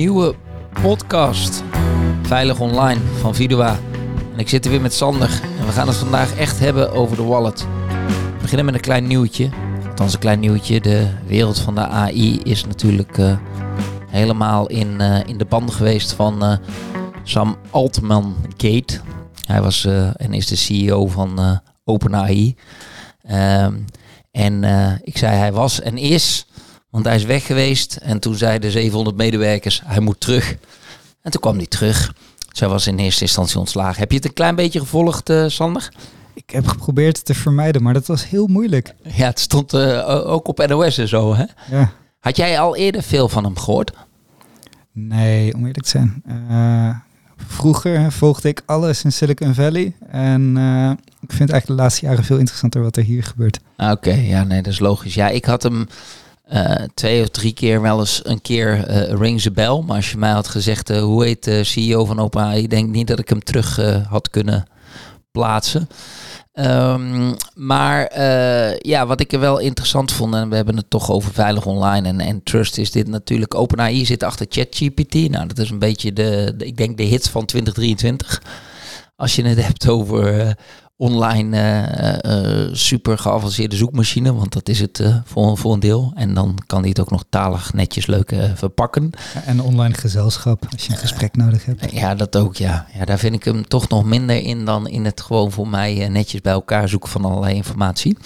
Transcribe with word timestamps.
nieuwe 0.00 0.34
podcast. 0.82 1.62
Veilig 2.22 2.60
online 2.60 3.00
van 3.18 3.34
Vidua. 3.34 3.78
En 4.32 4.38
ik 4.38 4.48
zit 4.48 4.64
er 4.64 4.70
weer 4.70 4.80
met 4.80 4.92
Sander. 4.92 5.40
En 5.58 5.66
we 5.66 5.72
gaan 5.72 5.86
het 5.86 5.96
vandaag 5.96 6.36
echt 6.36 6.58
hebben 6.58 6.92
over 6.92 7.16
de 7.16 7.22
wallet. 7.22 7.60
We 7.60 8.40
beginnen 8.40 8.64
met 8.64 8.74
een 8.74 8.80
klein 8.80 9.06
nieuwtje. 9.06 9.48
Althans, 9.88 10.12
een 10.12 10.18
klein 10.18 10.40
nieuwtje. 10.40 10.80
De 10.80 11.06
wereld 11.26 11.58
van 11.58 11.74
de 11.74 11.86
AI 11.86 12.40
is 12.42 12.64
natuurlijk 12.64 13.18
uh, 13.18 13.36
helemaal 14.06 14.66
in, 14.66 14.96
uh, 15.00 15.18
in 15.26 15.38
de 15.38 15.44
band 15.44 15.70
geweest 15.70 16.12
van 16.12 16.44
uh, 16.44 16.56
Sam 17.22 17.56
Altman 17.70 18.36
Gate. 18.56 19.00
Hij 19.46 19.62
was 19.62 19.84
en 20.16 20.32
is 20.32 20.46
de 20.46 20.56
CEO 20.56 21.06
van 21.06 21.60
OpenAI. 21.84 22.56
Um, 23.30 23.84
en 24.30 24.64
ik 25.02 25.18
zei 25.18 25.36
hij 25.36 25.52
was 25.52 25.80
en 25.80 25.98
is 25.98 26.46
want 26.90 27.04
hij 27.04 27.14
is 27.14 27.24
weg 27.24 27.46
geweest 27.46 27.96
en 27.96 28.20
toen 28.20 28.34
zeiden 28.34 28.70
700 28.70 29.16
medewerkers, 29.16 29.82
hij 29.84 30.00
moet 30.00 30.20
terug. 30.20 30.56
En 31.22 31.30
toen 31.30 31.40
kwam 31.40 31.56
hij 31.56 31.66
terug. 31.66 32.14
Zij 32.52 32.68
was 32.68 32.86
in 32.86 32.98
eerste 32.98 33.22
instantie 33.22 33.58
ontslagen. 33.58 33.98
Heb 33.98 34.10
je 34.10 34.16
het 34.16 34.24
een 34.24 34.32
klein 34.32 34.54
beetje 34.54 34.80
gevolgd, 34.80 35.30
uh, 35.30 35.44
Sander? 35.48 35.88
Ik 36.34 36.50
heb 36.50 36.66
geprobeerd 36.66 37.16
het 37.16 37.26
te 37.26 37.34
vermijden, 37.34 37.82
maar 37.82 37.94
dat 37.94 38.06
was 38.06 38.28
heel 38.28 38.46
moeilijk. 38.46 38.94
Ja, 39.02 39.26
het 39.26 39.40
stond 39.40 39.74
uh, 39.74 40.30
ook 40.30 40.48
op 40.48 40.66
NOS 40.66 40.98
en 40.98 41.08
zo, 41.08 41.34
hè? 41.34 41.44
Ja. 41.70 41.92
Had 42.20 42.36
jij 42.36 42.60
al 42.60 42.76
eerder 42.76 43.02
veel 43.02 43.28
van 43.28 43.44
hem 43.44 43.58
gehoord? 43.58 43.92
Nee, 44.92 45.54
om 45.54 45.66
eerlijk 45.66 45.84
te 45.84 45.90
zijn. 45.90 46.22
Uh, 46.50 46.96
vroeger 47.36 48.12
volgde 48.12 48.48
ik 48.48 48.62
alles 48.66 49.04
in 49.04 49.12
Silicon 49.12 49.54
Valley. 49.54 49.94
En 50.10 50.56
ik 51.20 51.32
vind 51.32 51.50
eigenlijk 51.50 51.66
de 51.66 51.72
laatste 51.72 52.06
jaren 52.06 52.24
veel 52.24 52.38
interessanter 52.38 52.82
wat 52.82 52.96
er 52.96 53.02
hier 53.02 53.22
gebeurt. 53.22 53.60
Oké, 53.76 54.12
ja, 54.12 54.44
nee, 54.44 54.62
dat 54.62 54.72
is 54.72 54.78
logisch. 54.78 55.14
Ja, 55.14 55.28
ik 55.28 55.44
had 55.44 55.62
hem 55.62 55.86
uh, 56.52 56.74
twee 56.94 57.22
of 57.22 57.28
drie 57.28 57.52
keer 57.52 57.80
wel 57.80 57.98
eens 57.98 58.20
een 58.24 58.40
keer 58.40 58.90
uh, 58.90 59.18
ring 59.20 59.40
the 59.40 59.50
bell. 59.50 59.82
Maar 59.86 59.96
als 59.96 60.10
je 60.10 60.16
mij 60.16 60.30
had 60.30 60.48
gezegd, 60.48 60.90
uh, 60.90 61.00
hoe 61.00 61.24
heet 61.24 61.44
de 61.44 61.64
CEO 61.64 62.04
van 62.04 62.20
OpenAI, 62.20 62.66
denk 62.66 62.88
niet 62.88 63.06
dat 63.06 63.18
ik 63.18 63.28
hem 63.28 63.42
terug 63.42 63.76
had 64.08 64.30
kunnen 64.30 64.64
plaatsen. 65.32 65.88
Um, 66.54 67.36
maar 67.54 68.18
ja, 68.78 69.06
wat 69.06 69.20
ik 69.20 69.32
er 69.32 69.40
wel 69.40 69.58
interessant 69.58 70.12
vond, 70.12 70.34
en 70.34 70.48
we 70.48 70.56
hebben 70.56 70.76
het 70.76 70.90
toch 70.90 71.10
over 71.10 71.32
veilig 71.32 71.66
online 71.66 72.08
en, 72.08 72.20
en 72.20 72.42
trust, 72.42 72.78
is 72.78 72.90
dit 72.90 73.08
natuurlijk. 73.08 73.54
OpenAI 73.54 74.06
zit 74.06 74.22
achter 74.22 74.46
ChatGPT. 74.48 75.14
Nou, 75.14 75.46
dat 75.46 75.58
is 75.58 75.70
een 75.70 75.78
beetje 75.78 76.12
de, 76.12 76.54
ik 76.58 76.76
denk 76.76 76.96
de 76.96 77.02
hit 77.02 77.28
van 77.28 77.44
2023. 77.44 78.42
Als 79.16 79.36
je 79.36 79.42
het 79.42 79.64
hebt 79.64 79.88
over 79.88 80.56
uh, 81.00 82.68
super 82.72 83.18
geavanceerde 83.18 83.76
zoekmachine, 83.76 84.34
want 84.34 84.52
dat 84.52 84.68
is 84.68 84.80
het 84.80 84.98
uh, 84.98 85.16
voor, 85.24 85.58
voor 85.58 85.72
een 85.72 85.80
deel. 85.80 86.12
En 86.14 86.34
dan 86.34 86.58
kan 86.66 86.80
hij 86.80 86.88
het 86.88 87.00
ook 87.00 87.10
nog 87.10 87.24
talig 87.28 87.72
netjes 87.72 88.06
leuk 88.06 88.34
verpakken. 88.54 89.10
en 89.44 89.60
online 89.60 89.94
gezelschap, 89.94 90.66
als 90.72 90.86
je 90.86 90.92
een 90.92 90.98
gesprek 90.98 91.36
nodig 91.36 91.64
hebt. 91.64 91.90
Ja, 91.92 92.14
dat 92.14 92.36
ook, 92.36 92.56
ja. 92.56 92.86
ja. 92.98 93.04
Daar 93.04 93.18
vind 93.18 93.34
ik 93.34 93.44
hem 93.44 93.68
toch 93.68 93.88
nog 93.88 94.04
minder 94.04 94.36
in 94.36 94.64
dan 94.64 94.88
in 94.88 95.04
het 95.04 95.20
gewoon 95.20 95.52
voor 95.52 95.68
mij 95.68 96.08
netjes 96.08 96.40
bij 96.40 96.52
elkaar 96.52 96.88
zoeken 96.88 97.10
van 97.10 97.24
allerlei 97.24 97.54
informatie. 97.54 98.16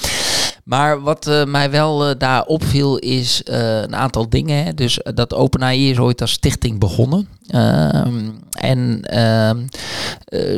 Maar 0.65 1.01
wat 1.01 1.27
uh, 1.27 1.45
mij 1.45 1.71
wel 1.71 2.09
uh, 2.09 2.15
daar 2.19 2.45
opviel 2.45 2.97
is 2.97 3.43
uh, 3.51 3.81
een 3.81 3.97
aantal 3.97 4.29
dingen. 4.29 4.65
Hè. 4.65 4.75
Dus 4.75 5.01
dat 5.15 5.35
OpenAI 5.35 5.91
is 5.91 5.99
ooit 5.99 6.21
als 6.21 6.33
stichting 6.33 6.79
begonnen. 6.79 7.29
Ehm, 7.47 8.31
en 8.51 9.01
ehm, 9.03 9.59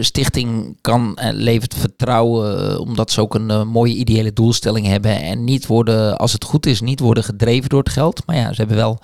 stichting 0.00 0.76
kan 0.80 1.18
levert 1.32 1.74
vertrouwen 1.74 2.78
omdat 2.80 3.10
ze 3.10 3.20
ook 3.20 3.34
een 3.34 3.68
mooie 3.68 3.94
ideële 3.94 4.32
doelstelling 4.32 4.86
hebben. 4.86 5.22
En 5.22 5.44
niet 5.44 5.66
worden, 5.66 6.16
als 6.16 6.32
het 6.32 6.44
goed 6.44 6.66
is, 6.66 6.80
niet 6.80 7.00
worden 7.00 7.24
gedreven 7.24 7.68
door 7.68 7.82
het 7.82 7.92
geld. 7.92 8.22
Maar 8.26 8.36
ja, 8.36 8.48
ze 8.52 8.58
hebben 8.58 8.76
wel 8.76 8.98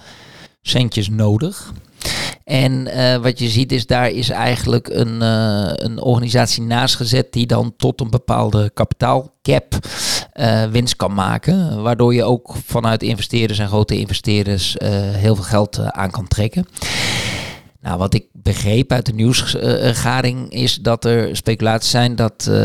centjes 0.62 1.08
nodig. 1.08 1.72
En 2.44 2.72
uh, 2.86 3.16
wat 3.16 3.38
je 3.38 3.48
ziet 3.48 3.72
is, 3.72 3.86
daar 3.86 4.10
is 4.10 4.28
eigenlijk 4.28 4.88
een, 4.88 5.22
uh, 5.22 5.70
een 5.72 6.00
organisatie 6.00 6.62
naast 6.62 6.96
gezet 6.96 7.32
die 7.32 7.46
dan 7.46 7.74
tot 7.76 8.00
een 8.00 8.10
bepaalde 8.10 8.70
kapitaalcap 8.74 9.78
uh, 10.34 10.64
winst 10.64 10.96
kan 10.96 11.14
maken. 11.14 11.82
Waardoor 11.82 12.14
je 12.14 12.24
ook 12.24 12.54
vanuit 12.66 13.02
investeerders 13.02 13.58
en 13.58 13.68
grote 13.68 13.98
investeerders 13.98 14.76
heel 15.14 15.34
veel 15.34 15.44
geld 15.44 15.78
aan 15.78 16.10
kan 16.10 16.28
trekken. 16.28 16.66
Nou, 17.82 17.98
wat 17.98 18.14
ik 18.14 18.26
begreep 18.32 18.92
uit 18.92 19.06
de 19.06 19.12
nieuwsgaring 19.12 20.50
is 20.52 20.76
dat 20.76 21.04
er 21.04 21.36
speculaties 21.36 21.90
zijn 21.90 22.16
dat 22.16 22.46
uh, 22.50 22.56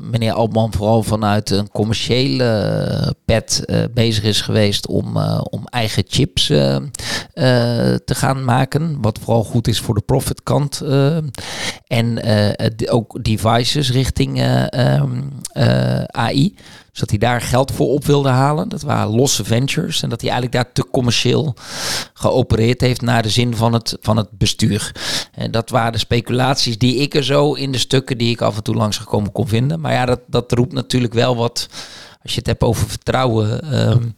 meneer 0.00 0.32
Altman 0.32 0.72
vooral 0.72 1.02
vanuit 1.02 1.50
een 1.50 1.70
commerciële 1.70 3.14
pet 3.24 3.62
uh, 3.66 3.82
bezig 3.94 4.24
is 4.24 4.40
geweest 4.40 4.86
om, 4.86 5.16
om 5.50 5.64
eigen 5.64 6.04
chips 6.06 6.46
te 6.46 8.14
gaan 8.14 8.44
maken. 8.44 8.98
Wat 9.00 9.18
vooral 9.18 9.44
goed 9.44 9.68
is 9.68 9.80
voor 9.80 9.94
de 9.94 10.02
profitkant. 10.06 10.82
en 11.86 12.20
ook 12.88 13.24
devices 13.24 13.90
richting 13.90 14.42
AI. 16.06 16.54
Dus 16.96 17.08
dat 17.08 17.20
hij 17.20 17.28
daar 17.28 17.40
geld 17.40 17.72
voor 17.72 17.88
op 17.88 18.04
wilde 18.04 18.28
halen. 18.28 18.68
Dat 18.68 18.82
waren 18.82 19.14
losse 19.14 19.44
ventures. 19.44 20.02
En 20.02 20.08
dat 20.08 20.20
hij 20.20 20.30
eigenlijk 20.30 20.62
daar 20.64 20.72
te 20.72 20.90
commercieel 20.90 21.54
geopereerd 22.14 22.80
heeft 22.80 23.00
naar 23.00 23.22
de 23.22 23.28
zin 23.28 23.56
van 23.56 23.72
het, 23.72 23.96
van 24.00 24.16
het 24.16 24.28
bestuur. 24.30 24.94
En 25.32 25.50
dat 25.50 25.70
waren 25.70 25.92
de 25.92 25.98
speculaties 25.98 26.78
die 26.78 26.96
ik 26.96 27.14
er 27.14 27.24
zo 27.24 27.52
in 27.52 27.72
de 27.72 27.78
stukken 27.78 28.18
die 28.18 28.30
ik 28.30 28.40
af 28.40 28.56
en 28.56 28.62
toe 28.62 28.74
langs 28.74 28.98
gekomen 28.98 29.32
kon 29.32 29.48
vinden. 29.48 29.80
Maar 29.80 29.92
ja, 29.92 30.06
dat, 30.06 30.20
dat 30.26 30.52
roept 30.52 30.72
natuurlijk 30.72 31.14
wel 31.14 31.36
wat. 31.36 31.68
Als 32.22 32.32
je 32.32 32.38
het 32.38 32.46
hebt 32.46 32.62
over 32.62 32.88
vertrouwen. 32.88 33.78
Um, 33.88 34.14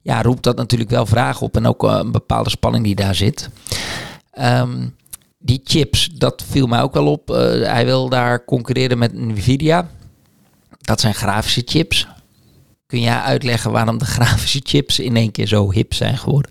ja, 0.00 0.22
roept 0.22 0.42
dat 0.42 0.56
natuurlijk 0.56 0.90
wel 0.90 1.06
vragen 1.06 1.46
op. 1.46 1.56
En 1.56 1.66
ook 1.66 1.84
uh, 1.84 1.98
een 2.02 2.12
bepaalde 2.12 2.50
spanning 2.50 2.84
die 2.84 2.94
daar 2.94 3.14
zit. 3.14 3.48
Um, 4.40 4.94
die 5.38 5.60
chips, 5.64 6.10
dat 6.14 6.44
viel 6.50 6.66
mij 6.66 6.82
ook 6.82 6.94
wel 6.94 7.06
op. 7.06 7.30
Uh, 7.30 7.36
hij 7.62 7.84
wil 7.84 8.08
daar 8.08 8.44
concurreren 8.44 8.98
met 8.98 9.12
Nvidia. 9.12 9.88
Dat 10.80 11.00
zijn 11.00 11.14
grafische 11.14 11.62
chips. 11.64 12.08
Kun 12.86 13.00
jij 13.00 13.20
uitleggen 13.20 13.72
waarom 13.72 13.98
de 13.98 14.04
grafische 14.04 14.60
chips 14.62 14.98
in 14.98 15.16
één 15.16 15.30
keer 15.30 15.46
zo 15.46 15.70
hip 15.72 15.94
zijn 15.94 16.18
geworden? 16.18 16.50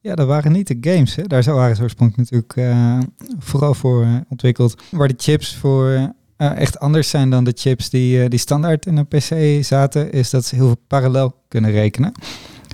Ja, 0.00 0.14
dat 0.14 0.26
waren 0.26 0.52
niet 0.52 0.66
de 0.66 0.92
games. 0.92 1.14
Hè. 1.14 1.22
Daar 1.22 1.44
waren 1.44 1.76
ze 1.76 1.82
oorspronkelijk 1.82 2.30
natuurlijk 2.30 2.74
uh, 2.74 2.98
vooral 3.38 3.74
voor 3.74 4.04
uh, 4.04 4.16
ontwikkeld. 4.28 4.82
Waar 4.90 5.08
de 5.08 5.14
chips 5.16 5.54
voor 5.54 5.88
uh, 5.88 6.06
echt 6.36 6.78
anders 6.78 7.08
zijn 7.08 7.30
dan 7.30 7.44
de 7.44 7.52
chips 7.54 7.90
die, 7.90 8.28
die 8.28 8.38
standaard 8.38 8.86
in 8.86 8.96
een 8.96 9.06
PC 9.06 9.64
zaten, 9.64 10.12
is 10.12 10.30
dat 10.30 10.44
ze 10.44 10.54
heel 10.54 10.66
veel 10.66 10.84
parallel 10.86 11.34
kunnen 11.48 11.70
rekenen. 11.70 12.12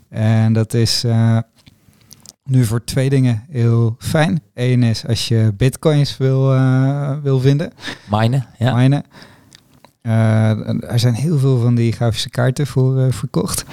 En 0.09 0.53
dat 0.53 0.75
is 0.75 1.05
nu 2.45 2.65
voor 2.65 2.85
twee 2.85 3.11
dingen 3.11 3.45
heel 3.51 3.97
fijn. 3.99 4.43
Eén 4.55 4.83
is 4.83 5.07
als 5.07 5.29
je 5.29 5.53
bitcoins 5.57 6.17
wil, 6.17 6.49
wil 7.23 7.41
vinden. 7.41 7.73
Minen, 8.11 8.47
ja. 8.59 8.75
Minen. 8.75 9.05
Uh, 10.03 10.91
er 10.91 10.99
zijn 10.99 11.15
heel 11.15 11.39
veel 11.39 11.59
van 11.59 11.75
die 11.75 11.93
grafische 11.93 12.31
kaarten 12.31 12.67
voor 12.67 12.99
uh, 12.99 13.13
verkocht. 13.13 13.65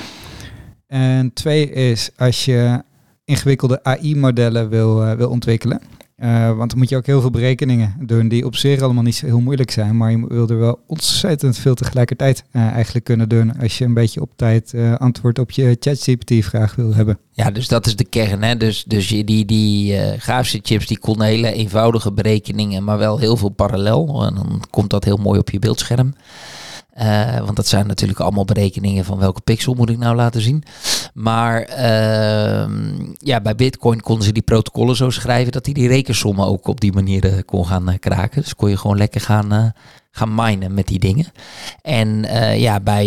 En 0.88 1.34
twee 1.34 1.72
is 1.72 2.10
als 2.18 2.46
je 2.46 2.84
ingewikkelde 3.26 3.84
AI-modellen 3.84 4.70
wil, 4.70 5.04
uh, 5.06 5.12
wil 5.12 5.30
ontwikkelen. 5.30 5.82
Want 6.56 6.70
dan 6.70 6.78
moet 6.78 6.90
je 6.90 6.96
ook 6.96 7.06
heel 7.06 7.22
veel 7.22 7.30
berekeningen 7.30 7.96
doen 8.00 8.28
die 8.28 8.46
op 8.46 8.56
zich 8.56 8.82
allemaal 8.82 9.04
niet 9.04 9.16
zo 9.16 9.26
heel 9.26 9.40
moeilijk 9.40 9.72
zijn. 9.72 9.98
Maar 9.98 10.12
je 10.12 10.28
wil 10.28 10.48
er 10.48 10.60
wel 10.60 10.80
ontzettend 10.88 11.58
veel 11.58 11.76
tegelijkertijd 11.76 12.44
eigenlijk 12.52 13.06
kunnen 13.06 13.30
doen 13.30 13.60
als 13.60 13.78
je 13.78 13.86
een 13.86 13.94
beetje 13.94 14.22
op 14.22 14.32
tijd 14.36 14.74
antwoord 14.98 15.40
op 15.40 15.52
je 15.52 15.78
ChatGPT-vraag 15.80 16.76
wil 16.76 16.94
hebben. 16.94 17.18
Ja, 17.32 17.52
dus 17.52 17.68
dat 17.68 17.86
is 17.86 17.96
de 17.96 18.04
kern. 18.04 18.44
Hè? 18.44 18.58
Dus, 18.58 18.84
dus 18.88 19.08
die, 19.08 19.46
die 19.46 19.98
grafische 20.18 20.60
chips 20.64 20.88
die 20.88 21.00
konden 21.00 21.28
hele 21.28 21.52
eenvoudige 21.52 22.12
berekeningen, 22.12 22.84
maar 22.84 22.98
wel 22.98 23.20
heel 23.20 23.38
veel 23.38 23.50
parallel. 23.50 24.26
En 24.26 24.36
dan 24.36 24.64
komt 24.70 24.90
dat 24.90 25.04
heel 25.04 25.18
mooi 25.18 25.40
op 25.40 25.50
je 25.50 25.60
beeldscherm. 25.60 26.14
Uh, 27.02 27.38
want 27.38 27.56
dat 27.56 27.68
zijn 27.68 27.88
natuurlijk 27.88 28.20
allemaal 28.20 28.46
berekeningen 28.46 29.06
van 29.06 29.18
welke 29.18 29.42
pixel 29.42 29.74
moet 29.74 29.90
ik 29.90 29.98
nou 29.98 30.16
laten 30.16 30.42
zien. 30.42 30.64
Maar 31.14 31.70
uh, 31.70 32.68
ja, 33.18 33.42
bij 33.42 33.56
Bitcoin 33.56 34.02
konden 34.02 34.26
ze 34.26 34.32
die 34.32 34.44
protocollen 34.44 34.96
zo 34.96 35.10
schrijven 35.10 35.52
dat 35.52 35.66
hij 35.66 35.74
die 35.74 35.88
rekensommen 35.88 36.46
ook 36.46 36.68
op 36.68 36.80
die 36.80 36.94
manier 36.94 37.26
uh, 37.26 37.34
kon 37.46 37.66
gaan 37.66 37.90
uh, 37.90 37.96
kraken. 38.00 38.42
Dus 38.42 38.56
kon 38.56 38.70
je 38.70 38.78
gewoon 38.78 38.98
lekker 38.98 39.22
gaan, 39.22 39.74
gaan 40.12 40.36
minen 40.36 40.74
met 40.74 40.88
die 40.88 41.00
dingen. 41.00 41.26
En 41.82 42.26
ja, 42.58 42.80
bij 42.80 43.06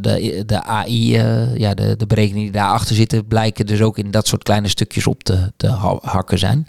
de, 0.00 0.42
de 0.46 0.62
AI, 0.62 1.10
ja, 1.54 1.74
de, 1.74 1.96
de 1.96 2.06
berekeningen 2.06 2.52
die 2.52 2.60
daarachter 2.60 2.96
zitten, 2.96 3.26
blijken 3.26 3.66
dus 3.66 3.80
ook 3.80 3.98
in 3.98 4.10
dat 4.10 4.26
soort 4.26 4.42
kleine 4.42 4.68
stukjes 4.68 5.06
op 5.06 5.22
te 5.56 5.68
hakken 6.02 6.38
zijn. 6.38 6.66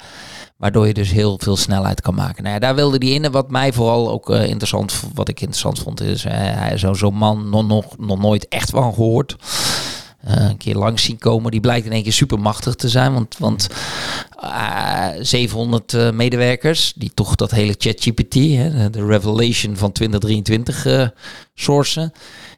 Waardoor 0.61 0.87
je 0.87 0.93
dus 0.93 1.11
heel 1.11 1.39
veel 1.43 1.57
snelheid 1.57 2.01
kan 2.01 2.15
maken. 2.15 2.43
Nou 2.43 2.59
daar 2.59 2.75
wilde 2.75 3.05
hij 3.05 3.15
in. 3.15 3.31
Wat 3.31 3.51
mij 3.51 3.73
vooral 3.73 4.09
ook 4.11 4.29
uh, 4.29 4.47
interessant, 4.47 5.01
wat 5.13 5.29
ik 5.29 5.39
interessant 5.39 5.79
vond, 5.79 6.01
is 6.01 6.25
uh, 6.25 6.71
zo'n 6.75 6.95
zo 6.95 7.11
man 7.11 7.49
nog, 7.49 7.67
nog, 7.67 7.97
nog 7.97 8.19
nooit 8.19 8.47
echt 8.47 8.69
van 8.69 8.93
gehoord. 8.93 9.35
Uh, 10.27 10.49
een 10.49 10.57
keer 10.57 10.75
langs 10.75 11.03
zien 11.03 11.17
komen. 11.17 11.51
Die 11.51 11.59
blijkt 11.59 11.85
in 11.85 11.91
één 11.91 12.03
keer 12.03 12.13
super 12.13 12.39
machtig 12.39 12.75
te 12.75 12.89
zijn. 12.89 13.13
Want, 13.13 13.37
want 13.37 13.67
700 15.19 16.13
medewerkers, 16.13 16.93
die 16.95 17.11
toch 17.13 17.35
dat 17.35 17.51
hele 17.51 17.75
ChatGPT, 17.77 18.33
de 18.33 19.05
revelation 19.05 19.77
van 19.77 19.91
2023 19.91 20.85
sourcen 21.53 22.13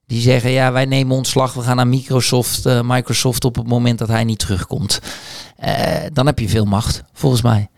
die 0.08 0.22
zeggen, 0.22 0.52
ja, 0.52 0.72
wij 0.72 0.86
nemen 0.86 1.16
ontslag, 1.16 1.54
we 1.54 1.62
gaan 1.62 1.76
naar 1.76 1.88
Microsoft, 1.88 2.84
Microsoft 2.84 3.46
op 3.46 3.56
het 3.56 3.68
moment 3.68 4.00
dat 4.00 4.08
hij 4.08 4.24
niet 4.24 4.40
terugkomt. 4.40 5.00
Dan 6.14 6.26
heb 6.26 6.40
je 6.40 6.50
veel 6.50 6.66
macht, 6.66 7.04
volgens 7.14 7.42
mij. 7.42 7.70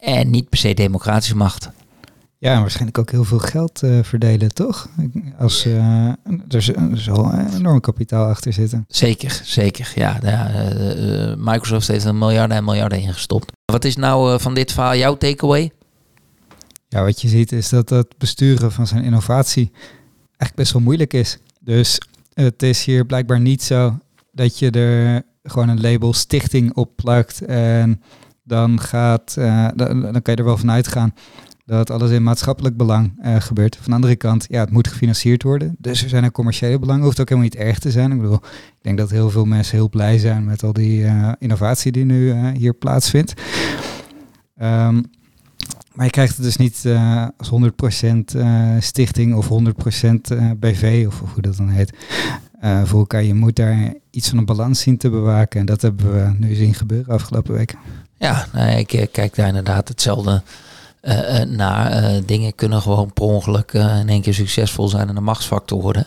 En 0.00 0.30
niet 0.30 0.48
per 0.48 0.58
se 0.58 0.74
democratische 0.74 1.36
macht. 1.36 1.70
Ja, 2.38 2.60
waarschijnlijk 2.60 2.98
ook 2.98 3.10
heel 3.10 3.24
veel 3.24 3.38
geld 3.38 3.82
uh, 3.82 4.02
verdelen, 4.02 4.54
toch? 4.54 4.88
Als 5.38 5.66
uh, 5.66 6.06
er, 6.48 6.72
zal 6.94 7.34
enorm 7.34 7.80
kapitaal 7.80 8.28
achter 8.28 8.52
zitten. 8.52 8.84
Zeker, 8.88 9.40
zeker. 9.44 9.92
Ja, 9.94 10.18
ja 10.22 10.72
uh, 10.74 11.34
Microsoft 11.36 11.88
heeft 11.88 12.04
een 12.04 12.18
miljarden 12.18 12.56
en 12.56 12.64
miljarden 12.64 13.00
ingestopt. 13.00 13.52
Wat 13.64 13.84
is 13.84 13.96
nou 13.96 14.40
van 14.40 14.54
dit 14.54 14.72
verhaal 14.72 14.96
jouw 14.96 15.16
takeaway? 15.16 15.70
Ja, 16.88 17.02
wat 17.04 17.20
je 17.20 17.28
ziet 17.28 17.52
is 17.52 17.68
dat 17.68 17.88
het 17.88 18.18
besturen 18.18 18.72
van 18.72 18.86
zijn 18.86 19.04
innovatie 19.04 19.70
eigenlijk 20.20 20.54
best 20.54 20.72
wel 20.72 20.82
moeilijk 20.82 21.12
is. 21.12 21.38
Dus 21.60 21.98
het 22.34 22.62
is 22.62 22.84
hier 22.84 23.06
blijkbaar 23.06 23.40
niet 23.40 23.62
zo 23.62 23.98
dat 24.32 24.58
je 24.58 24.70
er 24.70 25.22
gewoon 25.42 25.68
een 25.68 25.80
label 25.80 26.12
stichting 26.12 26.74
op 26.74 26.96
plakt 26.96 27.44
en 27.44 28.02
dan 28.50 28.80
gaat, 28.80 29.34
dan, 29.74 30.00
dan 30.00 30.22
kan 30.22 30.34
je 30.34 30.36
er 30.36 30.44
wel 30.44 30.56
van 30.56 30.70
uitgaan 30.70 31.12
dat 31.70 31.90
alles 31.90 32.10
in 32.10 32.22
maatschappelijk 32.22 32.76
belang 32.76 33.12
uh, 33.24 33.36
gebeurt. 33.40 33.76
Van 33.76 33.84
de 33.84 33.94
andere 33.94 34.16
kant, 34.16 34.46
ja, 34.48 34.60
het 34.60 34.70
moet 34.70 34.88
gefinancierd 34.88 35.42
worden. 35.42 35.76
Dus 35.78 36.02
er 36.02 36.08
zijn 36.08 36.24
er 36.24 36.32
commerciële 36.32 36.78
belangen. 36.78 37.04
Hoeft 37.04 37.20
ook 37.20 37.28
helemaal 37.28 37.50
niet 37.50 37.60
erg 37.60 37.78
te 37.78 37.90
zijn. 37.90 38.12
Ik 38.12 38.20
bedoel, 38.20 38.40
ik 38.44 38.78
denk 38.80 38.98
dat 38.98 39.10
heel 39.10 39.30
veel 39.30 39.44
mensen 39.44 39.76
heel 39.76 39.88
blij 39.88 40.18
zijn 40.18 40.44
met 40.44 40.62
al 40.62 40.72
die 40.72 41.00
uh, 41.00 41.32
innovatie 41.38 41.92
die 41.92 42.04
nu 42.04 42.34
hier 42.50 42.74
plaatsvindt. 42.74 43.34
Um, 44.62 45.02
maar 45.94 46.04
je 46.04 46.10
krijgt 46.10 46.36
het 46.36 46.44
dus 46.44 46.56
niet 46.56 46.86
als 47.36 47.50
100% 48.36 48.38
stichting 48.78 49.34
of 49.34 49.48
100% 49.48 50.56
BV 50.58 51.04
of 51.06 51.22
hoe 51.32 51.42
dat 51.42 51.56
dan 51.56 51.68
heet. 51.68 51.92
voor 52.84 52.98
elkaar. 52.98 53.22
Je 53.22 53.34
moet 53.34 53.56
daar 53.56 53.94
iets 54.10 54.28
van 54.28 54.38
een 54.38 54.44
balans 54.44 54.80
zien 54.80 54.96
te 54.96 55.10
bewaken. 55.10 55.60
En 55.60 55.66
dat 55.66 55.82
hebben 55.82 56.12
we 56.12 56.46
nu 56.46 56.54
zien 56.54 56.74
gebeuren 56.74 57.14
afgelopen 57.14 57.54
weken. 57.54 57.78
Ja, 58.20 58.46
ik 58.76 59.08
kijk 59.12 59.34
daar 59.34 59.46
inderdaad 59.46 59.88
hetzelfde 59.88 60.42
uh, 61.02 61.40
naar. 61.40 62.02
Uh, 62.02 62.20
dingen 62.26 62.54
kunnen 62.54 62.82
gewoon 62.82 63.12
per 63.12 63.24
ongeluk 63.24 63.72
in 63.72 64.08
één 64.08 64.20
keer 64.22 64.34
succesvol 64.34 64.88
zijn 64.88 65.08
en 65.08 65.16
een 65.16 65.22
machtsfactor 65.22 65.80
worden. 65.80 66.06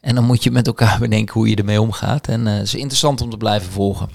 En 0.00 0.14
dan 0.14 0.24
moet 0.24 0.42
je 0.42 0.50
met 0.50 0.66
elkaar 0.66 0.98
bedenken 1.08 1.34
hoe 1.34 1.48
je 1.48 1.56
ermee 1.56 1.80
omgaat. 1.80 2.28
En 2.28 2.46
het 2.46 2.66
is 2.66 2.74
interessant 2.74 3.20
om 3.20 3.30
te 3.30 3.36
blijven 3.36 3.72
volgen. 3.72 4.08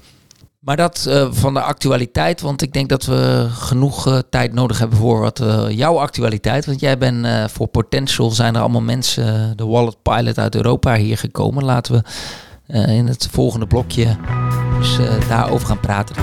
Maar 0.60 0.78
dat 0.78 1.10
van 1.31 1.54
de 1.54 1.62
actualiteit, 1.62 2.42
want 2.42 2.62
ik 2.62 2.74
denk 2.74 2.90
dat 2.90 3.06
we 3.06 3.48
genoeg 3.50 4.24
tijd 4.30 4.54
nodig 4.54 4.80
hebben 4.80 4.98
voor 4.98 5.19
wat 5.19 5.44
jouw 5.69 6.00
actualiteit. 6.00 6.66
Want 6.66 6.80
jij 6.80 6.98
bent 6.98 7.51
voor 7.51 7.68
Potential, 7.68 8.30
zijn 8.30 8.56
er 8.56 8.62
allemaal 8.62 8.81
mensen, 8.81 9.57
de 9.57 9.66
Wallet 9.66 10.01
Pilot 10.01 10.38
uit 10.38 10.56
Europa 10.56 10.95
hier 10.95 11.18
gekomen. 11.18 11.63
Laten 11.63 11.94
we 11.94 12.78
in 12.78 13.07
het 13.07 13.28
volgende 13.31 13.68
blokje 13.68 14.18
dus, 14.78 14.98
daarover 15.28 15.68
gaan 15.68 15.80
praten. 15.80 16.16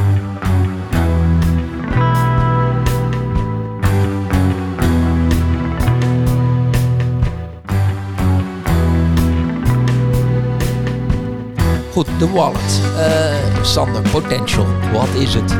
Goed, 11.92 12.06
de 12.18 12.30
wallet. 12.30 12.80
Uh, 12.96 13.64
Sander, 13.64 14.02
Potential, 14.10 14.66
wat 14.92 15.08
is 15.08 15.34
het? 15.34 15.56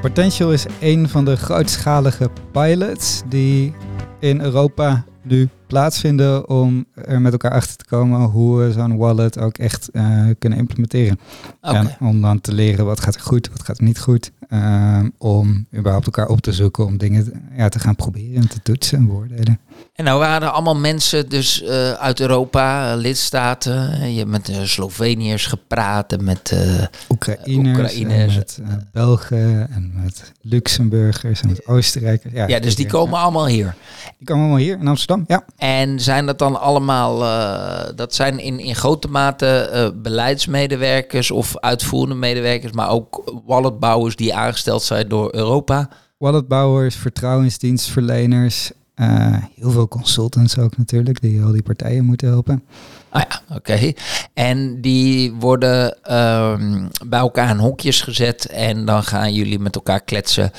Potential 0.00 0.52
is 0.52 0.66
een 0.80 1.08
van 1.08 1.24
de 1.24 1.36
grootschalige 1.36 2.30
pilots 2.52 3.22
die 3.26 3.74
in 4.18 4.40
Europa 4.40 5.04
nu 5.22 5.48
plaatsvinden 5.70 6.48
om 6.48 6.84
er 6.94 7.20
met 7.20 7.32
elkaar 7.32 7.50
achter 7.50 7.76
te 7.76 7.84
komen 7.84 8.20
hoe 8.20 8.58
we 8.58 8.72
zo'n 8.72 8.96
wallet 8.96 9.38
ook 9.38 9.58
echt 9.58 9.88
uh, 9.92 10.26
kunnen 10.38 10.58
implementeren. 10.58 11.20
Okay. 11.60 11.76
En 11.76 12.06
om 12.06 12.20
dan 12.20 12.40
te 12.40 12.52
leren 12.52 12.84
wat 12.84 13.00
gaat 13.00 13.14
er 13.14 13.20
goed, 13.20 13.48
wat 13.48 13.62
gaat 13.62 13.78
er 13.78 13.84
niet 13.84 14.00
goed. 14.00 14.30
Uh, 14.48 14.98
om 15.18 15.66
überhaupt 15.76 16.06
elkaar 16.06 16.28
op 16.28 16.40
te 16.40 16.52
zoeken, 16.52 16.86
om 16.86 16.98
dingen 16.98 17.32
ja, 17.56 17.68
te 17.68 17.78
gaan 17.78 17.96
proberen 17.96 18.42
en 18.42 18.48
te 18.48 18.62
toetsen 18.62 18.98
en 18.98 19.06
beoordelen. 19.06 19.60
En 19.94 20.04
nou 20.04 20.18
waren 20.18 20.52
allemaal 20.52 20.76
mensen 20.76 21.28
dus 21.28 21.62
uh, 21.62 21.92
uit 21.92 22.20
Europa, 22.20 22.94
lidstaten. 22.94 24.10
Je 24.12 24.18
hebt 24.18 24.30
met 24.30 24.46
de 24.46 24.66
Sloveniërs 24.66 25.46
gepraat 25.46 26.12
en 26.12 26.24
met 26.24 26.56
Oekraïners, 27.08 27.78
Oekraïners. 27.78 28.58
En 28.58 28.66
met 28.66 28.92
Belgen 28.92 29.70
en 29.70 29.92
met 30.02 30.32
Luxemburgers 30.40 31.40
en 31.40 31.48
met 31.48 31.66
Oostenrijkers. 31.66 32.34
Ja, 32.34 32.46
ja 32.46 32.60
dus 32.60 32.76
die 32.76 32.86
komen 32.86 33.18
allemaal 33.18 33.46
hier. 33.46 33.74
Die 34.18 34.26
komen 34.26 34.42
allemaal 34.42 34.62
hier 34.62 34.78
in 34.78 34.88
Amsterdam, 34.88 35.24
ja. 35.26 35.44
En 35.60 36.00
zijn 36.00 36.26
dat 36.26 36.38
dan 36.38 36.60
allemaal, 36.60 37.22
uh, 37.22 37.80
dat 37.94 38.14
zijn 38.14 38.38
in, 38.38 38.58
in 38.58 38.74
grote 38.74 39.08
mate 39.08 39.70
uh, 39.74 40.02
beleidsmedewerkers 40.02 41.30
of 41.30 41.58
uitvoerende 41.58 42.14
medewerkers, 42.14 42.72
maar 42.72 42.88
ook 42.88 43.40
walletbouwers 43.46 44.16
die 44.16 44.34
aangesteld 44.34 44.82
zijn 44.82 45.08
door 45.08 45.34
Europa? 45.34 45.88
Walletbouwers, 46.18 46.96
vertrouwensdienstverleners, 46.96 48.70
uh, 48.96 49.36
heel 49.54 49.70
veel 49.70 49.88
consultants 49.88 50.58
ook 50.58 50.76
natuurlijk, 50.76 51.20
die 51.20 51.42
al 51.42 51.52
die 51.52 51.62
partijen 51.62 52.04
moeten 52.04 52.28
helpen. 52.28 52.64
Ah 53.08 53.22
ja, 53.28 53.56
oké. 53.56 53.72
Okay. 53.72 53.96
En 54.34 54.80
die 54.80 55.32
worden 55.32 56.14
um, 56.16 56.88
bij 57.06 57.20
elkaar 57.20 57.50
in 57.50 57.58
hokjes 57.58 58.00
gezet 58.00 58.46
en 58.46 58.84
dan 58.84 59.02
gaan 59.02 59.34
jullie 59.34 59.58
met 59.58 59.74
elkaar 59.74 60.00
kletsen 60.00 60.50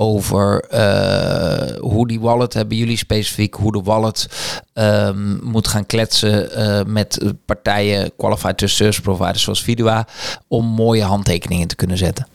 over 0.00 0.64
uh, 0.72 1.78
hoe 1.80 2.06
die 2.08 2.20
wallet, 2.20 2.54
hebben 2.54 2.76
jullie 2.76 2.96
specifiek, 2.96 3.54
hoe 3.54 3.72
de 3.72 3.82
wallet 3.82 4.28
um, 4.74 5.40
moet 5.42 5.68
gaan 5.68 5.86
kletsen 5.86 6.58
uh, 6.58 6.84
met 6.86 7.34
partijen, 7.44 8.10
qualified 8.16 8.70
service 8.70 9.00
providers 9.00 9.42
zoals 9.42 9.62
Vidua, 9.62 10.06
om 10.48 10.66
mooie 10.66 11.02
handtekeningen 11.02 11.68
te 11.68 11.76
kunnen 11.76 11.96
zetten. 11.96 12.26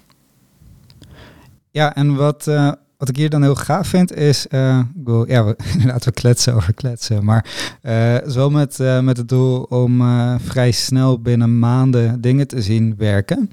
Ja, 1.72 1.96
en 1.96 2.16
wat, 2.16 2.48
uh, 2.48 2.72
wat 2.98 3.10
ik 3.10 3.16
hier 3.16 3.30
dan 3.30 3.42
heel 3.42 3.56
gaaf 3.56 3.88
vind 3.88 4.14
is, 4.16 4.46
ja, 4.50 4.86
we, 5.04 5.56
inderdaad 5.74 6.06
we 6.06 6.12
kletsen 6.12 6.54
over 6.54 6.74
kletsen, 6.74 7.26
maar 7.26 7.46
zo 8.28 8.50
met, 8.50 8.78
met 9.02 9.18
het 9.18 9.30
doel 9.30 9.62
om 9.62 10.04
vrij 10.40 10.72
snel 10.72 11.22
binnen 11.22 11.60
maanden 11.60 12.22
dingen 12.22 12.48
te 12.48 12.62
zien 12.62 12.96
werken. 12.98 13.52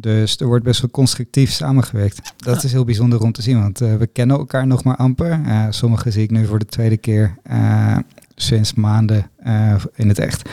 Dus 0.00 0.36
er 0.36 0.46
wordt 0.46 0.64
best 0.64 0.80
wel 0.80 0.90
constructief 0.90 1.50
samengewerkt. 1.50 2.34
Dat 2.36 2.64
is 2.64 2.72
heel 2.72 2.84
bijzonder 2.84 3.22
om 3.22 3.32
te 3.32 3.42
zien, 3.42 3.60
want 3.60 3.82
uh, 3.82 3.96
we 3.96 4.06
kennen 4.06 4.36
elkaar 4.36 4.66
nog 4.66 4.84
maar 4.84 4.96
amper. 4.96 5.40
Uh, 5.46 5.66
sommigen 5.70 6.12
zie 6.12 6.22
ik 6.22 6.30
nu 6.30 6.46
voor 6.46 6.58
de 6.58 6.66
tweede 6.66 6.96
keer 6.96 7.36
uh, 7.50 7.98
sinds 8.34 8.74
maanden 8.74 9.30
in 9.94 10.08
het 10.08 10.18
echt. 10.18 10.48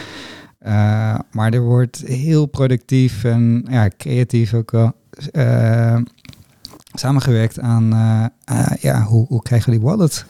maar 1.32 1.54
er 1.54 1.62
wordt 1.62 2.04
heel 2.06 2.46
productief 2.46 3.24
en 3.24 3.66
ja, 3.70 3.90
creatief 3.98 4.54
ook 4.54 4.72
wel 4.72 4.94
samengewerkt 6.94 7.60
aan 7.60 7.90
ja, 8.80 9.04
hoe, 9.04 9.26
hoe 9.28 9.42
krijgen 9.42 9.72
we 9.72 9.78
die 9.78 9.88
wallet 9.88 10.26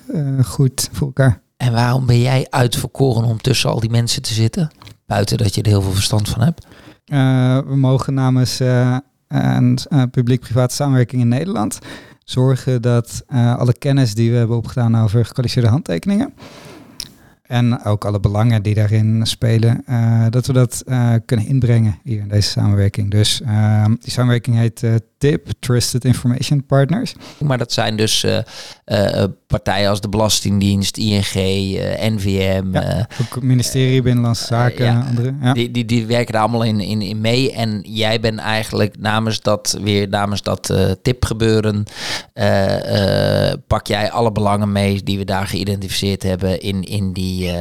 goed 0.45 0.89
voor 0.91 1.07
elkaar. 1.07 1.41
En 1.57 1.71
waarom 1.71 2.05
ben 2.05 2.21
jij 2.21 2.47
uitverkoren 2.49 3.23
om 3.23 3.41
tussen 3.41 3.69
al 3.69 3.79
die 3.79 3.89
mensen 3.89 4.21
te 4.21 4.33
zitten? 4.33 4.71
Buiten 5.05 5.37
dat 5.37 5.55
je 5.55 5.61
er 5.61 5.67
heel 5.67 5.81
veel 5.81 5.91
verstand 5.91 6.29
van 6.29 6.41
hebt. 6.41 6.65
Uh, 7.11 7.57
we 7.67 7.75
mogen 7.75 8.13
namens 8.13 8.59
een 9.27 9.79
uh, 9.89 10.03
publiek-private 10.11 10.75
samenwerking 10.75 11.21
in 11.21 11.27
Nederland 11.27 11.79
zorgen 12.23 12.81
dat 12.81 13.23
alle 13.27 13.73
kennis 13.73 14.13
die 14.13 14.31
we 14.31 14.37
hebben 14.37 14.57
opgedaan 14.57 14.97
over 14.97 15.25
gekwalificeerde 15.25 15.69
handtekeningen 15.69 16.33
en 17.41 17.83
ook 17.83 18.05
alle 18.05 18.19
belangen 18.19 18.63
die 18.63 18.73
daarin 18.73 19.25
spelen, 19.25 19.83
dat 20.29 20.45
we 20.45 20.53
dat 20.53 20.83
kunnen 21.25 21.45
inbrengen 21.45 21.99
hier 22.03 22.19
in 22.19 22.27
deze 22.27 22.49
samenwerking. 22.49 23.11
Dus 23.11 23.41
ehm, 23.41 23.95
die 23.99 24.11
samenwerking 24.11 24.55
heet 24.55 24.83
TIP, 25.21 25.49
Trusted 25.59 26.05
Information 26.05 26.65
Partners. 26.65 27.13
Maar 27.37 27.57
dat 27.57 27.71
zijn 27.71 27.97
dus 27.97 28.23
uh, 28.23 28.37
uh, 28.85 29.23
partijen 29.47 29.89
als 29.89 30.01
de 30.01 30.09
Belastingdienst, 30.09 30.97
ING, 30.97 31.35
uh, 31.35 32.09
NVM. 32.09 32.65
Ja, 32.71 33.07
ook 33.21 33.41
ministerie 33.41 34.01
Binnenlandse 34.01 34.45
Zaken 34.45 34.85
ja, 34.85 35.05
andere. 35.09 35.33
Ja. 35.41 35.53
Die, 35.53 35.71
die, 35.71 35.85
die 35.85 36.05
werken 36.05 36.33
daar 36.33 36.41
allemaal 36.41 36.63
in, 36.63 36.79
in, 36.79 37.01
in 37.01 37.21
mee. 37.21 37.51
En 37.51 37.79
jij 37.83 38.19
bent 38.19 38.39
eigenlijk 38.39 38.99
namens 38.99 39.41
dat, 39.41 39.77
weer 39.81 40.09
namens 40.09 40.41
dat 40.41 40.73
TIP 41.01 41.25
gebeuren, 41.25 41.83
pak 43.67 43.87
jij 43.87 44.11
alle 44.11 44.31
belangen 44.31 44.71
mee 44.71 45.03
die 45.03 45.17
we 45.17 45.25
daar 45.25 45.47
geïdentificeerd 45.47 46.23
hebben 46.23 46.59
in, 46.59 46.83
in 46.83 47.13
die 47.13 47.51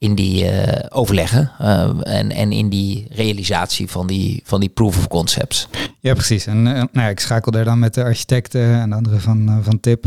in 0.00 0.14
die 0.14 0.44
uh, 0.44 0.72
overleggen 0.88 1.50
uh, 1.60 1.90
en, 2.02 2.30
en 2.30 2.52
in 2.52 2.68
die 2.68 3.06
realisatie 3.10 3.88
van 3.88 4.06
die, 4.06 4.40
van 4.44 4.60
die 4.60 4.68
proof 4.68 4.98
of 4.98 5.08
concepts. 5.08 5.68
Ja, 5.98 6.14
precies. 6.14 6.46
En 6.46 6.56
uh, 6.56 6.72
nou 6.72 6.88
ja, 6.92 7.08
ik 7.08 7.20
schakel 7.20 7.52
daar 7.52 7.64
dan 7.64 7.78
met 7.78 7.94
de 7.94 8.04
architecten 8.04 8.80
en 8.80 8.88
de 8.90 8.96
anderen 8.96 9.20
van, 9.20 9.58
van 9.62 9.80
TIP. 9.80 10.04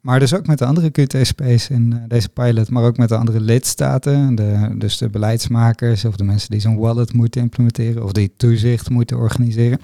maar 0.00 0.18
dus 0.18 0.34
ook 0.34 0.46
met 0.46 0.58
de 0.58 0.64
andere 0.64 0.90
QTSP's 0.90 1.68
in 1.68 2.02
deze 2.08 2.28
pilot, 2.28 2.70
maar 2.70 2.82
ook 2.82 2.96
met 2.96 3.08
de 3.08 3.16
andere 3.16 3.40
lidstaten. 3.40 4.34
De, 4.34 4.74
dus 4.78 4.98
de 4.98 5.08
beleidsmakers 5.08 6.04
of 6.04 6.16
de 6.16 6.24
mensen 6.24 6.50
die 6.50 6.60
zo'n 6.60 6.78
wallet 6.78 7.12
moeten 7.12 7.40
implementeren 7.40 8.04
of 8.04 8.12
die 8.12 8.32
toezicht 8.36 8.90
moeten 8.90 9.16
organiseren. 9.16 9.80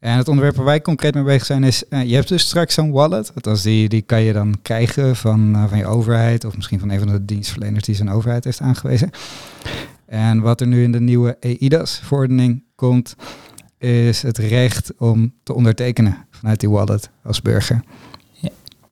En 0.00 0.16
het 0.16 0.28
onderwerp 0.28 0.56
waar 0.56 0.64
wij 0.64 0.80
concreet 0.80 1.14
mee 1.14 1.24
bezig 1.24 1.44
zijn 1.44 1.64
is, 1.64 1.82
je 1.88 2.14
hebt 2.14 2.28
dus 2.28 2.42
straks 2.42 2.74
zo'n 2.74 2.90
wallet. 2.90 3.32
Althans, 3.34 3.62
die, 3.62 3.88
die 3.88 4.02
kan 4.02 4.22
je 4.22 4.32
dan 4.32 4.58
krijgen 4.62 5.16
van, 5.16 5.66
van 5.68 5.78
je 5.78 5.86
overheid 5.86 6.44
of 6.44 6.56
misschien 6.56 6.78
van 6.78 6.90
een 6.90 6.98
van 6.98 7.08
de 7.08 7.24
dienstverleners 7.24 7.84
die 7.84 7.94
zijn 7.94 8.10
overheid 8.10 8.39
heeft 8.44 8.60
aangewezen. 8.60 9.10
En 10.06 10.40
wat 10.40 10.60
er 10.60 10.66
nu 10.66 10.82
in 10.82 10.92
de 10.92 11.00
nieuwe 11.00 11.36
EIDAS-verordening 11.40 12.64
komt, 12.74 13.16
is 13.78 14.22
het 14.22 14.38
recht 14.38 14.92
om 14.98 15.34
te 15.42 15.54
ondertekenen 15.54 16.26
vanuit 16.30 16.60
die 16.60 16.70
wallet 16.70 17.10
als 17.24 17.42
burger. 17.42 17.82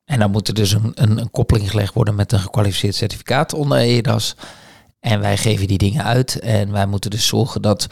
En 0.04 0.18
dan 0.18 0.30
moet 0.30 0.48
er 0.48 0.54
dus 0.54 0.72
een, 0.72 0.92
een, 0.94 1.18
een 1.18 1.30
koppeling 1.30 1.70
gelegd 1.70 1.94
worden 1.94 2.14
met 2.14 2.32
een 2.32 2.38
gekwalificeerd 2.38 2.94
certificaat 2.94 3.54
onder 3.54 3.78
EIDAS. 3.78 4.36
En 5.00 5.20
wij 5.20 5.36
geven 5.36 5.66
die 5.66 5.78
dingen 5.78 6.04
uit. 6.04 6.38
En 6.38 6.72
wij 6.72 6.86
moeten 6.86 7.10
dus 7.10 7.26
zorgen 7.26 7.62
dat 7.62 7.86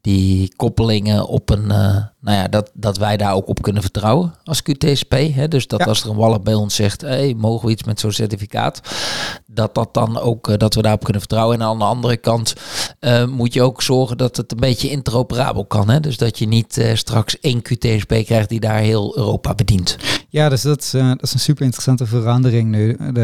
die 0.00 0.52
koppelingen 0.56 1.26
op 1.26 1.50
een, 1.50 1.62
uh, 1.64 1.96
nou 2.20 2.36
ja, 2.36 2.48
dat, 2.48 2.70
dat 2.74 2.96
wij 2.98 3.16
daar 3.16 3.34
ook 3.34 3.48
op 3.48 3.62
kunnen 3.62 3.82
vertrouwen 3.82 4.34
als 4.44 4.62
QTSP. 4.62 5.12
Hè? 5.12 5.48
Dus 5.48 5.66
dat 5.66 5.78
Ja. 5.80 5.84
als 5.86 6.02
er 6.02 6.10
een 6.10 6.16
wallet 6.16 6.44
bij 6.44 6.54
ons 6.54 6.74
zegt, 6.74 7.00
hey, 7.00 7.34
mogen 7.36 7.66
we 7.66 7.72
iets 7.72 7.84
met 7.84 8.00
zo'n 8.00 8.12
certificaat, 8.12 8.80
dat 9.46 9.74
dat 9.74 9.94
dan 9.94 10.18
ook, 10.18 10.48
eh, 10.48 10.56
dat 10.56 10.74
we 10.74 10.82
daarop 10.82 11.02
kunnen 11.04 11.20
vertrouwen. 11.20 11.60
En 11.60 11.66
aan 11.66 11.78
de 11.78 11.84
andere 11.84 12.16
kant 12.16 12.54
eh, 12.98 13.26
moet 13.26 13.54
je 13.54 13.62
ook 13.62 13.82
zorgen 13.82 14.16
dat 14.16 14.36
het 14.36 14.52
een 14.52 14.60
beetje 14.60 14.90
interoperabel 14.90 15.64
kan. 15.66 15.88
Hè? 15.90 16.00
Dus 16.00 16.16
dat 16.16 16.38
je 16.38 16.46
niet 16.46 16.76
eh, 16.76 16.94
straks 16.94 17.40
één 17.40 17.62
QTSP 17.62 18.14
krijgt 18.24 18.48
die 18.48 18.60
daar 18.60 18.78
heel 18.78 19.16
Europa 19.16 19.54
bedient. 19.54 19.96
Ja, 20.28 20.48
dus 20.48 20.62
dat 20.62 20.80
is, 20.82 20.94
eh, 20.94 21.08
dat 21.08 21.22
is 21.22 21.32
een 21.32 21.40
super 21.40 21.62
interessante 21.64 22.06
verandering 22.06 22.68
nu. 22.70 22.96
De, 23.12 23.22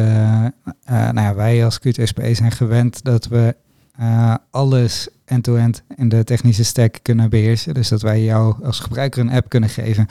eh, 0.85 0.95
nou 0.95 1.21
ja, 1.21 1.35
wij 1.35 1.65
als 1.65 1.79
QTSP 1.79 2.21
zijn 2.33 2.53
gewend 2.53 3.05
dat 3.05 3.27
we 3.27 3.57
eh, 3.99 4.35
alles 4.51 5.09
end-to-end 5.25 5.83
in 5.97 6.09
de 6.09 6.25
technische 6.25 6.65
stack 6.65 6.99
kunnen 7.03 7.31
beheersen. 7.31 7.75
Dus 7.75 7.89
dat 7.89 8.03
wij 8.03 8.23
jou 8.23 8.65
als 8.65 8.79
gebruiker 8.79 9.21
een 9.21 9.31
app 9.31 9.49
kunnen 9.49 9.69
geven 9.69 10.07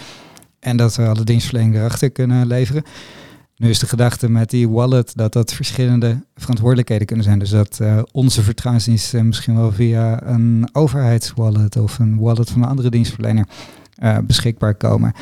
en 0.59 0.77
dat 0.77 0.95
we 0.95 1.07
alle 1.07 1.23
dienstverlening 1.23 1.75
erachter 1.75 2.09
kunnen 2.09 2.47
leveren. 2.47 2.83
Nu 3.57 3.69
is 3.69 3.79
de 3.79 3.87
gedachte 3.87 4.29
met 4.29 4.49
die 4.49 4.69
wallet 4.69 5.11
dat 5.15 5.33
dat 5.33 5.53
verschillende 5.53 6.23
verantwoordelijkheden 6.35 7.05
kunnen 7.05 7.25
zijn. 7.25 7.39
Dus 7.39 7.49
dat 7.49 7.79
eh, 7.79 8.01
onze 8.11 8.43
vertrouwensdiensten 8.43 9.25
misschien 9.27 9.55
wel 9.55 9.71
via 9.71 10.23
een 10.23 10.69
overheidswallet 10.71 11.77
of 11.77 11.99
een 11.99 12.19
wallet 12.19 12.49
van 12.49 12.61
een 12.61 12.69
andere 12.69 12.89
dienstverlener 12.89 13.47
eh, 13.95 14.17
beschikbaar 14.23 14.75
komen. 14.75 15.13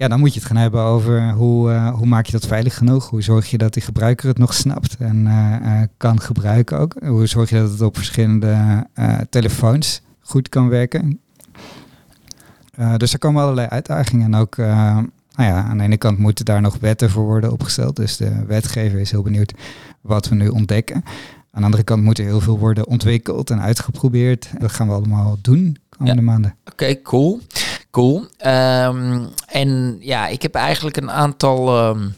Ja, 0.00 0.08
dan 0.08 0.18
moet 0.18 0.34
je 0.34 0.38
het 0.38 0.48
gaan 0.48 0.56
hebben 0.56 0.82
over 0.82 1.32
hoe, 1.32 1.72
eh, 1.72 1.94
hoe 1.94 2.06
maak 2.06 2.26
je 2.26 2.32
dat 2.32 2.46
veilig 2.46 2.76
genoeg? 2.76 3.08
Hoe 3.08 3.22
zorg 3.22 3.50
je 3.50 3.58
dat 3.58 3.72
die 3.72 3.82
gebruiker 3.82 4.28
het 4.28 4.38
nog 4.38 4.54
snapt 4.54 4.96
en 4.98 5.26
eh, 5.26 5.54
eh, 5.82 5.88
kan 5.96 6.20
gebruiken 6.20 6.78
ook? 6.78 6.94
Hoe 7.04 7.26
zorg 7.26 7.50
je 7.50 7.56
dat 7.56 7.70
het 7.70 7.80
op 7.80 7.96
verschillende 7.96 8.86
eh, 8.94 9.18
telefoons 9.30 10.02
goed 10.20 10.48
kan 10.48 10.68
werken? 10.68 11.20
Eh, 12.74 12.96
dus 12.96 13.12
er 13.12 13.18
komen 13.18 13.42
allerlei 13.42 13.68
uitdagingen. 13.68 14.26
En 14.32 14.40
ook, 14.40 14.56
eh, 14.56 14.66
nou 15.34 15.48
ja, 15.48 15.62
aan 15.64 15.78
de 15.78 15.84
ene 15.84 15.96
kant 15.96 16.18
moeten 16.18 16.44
daar 16.44 16.60
nog 16.60 16.76
wetten 16.80 17.10
voor 17.10 17.24
worden 17.24 17.52
opgesteld. 17.52 17.96
Dus 17.96 18.16
de 18.16 18.44
wetgever 18.46 19.00
is 19.00 19.10
heel 19.10 19.22
benieuwd 19.22 19.54
wat 20.00 20.28
we 20.28 20.34
nu 20.34 20.48
ontdekken. 20.48 20.96
Aan 21.52 21.60
de 21.60 21.64
andere 21.64 21.82
kant 21.82 22.02
moet 22.02 22.18
er 22.18 22.24
heel 22.24 22.40
veel 22.40 22.58
worden 22.58 22.86
ontwikkeld 22.86 23.50
en 23.50 23.60
uitgeprobeerd. 23.60 24.50
Dat 24.58 24.72
gaan 24.72 24.86
we 24.86 24.94
allemaal 24.94 25.38
doen 25.40 25.76
komende 25.88 26.22
maanden. 26.22 26.54
Oké, 26.64 27.02
cool. 27.02 27.40
Cool. 27.90 28.26
Ehm, 28.36 29.24
en 29.46 29.96
ja, 30.00 30.26
ik 30.26 30.42
heb 30.42 30.54
eigenlijk 30.54 30.96
een 30.96 31.10
aantal, 31.10 31.78
ehm, 31.78 32.08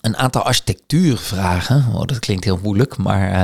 een 0.00 0.16
aantal 0.16 0.42
architectuurvragen. 0.42 1.84
Oh, 1.94 2.02
dat 2.04 2.18
klinkt 2.18 2.44
heel 2.44 2.58
moeilijk, 2.62 2.96
maar 2.96 3.32
eh, 3.32 3.42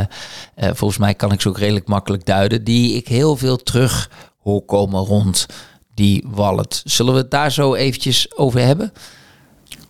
eh, 0.54 0.74
volgens 0.74 0.98
mij 1.00 1.14
kan 1.14 1.32
ik 1.32 1.40
ze 1.40 1.48
ook 1.48 1.58
redelijk 1.58 1.86
makkelijk 1.86 2.26
duiden. 2.26 2.64
Die 2.64 2.96
ik 2.96 3.08
heel 3.08 3.36
veel 3.36 3.56
terug 3.56 4.10
hoor 4.42 4.64
komen 4.64 5.00
rond 5.00 5.46
die 5.94 6.24
wallet. 6.26 6.82
Zullen 6.84 7.12
we 7.12 7.18
het 7.18 7.30
daar 7.30 7.52
zo 7.52 7.74
eventjes 7.74 8.36
over 8.36 8.60
hebben? 8.60 8.92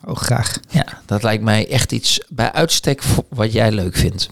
Oh, 0.04 0.16
graag. 0.16 0.58
Ja, 0.68 0.86
dat 1.06 1.22
lijkt 1.22 1.42
mij 1.42 1.68
echt 1.68 1.92
iets 1.92 2.20
bij 2.28 2.52
uitstek 2.52 3.02
wat 3.28 3.52
jij 3.52 3.72
leuk 3.72 3.96
vindt. 3.96 4.28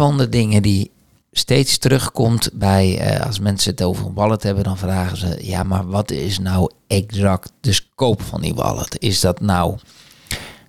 Van 0.00 0.18
de 0.18 0.28
dingen 0.28 0.62
die 0.62 0.90
steeds 1.32 1.78
terugkomt 1.78 2.50
bij, 2.52 2.98
eh, 2.98 3.26
als 3.26 3.38
mensen 3.38 3.70
het 3.70 3.82
over 3.82 4.06
een 4.06 4.14
wallet 4.14 4.42
hebben, 4.42 4.64
dan 4.64 4.78
vragen 4.78 5.16
ze, 5.16 5.38
ja, 5.40 5.62
maar 5.62 5.86
wat 5.86 6.10
is 6.10 6.38
nou 6.38 6.70
exact 6.86 7.52
de 7.60 7.72
scope 7.72 8.22
van 8.22 8.40
die 8.40 8.54
wallet? 8.54 8.96
Is 8.98 9.20
dat 9.20 9.40
nou 9.40 9.76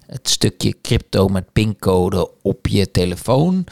het 0.06 0.30
stukje 0.30 0.76
crypto 0.82 1.28
met 1.28 1.54
pincode 1.54 2.32
op 2.42 2.68
je 2.68 2.92
telefoon? 2.92 3.64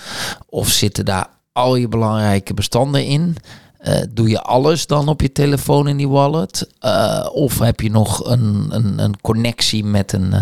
Of 0.49 0.69
zitten 0.69 1.05
daar 1.05 1.29
al 1.51 1.75
je 1.75 1.87
belangrijke 1.87 2.53
bestanden 2.53 3.05
in? 3.05 3.35
Eh, 3.77 4.01
doe 4.09 4.29
je 4.29 4.41
alles 4.41 4.87
dan 4.87 5.07
op 5.07 5.21
je 5.21 5.31
telefoon 5.31 5.87
in 5.87 5.97
die 5.97 6.09
wallet? 6.09 6.69
Eh, 6.79 7.29
of 7.31 7.59
heb 7.59 7.79
je 7.79 7.91
nog 7.91 8.29
een, 8.29 8.67
een, 8.69 8.99
een 8.99 9.21
connectie 9.21 9.83
met 9.83 10.13
een, 10.13 10.33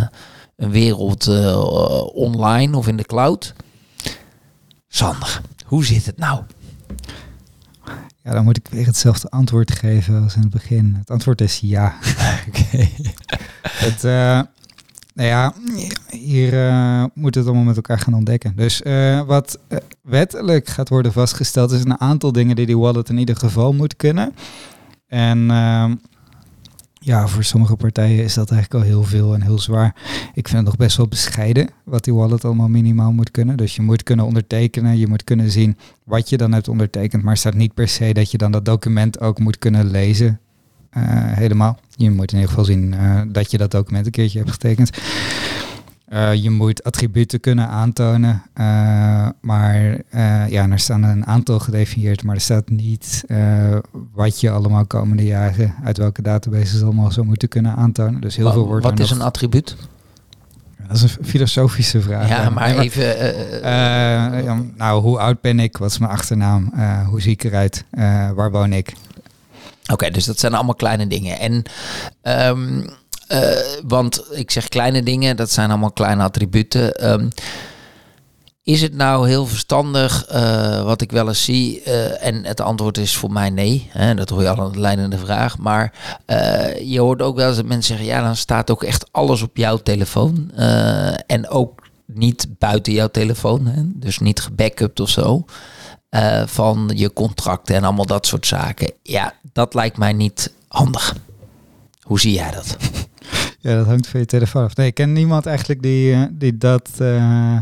een 0.55 0.71
wereld 0.71 1.27
online 2.13 2.77
of 2.77 2.87
in 2.87 2.97
de 2.97 3.05
cloud? 3.05 3.53
Sander, 4.87 5.41
hoe 5.65 5.85
zit 5.85 6.05
het 6.05 6.17
nou? 6.17 6.43
Ja, 8.23 8.33
dan 8.33 8.43
moet 8.43 8.57
ik 8.57 8.67
weer 8.67 8.85
hetzelfde 8.85 9.29
antwoord 9.29 9.71
geven 9.71 10.23
als 10.23 10.35
in 10.35 10.41
het 10.41 10.49
begin. 10.49 10.95
Het 10.97 11.09
antwoord 11.09 11.41
is 11.41 11.59
ja. 11.59 11.95
Het, 13.85 14.03
eh, 14.03 14.41
nou 15.13 15.29
ja, 15.29 15.53
hier 16.09 16.67
eh, 16.67 17.03
moet 17.13 17.35
het 17.35 17.45
allemaal 17.45 17.63
met 17.63 17.75
elkaar 17.75 17.99
gaan 17.99 18.13
ontdekken. 18.13 18.53
Dus 18.55 18.81
eh, 18.81 19.21
wat 19.21 19.59
wettelijk 20.01 20.67
gaat 20.67 20.89
worden 20.89 21.13
vastgesteld, 21.13 21.71
is 21.71 21.83
een 21.83 21.99
aantal 21.99 22.31
dingen 22.31 22.55
die 22.55 22.65
die 22.65 22.77
wallet 22.77 23.09
in 23.09 23.17
ieder 23.17 23.35
geval 23.35 23.73
moet 23.73 23.95
kunnen. 23.95 24.33
En 25.07 25.51
ehm, 25.51 25.95
ja, 27.07 27.27
voor 27.27 27.43
sommige 27.43 27.75
partijen 27.75 28.23
is 28.23 28.33
dat 28.33 28.51
eigenlijk 28.51 28.83
al 28.83 28.89
heel 28.89 29.03
veel 29.03 29.33
en 29.33 29.41
heel 29.41 29.59
zwaar. 29.59 29.95
Ik 30.33 30.47
vind 30.47 30.57
het 30.57 30.65
nog 30.65 30.75
best 30.75 30.97
wel 30.97 31.07
bescheiden 31.07 31.69
wat 31.83 32.03
die 32.03 32.13
wallet 32.13 32.45
allemaal 32.45 32.67
minimaal 32.67 33.11
moet 33.11 33.31
kunnen. 33.31 33.57
Dus 33.57 33.75
je 33.75 33.81
moet 33.81 34.03
kunnen 34.03 34.25
ondertekenen, 34.25 34.97
je 34.97 35.07
moet 35.07 35.23
kunnen 35.23 35.51
zien 35.51 35.77
wat 36.03 36.29
je 36.29 36.37
dan 36.37 36.51
hebt 36.51 36.67
ondertekend. 36.67 37.23
Maar 37.23 37.37
staat 37.37 37.53
niet 37.53 37.73
per 37.73 37.87
se 37.87 38.13
dat 38.13 38.31
je 38.31 38.37
dan 38.37 38.51
dat 38.51 38.65
document 38.65 39.19
ook 39.19 39.39
moet 39.39 39.57
kunnen 39.57 39.91
lezen. 39.91 40.39
eh, 40.89 41.03
helemaal. 41.13 41.79
Je 41.95 42.11
moet 42.11 42.31
in 42.31 42.37
ieder 42.37 42.49
geval 42.49 42.65
zien 42.65 42.93
eh, 42.93 43.21
dat 43.27 43.51
je 43.51 43.57
dat 43.57 43.71
document 43.71 44.05
een 44.05 44.11
keertje 44.11 44.37
hebt 44.37 44.51
getekend. 44.51 44.89
Eh, 46.07 46.33
je 46.33 46.49
moet 46.49 46.83
attributen 46.83 47.39
kunnen 47.39 47.67
aantonen. 47.67 48.41
eh, 48.53 49.27
maar 49.41 49.97
eh, 50.09 50.49
ja, 50.49 50.69
er 50.69 50.79
staan 50.79 51.03
een 51.03 51.25
aantal 51.25 51.59
gedefinieerd, 51.59 52.23
maar 52.23 52.35
er 52.35 52.41
staat 52.41 52.69
niet 52.69 53.23
wat 54.13 54.39
je 54.41 54.49
allemaal 54.49 54.85
komende 54.85 55.25
jaren 55.25 55.73
uit 55.83 55.97
welke 55.97 56.21
databases 56.21 56.83
allemaal 56.83 57.11
zou 57.11 57.25
moeten 57.25 57.47
kunnen 57.47 57.75
aantonen. 57.75 58.21
Dus 58.21 58.35
heel 58.35 58.45
Wa- 58.45 58.51
veel 58.51 58.67
wordt 58.67 58.85
wat 58.85 58.99
is 58.99 59.09
nog- 59.09 59.19
een 59.19 59.25
attribuut? 59.25 59.75
Dat 60.87 60.95
is 60.95 61.01
een 61.01 61.25
filosofische 61.25 62.01
vraag. 62.01 62.27
ja, 62.29 62.49
maar 62.49 62.75
Nee, 62.75 62.79
even... 62.79 63.03
ja, 64.43 64.61
nou, 64.77 65.01
hoe 65.01 65.19
oud 65.19 65.41
ben 65.41 65.59
ik? 65.59 65.77
Wat 65.77 65.89
is 65.91 65.97
mijn 65.97 66.11
achternaam? 66.11 66.73
Hoe 67.09 67.21
zie 67.21 67.31
ik 67.31 67.43
eruit? 67.43 67.85
Waar 68.35 68.51
woon 68.51 68.73
ik? 68.73 68.93
Oké, 69.91 70.09
dus 70.09 70.25
dat 70.25 70.39
zijn 70.39 70.53
allemaal 70.53 70.75
kleine 70.75 71.07
dingen. 71.07 71.39
En, 71.39 71.63
ehm, 72.21 72.87
eh, 73.27 73.49
want 73.87 74.23
ik 74.31 74.51
zeg 74.51 74.67
kleine 74.67 75.03
dingen, 75.03 75.35
dat 75.35 75.51
zijn 75.51 75.69
allemaal 75.69 75.91
kleine 75.91 76.23
attributen. 76.23 76.93
Ehm, 76.95 77.27
is 78.63 78.81
het 78.81 78.93
nou 78.93 79.27
heel 79.27 79.45
verstandig, 79.45 80.25
eh, 80.25 80.83
wat 80.83 81.01
ik 81.01 81.11
wel 81.11 81.27
eens 81.27 81.43
zie, 81.43 81.81
eh, 81.81 82.27
en 82.27 82.45
het 82.45 82.61
antwoord 82.61 82.97
is 82.97 83.15
voor 83.15 83.31
mij 83.31 83.49
nee, 83.49 83.89
hè, 83.91 84.15
dat 84.15 84.29
hoor 84.29 84.41
je 84.41 84.49
al 84.49 84.61
aan 84.61 84.71
de 84.71 84.79
leidende 84.79 85.17
vraag, 85.17 85.57
maar 85.57 85.93
je 86.83 86.99
hoort 86.99 87.21
ook 87.21 87.35
wel 87.35 87.47
eens 87.47 87.55
dat 87.55 87.65
mensen 87.65 87.97
zeggen, 87.97 88.15
ja, 88.15 88.23
dan 88.23 88.35
staat 88.35 88.71
ook 88.71 88.83
echt 88.83 89.07
alles 89.11 89.41
op 89.41 89.57
jouw 89.57 89.77
telefoon 89.77 90.51
en 91.27 91.49
ook 91.49 91.87
niet 92.05 92.47
buiten 92.57 92.93
jouw 92.93 93.07
telefoon, 93.07 93.65
hè, 93.65 93.81
dus 93.85 94.19
niet 94.19 94.41
gebackupt 94.41 94.99
of 94.99 95.09
zo, 95.09 95.45
van 96.45 96.91
je 96.93 97.13
contracten 97.13 97.75
en 97.75 97.83
allemaal 97.83 98.05
dat 98.05 98.25
soort 98.25 98.47
zaken. 98.47 98.91
Ja, 99.03 99.33
dat 99.53 99.73
lijkt 99.73 99.97
mij 99.97 100.13
niet 100.13 100.53
handig. 100.67 101.15
Hoe 102.07 102.19
zie 102.19 102.33
jij 102.33 102.51
dat? 102.51 102.77
Ja, 103.59 103.75
dat 103.75 103.85
hangt 103.85 104.07
van 104.07 104.19
je 104.19 104.25
telefoon 104.25 104.63
af. 104.63 104.75
Nee, 104.75 104.87
ik 104.87 104.93
ken 104.93 105.13
niemand 105.13 105.45
eigenlijk 105.45 105.81
die, 105.81 106.13
eh, 106.13 106.21
die 106.31 106.57
dat 106.57 106.89
eh, 106.97 107.57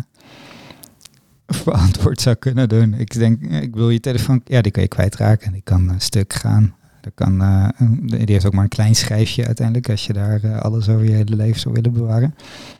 verantwoord 1.63 2.21
zou 2.21 2.35
kunnen 2.35 2.69
doen. 2.69 2.93
Ik 2.93 3.13
denk, 3.13 3.43
eh, 3.43 3.61
ik 3.61 3.75
wil 3.75 3.89
je 3.89 3.99
telefoon, 3.99 4.41
ja, 4.45 4.61
die 4.61 4.71
kan 4.71 4.83
je 4.83 4.89
kwijtraken. 4.89 5.51
Die 5.51 5.61
kan 5.63 5.89
een 5.89 6.01
stuk 6.01 6.33
gaan. 6.33 6.75
Dat 7.01 7.11
kan, 7.15 7.41
uh, 7.41 7.67
die 8.07 8.25
heeft 8.25 8.45
ook 8.45 8.53
maar 8.53 8.63
een 8.63 8.69
klein 8.69 8.95
schijfje 8.95 9.45
uiteindelijk 9.45 9.89
als 9.89 10.05
je 10.05 10.13
daar 10.13 10.43
uh, 10.43 10.59
alles 10.59 10.89
over 10.89 11.03
je 11.03 11.11
hele 11.11 11.35
leven 11.35 11.59
zou 11.59 11.73
willen 11.73 11.93
bewaren. 11.93 12.35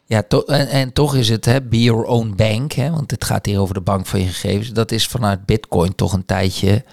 Ja, 0.06 0.24
to 0.28 0.42
en, 0.42 0.68
en, 0.68 0.94
toch 0.94 1.16
is 1.16 1.30
het 1.30 1.46
hè, 1.46 1.62
be 1.62 1.84
your 1.84 2.04
own 2.04 2.34
bank, 2.36 2.72
hè, 2.72 2.90
want 2.90 3.12
het 3.12 3.24
gaat 3.24 3.46
hier 3.46 3.60
over 3.60 3.74
de 3.74 3.82
bank 3.82 4.06
van 4.06 4.20
je 4.20 4.28
gegevens. 4.28 4.74
Dat 4.74 4.92
is 4.92 5.08
vanuit 5.08 5.46
Bitcoin 5.46 5.96
toch 5.96 6.14
een 6.14 6.26
tijdje 6.26 6.84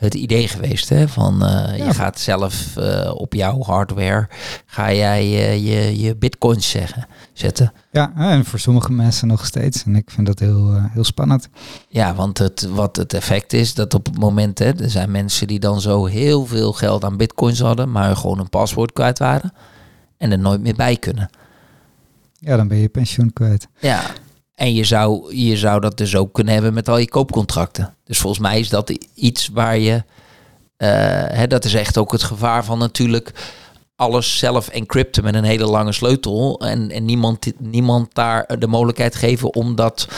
het 0.00 0.14
idee 0.14 0.48
geweest. 0.48 0.88
Hè? 0.88 1.08
Van 1.08 1.44
uh, 1.44 1.86
je 1.86 1.94
gaat 1.94 2.18
zelf 2.18 2.76
uh, 2.78 3.10
op 3.14 3.34
jouw 3.34 3.62
hardware 3.62 4.28
ga 4.66 4.92
jij 4.92 5.22
uh, 5.22 5.54
je, 5.54 6.00
je 6.00 6.16
bitcoins 6.16 6.70
zeggen, 6.70 7.06
zetten. 7.32 7.72
Ja, 7.90 8.12
en 8.16 8.44
voor 8.44 8.58
sommige 8.58 8.92
mensen 8.92 9.28
nog 9.28 9.46
steeds. 9.46 9.84
En 9.84 9.96
ik 9.96 10.10
vind 10.10 10.26
dat 10.26 10.38
heel, 10.38 10.80
heel 10.92 11.04
spannend. 11.04 11.48
Ja, 11.88 12.14
want 12.14 12.38
het, 12.38 12.68
wat 12.72 12.96
het 12.96 13.14
effect 13.14 13.52
is, 13.52 13.74
dat 13.74 13.94
op 13.94 14.06
het 14.06 14.18
moment, 14.18 14.58
hè, 14.58 14.82
er 14.82 14.90
zijn 14.90 15.10
mensen 15.10 15.46
die 15.46 15.60
dan 15.60 15.80
zo 15.80 16.04
heel 16.04 16.46
veel 16.46 16.72
geld 16.72 17.04
aan 17.04 17.16
bitcoins 17.16 17.60
hadden, 17.60 17.90
maar 17.90 18.16
gewoon 18.16 18.38
een 18.38 18.50
paswoord 18.50 18.92
kwijt 18.92 19.18
waren 19.18 19.52
en 20.18 20.32
er 20.32 20.38
nooit 20.38 20.60
meer 20.60 20.74
bij 20.74 20.96
kunnen. 20.96 21.30
Ja, 22.38 22.56
dan 22.56 22.68
ben 22.68 22.78
je 22.78 22.88
pensioen 22.88 23.32
kwijt. 23.32 23.68
Ja, 23.78 24.00
en 24.60 24.74
je 24.74 24.84
zou, 24.84 25.36
je 25.36 25.56
zou 25.56 25.80
dat 25.80 25.96
dus 25.96 26.16
ook 26.16 26.32
kunnen 26.32 26.52
hebben 26.52 26.74
met 26.74 26.88
al 26.88 26.98
je 26.98 27.08
koopcontracten. 27.08 27.94
Dus 28.04 28.18
volgens 28.18 28.42
mij 28.42 28.58
is 28.58 28.68
dat 28.68 28.92
iets 29.14 29.48
waar 29.48 29.78
je. 29.78 29.92
Uh, 29.92 30.88
hè, 31.38 31.46
dat 31.46 31.64
is 31.64 31.74
echt 31.74 31.98
ook 31.98 32.12
het 32.12 32.22
gevaar 32.22 32.64
van 32.64 32.78
natuurlijk 32.78 33.32
alles 33.96 34.38
zelf 34.38 34.68
encrypten 34.68 35.24
met 35.24 35.34
een 35.34 35.44
hele 35.44 35.66
lange 35.66 35.92
sleutel. 35.92 36.60
En, 36.60 36.90
en 36.90 37.04
niemand, 37.04 37.52
niemand 37.58 38.14
daar 38.14 38.58
de 38.58 38.66
mogelijkheid 38.66 39.14
geven 39.14 39.54
om 39.54 39.74
dat 39.74 40.08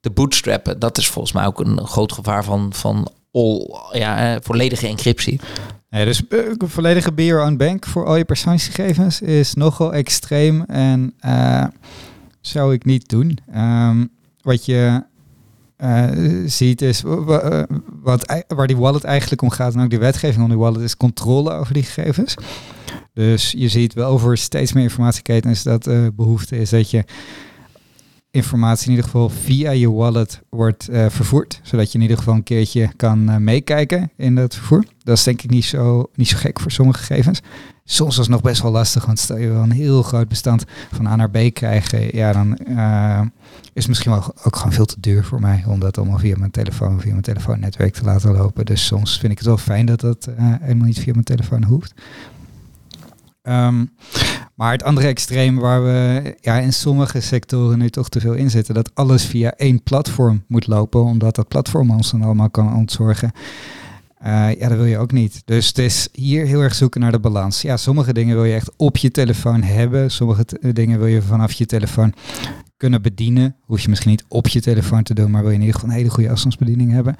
te 0.00 0.10
bootstrappen. 0.10 0.78
Dat 0.78 0.98
is 0.98 1.08
volgens 1.08 1.34
mij 1.34 1.46
ook 1.46 1.60
een 1.60 1.86
groot 1.86 2.12
gevaar 2.12 2.44
van, 2.44 2.72
van 2.72 3.08
all, 3.32 3.78
ja, 3.92 4.38
volledige 4.40 4.86
encryptie. 4.86 5.40
Ja, 5.88 6.04
dus 6.04 6.22
uh, 6.28 6.40
volledige 6.58 7.12
be 7.12 7.24
your 7.24 7.46
own 7.46 7.56
bank 7.56 7.86
voor 7.86 8.06
al 8.06 8.16
je 8.16 8.24
persoonsgegevens 8.24 9.20
is 9.20 9.54
nogal 9.54 9.92
extreem. 9.94 10.62
En 10.62 11.14
zou 12.42 12.74
ik 12.74 12.84
niet 12.84 13.08
doen. 13.08 13.38
Um, 13.56 14.10
wat 14.40 14.64
je 14.64 15.02
uh, 15.78 16.08
ziet 16.46 16.82
is 16.82 17.02
wat, 18.02 18.44
waar 18.48 18.66
die 18.66 18.76
wallet 18.76 19.04
eigenlijk 19.04 19.42
om 19.42 19.50
gaat 19.50 19.74
en 19.74 19.80
ook 19.80 19.90
die 19.90 19.98
wetgeving 19.98 20.42
om 20.42 20.48
die 20.48 20.58
wallet 20.58 20.80
is 20.80 20.96
controle 20.96 21.52
over 21.52 21.74
die 21.74 21.82
gegevens. 21.82 22.34
Dus 23.14 23.54
je 23.56 23.68
ziet 23.68 23.94
wel 23.94 24.10
over 24.10 24.36
steeds 24.38 24.72
meer 24.72 24.82
informatieketens 24.82 25.62
dat 25.62 25.86
uh, 25.86 26.06
behoefte 26.14 26.58
is 26.58 26.70
dat 26.70 26.90
je 26.90 27.04
informatie 28.32 28.84
in 28.84 28.90
ieder 28.90 29.04
geval 29.04 29.28
via 29.28 29.70
je 29.70 29.90
wallet 29.90 30.42
wordt 30.48 30.88
uh, 30.90 31.06
vervoerd. 31.08 31.60
Zodat 31.62 31.92
je 31.92 31.98
in 31.98 32.02
ieder 32.02 32.16
geval 32.16 32.34
een 32.34 32.42
keertje 32.42 32.90
kan 32.96 33.30
uh, 33.30 33.36
meekijken 33.36 34.10
in 34.16 34.34
dat 34.34 34.54
vervoer. 34.54 34.84
Dat 34.98 35.16
is 35.16 35.22
denk 35.22 35.42
ik 35.42 35.50
niet 35.50 35.64
zo, 35.64 36.10
niet 36.14 36.28
zo 36.28 36.36
gek 36.36 36.60
voor 36.60 36.70
sommige 36.70 36.98
gegevens. 36.98 37.40
Soms 37.84 38.12
is 38.12 38.18
het 38.18 38.28
nog 38.28 38.40
best 38.40 38.62
wel 38.62 38.70
lastig, 38.70 39.06
want 39.06 39.18
stel 39.18 39.36
je 39.36 39.48
wel 39.48 39.62
een 39.62 39.70
heel 39.70 40.02
groot 40.02 40.28
bestand 40.28 40.64
van 40.92 41.06
A 41.06 41.16
naar 41.16 41.30
B 41.30 41.38
krijgen, 41.52 42.16
ja, 42.16 42.32
dan 42.32 42.58
uh, 42.68 43.20
is 43.72 43.82
het 43.82 43.88
misschien 43.88 44.10
wel 44.12 44.34
ook 44.42 44.56
gewoon 44.56 44.72
veel 44.72 44.84
te 44.84 45.00
duur 45.00 45.24
voor 45.24 45.40
mij 45.40 45.64
om 45.66 45.80
dat 45.80 45.98
allemaal 45.98 46.18
via 46.18 46.36
mijn 46.38 46.50
telefoon, 46.50 47.00
via 47.00 47.10
mijn 47.10 47.22
telefoonnetwerk 47.22 47.92
te 47.92 48.04
laten 48.04 48.32
lopen. 48.32 48.64
Dus 48.64 48.86
soms 48.86 49.18
vind 49.18 49.32
ik 49.32 49.38
het 49.38 49.46
wel 49.46 49.56
fijn 49.56 49.86
dat 49.86 50.00
dat 50.00 50.28
helemaal 50.36 50.86
niet 50.86 51.00
via 51.00 51.12
mijn 51.12 51.24
telefoon 51.24 51.64
hoeft. 51.64 51.94
Um, 53.42 53.90
maar 54.62 54.72
het 54.72 54.82
andere 54.82 55.06
extreem 55.06 55.58
waar 55.58 55.84
we 55.84 56.34
ja, 56.40 56.58
in 56.58 56.72
sommige 56.72 57.20
sectoren 57.20 57.78
nu 57.78 57.90
toch 57.90 58.08
te 58.08 58.20
veel 58.20 58.32
in 58.32 58.50
zitten, 58.50 58.74
dat 58.74 58.90
alles 58.94 59.24
via 59.24 59.54
één 59.56 59.82
platform 59.82 60.44
moet 60.46 60.66
lopen, 60.66 61.04
omdat 61.04 61.34
dat 61.34 61.48
platform 61.48 61.90
ons 61.90 62.10
dan 62.10 62.22
allemaal 62.22 62.50
kan 62.50 62.74
ontzorgen. 62.74 63.32
Uh, 64.26 64.54
ja, 64.58 64.68
dat 64.68 64.76
wil 64.76 64.84
je 64.84 64.98
ook 64.98 65.12
niet. 65.12 65.42
Dus 65.44 65.66
het 65.66 65.78
is 65.78 66.08
hier 66.12 66.46
heel 66.46 66.60
erg 66.60 66.74
zoeken 66.74 67.00
naar 67.00 67.12
de 67.12 67.18
balans. 67.18 67.62
Ja, 67.62 67.76
sommige 67.76 68.12
dingen 68.12 68.34
wil 68.34 68.44
je 68.44 68.54
echt 68.54 68.70
op 68.76 68.96
je 68.96 69.10
telefoon 69.10 69.62
hebben. 69.62 70.10
Sommige 70.10 70.44
dingen 70.72 70.98
wil 70.98 71.08
je 71.08 71.22
vanaf 71.22 71.52
je 71.52 71.66
telefoon 71.66 72.14
kunnen 72.76 73.02
bedienen. 73.02 73.56
Hoef 73.60 73.80
je 73.80 73.88
misschien 73.88 74.10
niet 74.10 74.24
op 74.28 74.48
je 74.48 74.60
telefoon 74.60 75.02
te 75.02 75.14
doen, 75.14 75.30
maar 75.30 75.40
wil 75.40 75.50
je 75.50 75.56
in 75.56 75.62
ieder 75.62 75.74
geval 75.74 75.90
een 75.90 75.96
hele 75.96 76.10
goede 76.10 76.30
afstandsbediening 76.30 76.92
hebben. 76.92 77.16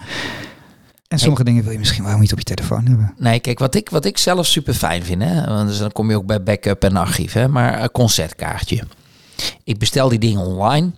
En 1.12 1.18
sommige 1.18 1.44
dingen 1.44 1.62
wil 1.62 1.72
je 1.72 1.78
misschien 1.78 2.04
wel 2.04 2.18
niet 2.18 2.32
op 2.32 2.38
je 2.38 2.44
telefoon 2.44 2.86
hebben. 2.86 3.14
Nee, 3.18 3.40
kijk, 3.40 3.58
wat 3.58 3.74
ik, 3.74 3.90
wat 3.90 4.04
ik 4.04 4.18
zelf 4.18 4.46
super 4.46 4.74
fijn 4.74 5.02
vind, 5.02 5.22
hè, 5.22 5.44
want 5.44 5.68
dus 5.68 5.78
dan 5.78 5.92
kom 5.92 6.10
je 6.10 6.16
ook 6.16 6.26
bij 6.26 6.42
backup 6.42 6.84
en 6.84 6.96
archief, 6.96 7.32
hè, 7.32 7.48
maar 7.48 7.82
een 7.82 7.90
concertkaartje. 7.90 8.82
Ik 9.64 9.78
bestel 9.78 10.08
die 10.08 10.18
dingen 10.18 10.46
online. 10.46 10.90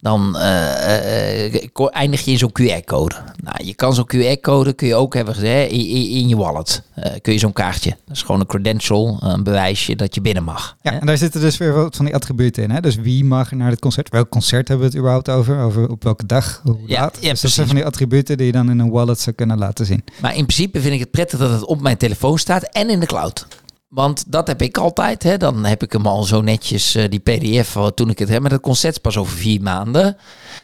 Dan 0.00 0.36
uh, 0.36 1.54
uh, 1.78 1.88
eindig 1.90 2.24
je 2.24 2.30
in 2.30 2.38
zo'n 2.38 2.52
QR-code. 2.60 3.14
Nou, 3.42 3.64
je 3.64 3.74
kan 3.74 3.94
zo'n 3.94 4.10
QR-code 4.16 4.72
kun 4.72 4.86
je 4.86 4.94
ook 4.94 5.14
hebben 5.14 5.34
gezegd 5.34 5.70
in, 5.70 5.86
in, 6.10 6.28
je 6.28 6.36
wallet. 6.36 6.82
Uh, 6.98 7.04
kun 7.22 7.32
je 7.32 7.38
zo'n 7.38 7.52
kaartje. 7.52 7.90
Dat 7.90 8.16
is 8.16 8.22
gewoon 8.22 8.40
een 8.40 8.46
credential, 8.46 9.18
een 9.20 9.42
bewijsje 9.42 9.96
dat 9.96 10.14
je 10.14 10.20
binnen 10.20 10.44
mag. 10.44 10.76
Ja, 10.82 11.00
en 11.00 11.06
daar 11.06 11.16
zitten 11.16 11.40
dus 11.40 11.56
weer 11.56 11.72
wat 11.72 11.96
van 11.96 12.04
die 12.04 12.14
attributen 12.14 12.62
in. 12.62 12.70
Hè? 12.70 12.80
Dus 12.80 12.96
wie 12.96 13.24
mag 13.24 13.50
naar 13.52 13.70
het 13.70 13.80
concert? 13.80 14.08
Welk 14.08 14.28
concert 14.28 14.68
hebben 14.68 14.86
we 14.86 14.92
het 14.92 15.00
überhaupt 15.00 15.28
over? 15.28 15.58
Over 15.58 15.90
op 15.90 16.02
welke 16.02 16.26
dag? 16.26 16.60
Hoe 16.62 16.78
ja, 16.86 17.00
laat? 17.00 17.18
Ja, 17.20 17.30
dus 17.30 17.40
dat 17.40 17.50
zijn 17.50 17.66
van 17.66 17.76
die 17.76 17.84
attributen 17.84 18.36
die 18.36 18.46
je 18.46 18.52
dan 18.52 18.70
in 18.70 18.78
een 18.78 18.90
wallet 18.90 19.20
zou 19.20 19.36
kunnen 19.36 19.58
laten 19.58 19.86
zien. 19.86 20.04
Maar 20.20 20.36
in 20.36 20.46
principe 20.46 20.80
vind 20.80 20.94
ik 20.94 21.00
het 21.00 21.10
prettig 21.10 21.38
dat 21.38 21.50
het 21.50 21.64
op 21.64 21.80
mijn 21.80 21.96
telefoon 21.96 22.38
staat 22.38 22.62
en 22.62 22.90
in 22.90 23.00
de 23.00 23.06
cloud. 23.06 23.46
Want 23.88 24.32
dat 24.32 24.46
heb 24.46 24.62
ik 24.62 24.78
altijd. 24.78 25.22
Hè. 25.22 25.36
Dan 25.36 25.64
heb 25.64 25.82
ik 25.82 25.92
hem 25.92 26.06
al 26.06 26.22
zo 26.22 26.40
netjes, 26.40 26.96
uh, 26.96 27.04
die 27.08 27.20
pdf, 27.20 27.76
toen 27.94 28.10
ik 28.10 28.18
het 28.18 28.28
heb. 28.28 28.42
met 28.42 28.52
het 28.52 28.60
concert 28.60 29.00
pas 29.00 29.16
over 29.16 29.36
vier 29.36 29.62
maanden 29.62 30.16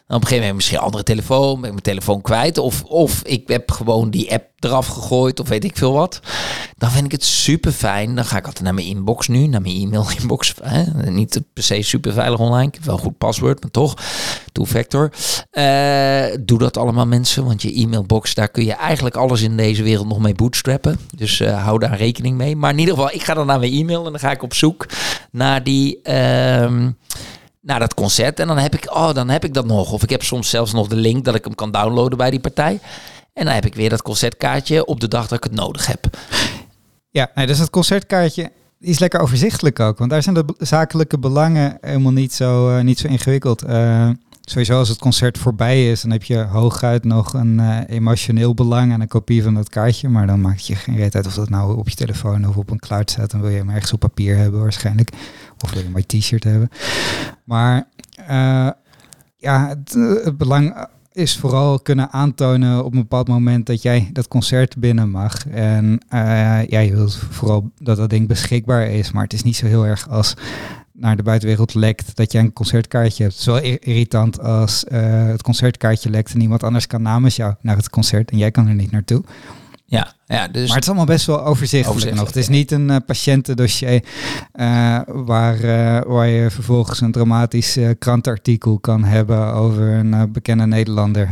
op 0.07 0.21
een 0.21 0.27
gegeven 0.27 0.37
moment 0.37 0.55
misschien 0.55 0.77
een 0.77 0.83
andere 0.83 1.03
telefoon, 1.03 1.61
ben 1.61 1.69
mijn 1.69 1.81
telefoon 1.81 2.21
kwijt. 2.21 2.57
Of, 2.57 2.83
of 2.83 3.21
ik 3.23 3.47
heb 3.47 3.71
gewoon 3.71 4.09
die 4.09 4.31
app 4.31 4.45
eraf 4.59 4.87
gegooid 4.87 5.39
of 5.39 5.47
weet 5.47 5.63
ik 5.63 5.77
veel 5.77 5.93
wat. 5.93 6.19
Dan 6.77 6.91
vind 6.91 7.05
ik 7.05 7.11
het 7.11 7.23
super 7.23 7.71
fijn. 7.71 8.15
Dan 8.15 8.25
ga 8.25 8.37
ik 8.37 8.45
altijd 8.45 8.63
naar 8.63 8.73
mijn 8.73 8.87
inbox 8.87 9.27
nu, 9.27 9.47
naar 9.47 9.61
mijn 9.61 9.75
e-mail 9.75 10.05
inbox. 10.19 10.53
Hè? 10.63 11.09
Niet 11.11 11.41
per 11.53 11.63
se 11.63 11.81
super 11.81 12.13
veilig 12.13 12.39
online. 12.39 12.67
Ik 12.67 12.73
heb 12.73 12.83
wel 12.83 12.95
een 12.95 13.01
goed 13.01 13.17
paswoord, 13.17 13.61
maar 13.61 13.71
toch. 13.71 13.93
Two-factor. 14.51 15.11
Uh, 15.51 16.35
doe 16.39 16.57
dat 16.57 16.77
allemaal 16.77 17.05
mensen, 17.05 17.45
want 17.45 17.61
je 17.61 17.73
e-mailbox, 17.73 18.33
daar 18.33 18.49
kun 18.49 18.65
je 18.65 18.73
eigenlijk 18.73 19.15
alles 19.15 19.41
in 19.41 19.57
deze 19.57 19.83
wereld 19.83 20.07
nog 20.07 20.19
mee 20.19 20.35
bootstrappen. 20.35 20.99
Dus 21.15 21.39
uh, 21.39 21.63
hou 21.63 21.79
daar 21.79 21.97
rekening 21.97 22.37
mee. 22.37 22.55
Maar 22.55 22.71
in 22.71 22.79
ieder 22.79 22.93
geval, 22.93 23.11
ik 23.11 23.23
ga 23.23 23.33
dan 23.33 23.45
naar 23.45 23.59
mijn 23.59 23.73
e-mail 23.73 24.05
en 24.05 24.11
dan 24.11 24.19
ga 24.19 24.31
ik 24.31 24.43
op 24.43 24.53
zoek 24.53 24.85
naar 25.31 25.63
die... 25.63 25.99
Uh, 26.03 26.87
naar 27.63 27.79
dat 27.79 27.93
concert. 27.93 28.39
En 28.39 28.47
dan 28.47 28.57
heb 28.57 28.75
ik, 28.75 28.95
oh, 28.95 29.13
dan 29.13 29.29
heb 29.29 29.43
ik 29.43 29.53
dat 29.53 29.65
nog. 29.65 29.91
Of 29.91 30.03
ik 30.03 30.09
heb 30.09 30.23
soms 30.23 30.49
zelfs 30.49 30.73
nog 30.73 30.87
de 30.87 30.95
link 30.95 31.25
dat 31.25 31.35
ik 31.35 31.43
hem 31.43 31.55
kan 31.55 31.71
downloaden 31.71 32.17
bij 32.17 32.29
die 32.29 32.39
partij. 32.39 32.79
En 33.33 33.45
dan 33.45 33.53
heb 33.53 33.65
ik 33.65 33.75
weer 33.75 33.89
dat 33.89 34.01
concertkaartje 34.01 34.85
op 34.85 34.99
de 34.99 35.07
dag 35.07 35.27
dat 35.27 35.37
ik 35.37 35.43
het 35.43 35.53
nodig 35.53 35.85
heb. 35.85 36.17
Ja, 37.09 37.31
nee, 37.35 37.47
dus 37.47 37.57
dat 37.57 37.69
concertkaartje 37.69 38.51
is 38.79 38.99
lekker 38.99 39.19
overzichtelijk 39.19 39.79
ook. 39.79 39.97
Want 39.97 40.09
daar 40.09 40.23
zijn 40.23 40.35
de 40.35 40.45
zakelijke 40.57 41.19
belangen 41.19 41.77
helemaal 41.81 42.11
niet 42.11 42.33
zo, 42.33 42.77
uh, 42.77 42.83
niet 42.83 42.99
zo 42.99 43.07
ingewikkeld. 43.07 43.63
Uh, 43.63 44.09
sowieso 44.45 44.77
als 44.77 44.89
het 44.89 44.99
concert 44.99 45.37
voorbij 45.37 45.91
is, 45.91 46.01
dan 46.01 46.11
heb 46.11 46.23
je 46.23 46.37
hooguit 46.37 47.03
nog 47.03 47.33
een 47.33 47.59
uh, 47.59 47.79
emotioneel 47.87 48.53
belang 48.53 48.93
aan 48.93 49.01
een 49.01 49.07
kopie 49.07 49.43
van 49.43 49.53
dat 49.53 49.69
kaartje. 49.69 50.09
Maar 50.09 50.27
dan 50.27 50.41
maakt 50.41 50.67
je 50.67 50.75
geen 50.75 50.95
reet 50.95 51.15
uit 51.15 51.25
of 51.25 51.33
dat 51.33 51.49
nou 51.49 51.77
op 51.77 51.89
je 51.89 51.95
telefoon 51.95 52.47
of 52.47 52.57
op 52.57 52.69
een 52.69 52.79
cloud 52.79 53.11
staat. 53.11 53.31
Dan 53.31 53.41
wil 53.41 53.49
je 53.49 53.57
hem 53.57 53.69
ergens 53.69 53.93
op 53.93 53.99
papier 53.99 54.37
hebben 54.37 54.61
waarschijnlijk. 54.61 55.09
Of 55.63 55.73
wil 55.73 55.83
je 55.83 55.89
maar 55.89 56.05
t-shirt 56.05 56.43
hebben. 56.43 56.69
Maar 57.43 57.87
uh, 58.19 58.69
ja, 59.37 59.67
het, 59.67 59.93
het, 60.23 60.37
belang 60.37 60.87
is 61.11 61.37
vooral 61.37 61.79
kunnen 61.79 62.11
aantonen 62.11 62.85
op 62.85 62.93
een 62.93 62.99
bepaald 62.99 63.27
moment 63.27 63.65
dat 63.65 63.81
jij 63.81 64.09
dat 64.13 64.27
concert 64.27 64.77
binnen 64.77 65.09
mag. 65.09 65.47
En 65.47 65.85
uh, 66.09 66.65
ja, 66.67 66.79
je 66.79 66.95
wilt 66.95 67.15
vooral 67.15 67.71
dat 67.77 67.97
dat 67.97 68.09
ding 68.09 68.27
beschikbaar 68.27 68.87
is. 68.87 69.11
Maar 69.11 69.23
het 69.23 69.33
is 69.33 69.43
niet 69.43 69.55
zo 69.55 69.65
heel 69.65 69.85
erg 69.85 70.09
als 70.09 70.35
naar 70.93 71.15
de 71.15 71.23
buitenwereld 71.23 71.73
lekt 71.73 72.15
dat 72.15 72.31
jij 72.31 72.41
een 72.41 72.53
concertkaartje 72.53 73.23
hebt. 73.23 73.35
Zo 73.35 73.55
irritant 73.55 74.39
als 74.39 74.85
uh, 74.91 75.25
het 75.25 75.41
concertkaartje 75.41 76.09
lekt 76.09 76.33
en 76.33 76.41
iemand 76.41 76.63
anders 76.63 76.87
kan 76.87 77.01
namens 77.01 77.35
jou 77.35 77.53
naar 77.61 77.75
het 77.75 77.89
concert 77.89 78.31
en 78.31 78.37
jij 78.37 78.51
kan 78.51 78.67
er 78.67 78.73
niet 78.73 78.91
naartoe. 78.91 79.23
Ja, 79.93 80.13
ja, 80.27 80.47
dus 80.47 80.67
maar 80.67 80.75
het 80.75 80.83
is 80.83 80.87
allemaal 80.87 81.05
best 81.05 81.25
wel 81.25 81.45
overzichtelijk, 81.45 81.87
overzichtelijk 81.87 82.19
nog. 82.19 82.27
Het 82.27 82.43
is 82.43 82.47
niet 82.47 82.71
een 82.71 82.89
uh, 82.89 82.95
patiëntendossier 83.05 84.03
uh, 84.55 84.99
waar, 85.05 85.59
uh, 85.59 86.01
waar 86.05 86.27
je 86.27 86.51
vervolgens 86.51 87.01
een 87.01 87.11
dramatisch 87.11 87.77
krantartikel 87.99 88.79
kan 88.79 89.03
hebben 89.03 89.53
over 89.53 89.81
een 89.81 90.31
bekende 90.31 90.65
Nederlander 90.65 91.29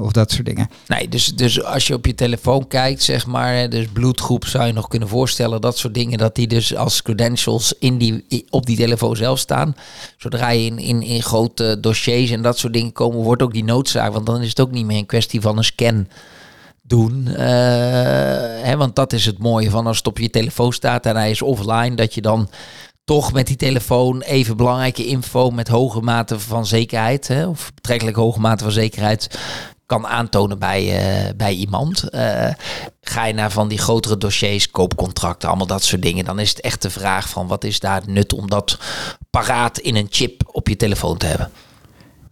of 0.00 0.12
dat 0.12 0.30
soort 0.30 0.46
dingen. 0.46 0.68
Nee, 0.86 1.08
dus, 1.08 1.34
dus 1.34 1.64
als 1.64 1.86
je 1.86 1.94
op 1.94 2.06
je 2.06 2.14
telefoon 2.14 2.68
kijkt, 2.68 3.02
zeg 3.02 3.26
maar, 3.26 3.68
dus 3.68 3.86
bloedgroep 3.92 4.46
zou 4.46 4.66
je 4.66 4.72
nog 4.72 4.88
kunnen 4.88 5.08
voorstellen, 5.08 5.60
dat 5.60 5.78
soort 5.78 5.94
dingen, 5.94 6.18
dat 6.18 6.34
die 6.34 6.46
dus 6.46 6.76
als 6.76 7.02
credentials 7.02 7.74
in 7.78 7.98
die, 7.98 8.24
op 8.50 8.66
die 8.66 8.76
telefoon 8.76 9.16
zelf 9.16 9.38
staan. 9.38 9.76
Zodra 10.16 10.50
je 10.50 10.64
in, 10.64 10.78
in, 10.78 11.02
in 11.02 11.22
grote 11.22 11.78
dossiers 11.80 12.30
en 12.30 12.42
dat 12.42 12.58
soort 12.58 12.72
dingen 12.72 12.92
komen, 12.92 13.18
wordt 13.18 13.42
ook 13.42 13.52
die 13.52 13.64
noodzaak, 13.64 14.12
want 14.12 14.26
dan 14.26 14.42
is 14.42 14.48
het 14.48 14.60
ook 14.60 14.70
niet 14.70 14.86
meer 14.86 14.98
een 14.98 15.06
kwestie 15.06 15.40
van 15.40 15.56
een 15.56 15.64
scan 15.64 16.06
doen. 16.86 17.26
Uh, 17.28 17.36
hè, 18.62 18.76
want 18.76 18.96
dat 18.96 19.12
is 19.12 19.26
het 19.26 19.38
mooie 19.38 19.70
van 19.70 19.86
als 19.86 19.96
het 19.96 20.06
op 20.06 20.18
je 20.18 20.30
telefoon 20.30 20.72
staat 20.72 21.06
en 21.06 21.16
hij 21.16 21.30
is 21.30 21.42
offline, 21.42 21.94
dat 21.94 22.14
je 22.14 22.20
dan 22.20 22.48
toch 23.04 23.32
met 23.32 23.46
die 23.46 23.56
telefoon 23.56 24.20
even 24.20 24.56
belangrijke 24.56 25.06
info 25.06 25.50
met 25.50 25.68
hoge 25.68 26.00
mate 26.00 26.40
van 26.40 26.66
zekerheid, 26.66 27.28
hè, 27.28 27.46
of 27.46 27.74
betrekkelijk 27.74 28.16
hoge 28.16 28.40
mate 28.40 28.64
van 28.64 28.72
zekerheid, 28.72 29.38
kan 29.86 30.06
aantonen 30.06 30.58
bij, 30.58 30.84
uh, 30.84 31.30
bij 31.36 31.54
iemand. 31.54 32.04
Uh, 32.10 32.48
ga 33.00 33.24
je 33.26 33.34
naar 33.34 33.50
van 33.50 33.68
die 33.68 33.78
grotere 33.78 34.18
dossiers, 34.18 34.70
koopcontracten, 34.70 35.48
allemaal 35.48 35.66
dat 35.66 35.84
soort 35.84 36.02
dingen. 36.02 36.24
Dan 36.24 36.38
is 36.38 36.48
het 36.48 36.60
echt 36.60 36.82
de 36.82 36.90
vraag 36.90 37.28
van 37.28 37.46
wat 37.46 37.64
is 37.64 37.80
daar 37.80 38.02
nut 38.06 38.32
om 38.32 38.50
dat 38.50 38.78
paraat 39.30 39.78
in 39.78 39.96
een 39.96 40.06
chip 40.10 40.42
op 40.52 40.68
je 40.68 40.76
telefoon 40.76 41.16
te 41.16 41.26
hebben. 41.26 41.50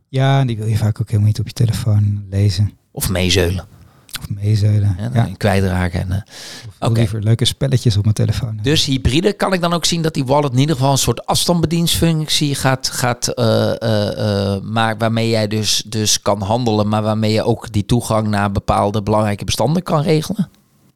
Ja, 0.08 0.44
die 0.44 0.56
wil 0.56 0.66
je 0.66 0.76
vaak 0.76 1.00
ook 1.00 1.06
helemaal 1.06 1.28
niet 1.28 1.40
op 1.40 1.46
je 1.46 1.52
telefoon 1.52 2.26
lezen. 2.30 2.72
Of 2.90 3.08
meezeulen. 3.08 3.73
Of 4.20 4.28
meezeulen. 4.28 4.96
Ja, 4.98 5.10
ja. 5.14 5.28
kwijtraken. 5.36 6.00
En, 6.00 6.08
uh. 6.10 6.88
Okay. 6.88 6.98
Liever 6.98 7.22
leuke 7.22 7.44
spelletjes 7.44 7.96
op 7.96 8.02
mijn 8.02 8.14
telefoon. 8.14 8.58
Dus 8.62 8.84
hybride 8.84 9.32
kan 9.32 9.52
ik 9.52 9.60
dan 9.60 9.72
ook 9.72 9.84
zien 9.84 10.02
dat 10.02 10.14
die 10.14 10.24
wallet 10.24 10.52
in 10.52 10.58
ieder 10.58 10.76
geval 10.76 10.90
een 10.90 10.98
soort 10.98 11.26
afstandsbediensfunctie 11.26 12.54
gaat, 12.54 12.88
gaat 12.88 13.32
uh, 13.38 13.72
uh, 13.82 14.60
maar 14.62 14.98
waarmee 14.98 15.28
jij 15.28 15.46
dus, 15.46 15.82
dus 15.86 16.22
kan 16.22 16.42
handelen, 16.42 16.88
maar 16.88 17.02
waarmee 17.02 17.32
je 17.32 17.42
ook 17.42 17.72
die 17.72 17.86
toegang 17.86 18.28
naar 18.28 18.52
bepaalde 18.52 19.02
belangrijke 19.02 19.44
bestanden 19.44 19.82
kan 19.82 20.02
regelen? 20.02 20.48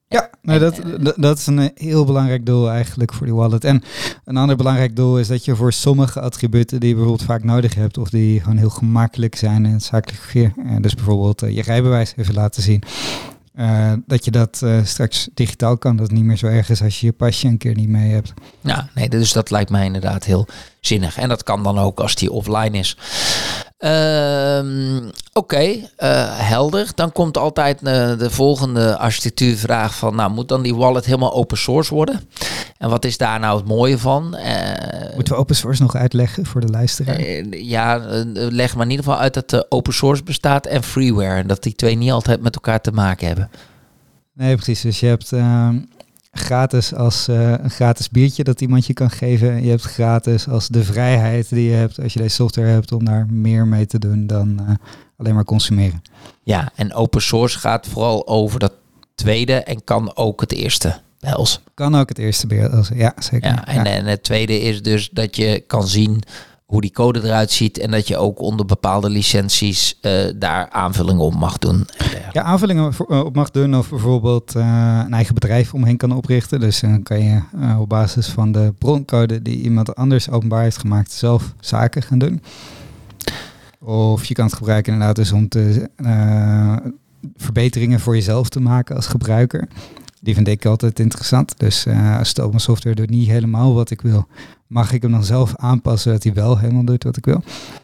Ja, 0.09 0.31
nou 0.43 0.59
dat, 0.59 0.81
dat 1.17 1.39
is 1.39 1.47
een 1.47 1.71
heel 1.75 2.05
belangrijk 2.05 2.47
doel 2.47 2.71
eigenlijk 2.71 3.13
voor 3.13 3.27
die 3.27 3.35
wallet. 3.35 3.65
En 3.65 3.83
een 4.25 4.37
ander 4.37 4.57
belangrijk 4.57 4.97
doel 4.97 5.19
is 5.19 5.29
dat 5.29 5.45
je 5.45 5.57
voor 5.57 5.73
sommige 5.73 6.21
attributen 6.21 6.81
die 6.81 6.89
je 6.89 6.95
bijvoorbeeld 6.95 7.27
vaak 7.29 7.45
nodig 7.45 7.75
hebt, 7.75 7.99
of 7.99 8.11
die 8.11 8.41
gewoon 8.41 8.57
heel 8.57 8.71
gemakkelijk 8.71 9.37
zijn 9.37 9.67
in 9.67 9.73
het 9.73 9.83
zakelijk 9.83 10.21
verkeer, 10.21 10.53
dus 10.81 10.95
bijvoorbeeld 10.95 11.41
je 11.41 11.63
rijbewijs 11.63 12.13
even 12.17 12.35
laten 12.35 12.63
zien, 12.63 12.83
uh, 13.59 13.93
dat 14.07 14.25
je 14.25 14.31
dat 14.31 14.61
uh, 14.65 14.85
straks 14.85 15.29
digitaal 15.35 15.79
kan. 15.79 15.97
Dat 15.97 16.07
het 16.07 16.17
niet 16.17 16.25
meer 16.25 16.37
zo 16.37 16.47
erg 16.47 16.71
is 16.71 16.83
als 16.83 17.01
je 17.01 17.07
je 17.07 17.13
pasje 17.13 17.47
een 17.47 17.59
keer 17.59 17.75
niet 17.75 17.89
mee 17.89 18.13
hebt. 18.13 18.33
Ja, 18.61 18.89
nee, 18.95 19.09
dus 19.09 19.33
dat 19.33 19.51
lijkt 19.51 19.71
mij 19.71 19.85
inderdaad 19.85 20.25
heel 20.25 20.47
zinnig. 20.81 21.17
En 21.17 21.29
dat 21.29 21.43
kan 21.43 21.63
dan 21.63 21.79
ook 21.79 22.01
als 22.01 22.15
die 22.15 22.33
offline 22.33 22.79
is. 22.79 22.97
Uh, 23.79 24.97
Oké, 25.33 25.55
okay, 25.55 25.91
uh, 25.99 26.39
helder. 26.49 26.91
Dan 26.95 27.13
komt 27.13 27.37
altijd 27.37 27.83
uh, 27.83 28.19
de 28.19 28.31
volgende 28.31 28.97
architectuurvraag 28.97 29.95
van, 29.95 30.15
nou 30.15 30.31
moet 30.31 30.49
dan 30.49 30.63
die 30.63 30.75
wallet 30.75 31.05
helemaal 31.05 31.33
open 31.33 31.59
source 31.59 31.95
worden? 31.95 32.21
En 32.79 32.91
wat 32.91 33.05
is 33.05 33.17
daar 33.19 33.41
nou 33.41 33.57
het 33.57 33.67
mooie 33.67 33.99
van? 33.99 34.37
Uh, 34.37 35.15
Moeten 35.15 35.35
we 35.35 35.41
open 35.41 35.57
source 35.57 35.83
nog 35.83 35.95
uitleggen 35.95 36.47
voor 36.47 36.61
de 36.61 36.69
luisteraar? 36.69 37.21
ja, 37.51 38.01
leg 38.33 38.75
maar 38.75 38.85
in 38.85 38.91
ieder 38.91 39.05
geval 39.05 39.21
uit 39.21 39.35
dat 39.35 39.73
open 39.73 39.95
source 39.95 40.23
bestaat 40.23 40.67
en 40.67 40.83
freeware. 40.83 41.41
En 41.41 41.47
dat 41.47 41.63
die 41.63 41.75
twee 41.75 41.95
niet 41.95 42.11
altijd 42.11 42.41
met 42.41 42.55
elkaar 42.55 42.81
te 42.81 42.93
maken 42.93 43.27
hebben. 43.27 43.51
Nee, 44.35 44.55
precies. 44.55 44.81
Dus 44.81 45.01
je 45.01 45.07
hebt 45.07 45.33
ehm, 45.33 45.79
gratis 46.39 46.95
als 46.95 47.29
uh, 47.29 47.51
een 47.51 47.71
gratis 47.71 48.09
biertje 48.11 48.45
dat 48.45 48.61
iemand 48.61 48.87
je 48.87 48.93
kan 48.93 49.11
geven. 49.11 49.63
Je 49.63 49.71
hebt 49.71 49.83
gratis 49.83 50.49
als 50.49 50.69
de 50.69 50.85
vrijheid 50.85 51.49
die 51.49 51.71
je 51.71 51.75
hebt 51.75 52.03
als 52.03 52.13
je 52.13 52.19
deze 52.19 52.35
software 52.35 52.69
hebt 52.69 52.93
om 52.93 53.05
daar 53.05 53.27
meer 53.31 53.67
mee 53.67 53.87
te 53.87 53.99
doen 53.99 54.27
dan 54.27 54.59
uh, 54.61 54.75
alleen 55.17 55.35
maar 55.35 55.45
consumeren. 55.45 56.03
Ja, 56.43 56.71
en 56.75 56.95
open 56.95 57.23
source 57.23 57.59
gaat 57.59 57.87
vooral 57.87 58.27
over 58.29 58.59
dat 58.59 58.73
tweede 59.15 59.55
en 59.55 59.85
kan 59.85 60.17
ook 60.17 60.41
het 60.41 60.53
eerste. 60.53 61.01
Bels. 61.21 61.61
Kan 61.75 61.95
ook 61.95 62.09
het 62.09 62.19
eerste 62.19 62.47
beeld, 62.47 62.91
ja 62.95 63.15
zeker. 63.19 63.49
Ja, 63.49 63.67
en, 63.67 63.75
ja. 63.75 63.85
en 63.85 64.07
het 64.07 64.23
tweede 64.23 64.61
is 64.61 64.83
dus 64.83 65.09
dat 65.13 65.37
je 65.37 65.65
kan 65.67 65.87
zien 65.87 66.23
hoe 66.69 66.81
die 66.81 66.93
code 66.93 67.25
eruit 67.25 67.51
ziet 67.51 67.79
en 67.79 67.91
dat 67.91 68.09
je 68.09 68.17
ook 68.17 68.41
onder 68.41 68.67
bepaalde 68.67 69.11
licenties 69.11 69.99
uh, 70.03 70.13
daar 70.37 70.69
aanvullingen 70.71 71.25
op 71.25 71.35
mag 71.35 71.59
doen. 71.59 71.87
Ja, 72.33 72.43
aanvullingen 72.43 72.93
op 73.09 73.35
mag 73.35 73.51
doen 73.51 73.77
of 73.77 73.91
bijvoorbeeld 73.91 74.57
uh, 74.57 75.03
een 75.05 75.13
eigen 75.13 75.35
bedrijf 75.35 75.75
omheen 75.75 75.97
kan 75.97 76.13
oprichten. 76.13 76.61
Dus 76.61 76.81
dan 76.81 77.03
kan 77.03 77.23
je 77.23 77.41
op 77.79 77.89
basis 77.89 78.27
van 78.27 78.53
de 78.53 78.75
broncode 78.79 79.43
die 79.43 79.61
iemand 79.61 79.95
anders 79.95 80.31
openbaar 80.31 80.63
heeft 80.63 80.79
gemaakt 80.79 81.13
zelf 81.13 81.55
zaken 81.61 82.03
gaan 82.03 82.19
doen. 82.19 82.43
Of 83.79 84.25
je 84.25 84.35
kan 84.35 84.47
het 84.47 84.55
gebruiken 84.55 84.93
inderdaad 84.93 85.17
dus 85.17 85.33
om 85.33 85.49
te, 85.49 85.91
verbeteringen 87.37 88.01
voor 88.01 88.15
jezelf 88.15 88.49
te 88.49 88.61
maken 88.61 88.97
als 88.97 89.07
gebruiker. 89.07 89.69
Die 90.21 90.35
vind 90.35 90.49
ik 90.49 90.65
altijd 90.67 91.01
interessant. 91.01 91.59
Dus 91.59 91.87
als 92.19 92.35
de 92.35 92.43
open 92.43 92.61
software 92.61 92.97
doet 92.97 93.11
niet 93.11 93.29
helemaal 93.29 93.75
wat 93.75 93.91
ik 93.91 94.01
wil, 94.01 94.27
mag 94.69 94.93
ik 94.93 95.03
hem 95.03 95.11
dan 95.11 95.25
zelf 95.25 95.57
aanpassen 95.57 96.13
dat 96.13 96.23
hij 96.23 96.33
wel 96.33 96.59
helemaal 96.59 96.85
doet 96.85 97.05
wat 97.05 97.17
ik 97.17 97.25
wil. 97.25 97.43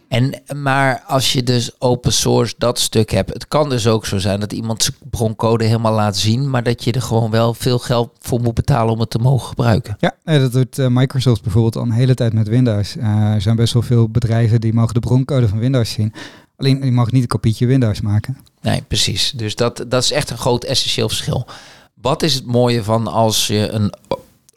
En 0.08 0.42
maar 0.56 1.02
als 1.06 1.32
je 1.32 1.42
dus 1.42 1.80
open 1.80 2.12
source 2.12 2.54
dat 2.58 2.78
stuk 2.78 3.10
hebt, 3.10 3.32
het 3.32 3.48
kan 3.48 3.68
dus 3.68 3.86
ook 3.86 4.06
zo 4.06 4.18
zijn 4.18 4.40
dat 4.40 4.52
iemand 4.52 4.82
zijn 4.82 4.96
broncode 5.10 5.64
helemaal 5.64 5.92
laat 5.92 6.16
zien, 6.16 6.50
maar 6.50 6.62
dat 6.62 6.84
je 6.84 6.92
er 6.92 7.02
gewoon 7.02 7.30
wel 7.30 7.54
veel 7.54 7.78
geld 7.78 8.10
voor 8.18 8.40
moet 8.40 8.54
betalen 8.54 8.92
om 8.92 9.00
het 9.00 9.10
te 9.10 9.18
mogen 9.18 9.48
gebruiken. 9.48 9.96
Ja, 9.98 10.14
dat 10.24 10.52
doet 10.52 10.78
uh, 10.78 10.86
Microsoft 10.88 11.42
bijvoorbeeld 11.42 11.76
al 11.76 11.82
een 11.82 11.90
hele 11.90 12.14
tijd 12.14 12.32
met 12.32 12.48
Windows. 12.48 12.96
Uh, 12.96 13.32
er 13.32 13.40
zijn 13.40 13.56
best 13.56 13.72
wel 13.72 13.82
veel 13.82 14.08
bedrijven 14.08 14.60
die 14.60 14.72
mogen 14.72 14.94
de 14.94 15.00
broncode 15.00 15.48
van 15.48 15.58
Windows 15.58 15.90
zien. 15.90 16.12
Alleen 16.56 16.80
die 16.80 16.92
mag 16.92 17.10
niet 17.10 17.22
een 17.22 17.28
kopietje 17.28 17.66
Windows 17.66 18.00
maken. 18.00 18.36
Nee, 18.60 18.82
precies. 18.88 19.32
Dus 19.36 19.54
dat, 19.54 19.84
dat 19.88 20.02
is 20.02 20.12
echt 20.12 20.30
een 20.30 20.38
groot 20.38 20.64
essentieel 20.64 21.08
verschil. 21.08 21.46
Wat 21.94 22.22
is 22.22 22.34
het 22.34 22.46
mooie 22.46 22.84
van 22.84 23.06
als 23.06 23.46
je 23.46 23.68
een 23.68 23.92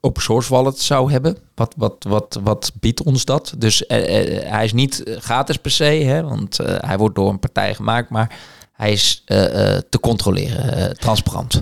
open 0.02 0.22
source 0.22 0.50
wallet 0.50 0.80
zou 0.80 1.12
hebben? 1.12 1.38
Wat, 1.56 1.74
wat, 1.78 2.06
wat, 2.10 2.40
wat 2.44 2.72
biedt 2.80 3.04
ons 3.04 3.26
dat? 3.26 3.54
Dus 3.58 3.84
uh, 3.88 3.98
uh, 3.98 4.50
hij 4.50 4.66
is 4.66 4.74
niet 4.74 5.04
gratis 5.06 5.58
per 5.58 5.72
se, 5.72 5.84
hè, 5.84 6.24
want 6.24 6.58
hij 6.64 6.98
wordt 6.98 7.16
door 7.16 7.30
een 7.30 7.40
partij 7.40 7.76
gemaakt, 7.76 8.10
maar 8.10 8.36
hij 8.74 8.92
is 8.92 9.24
te 9.90 9.98
controleren, 10.02 10.98
transparant. 10.98 11.62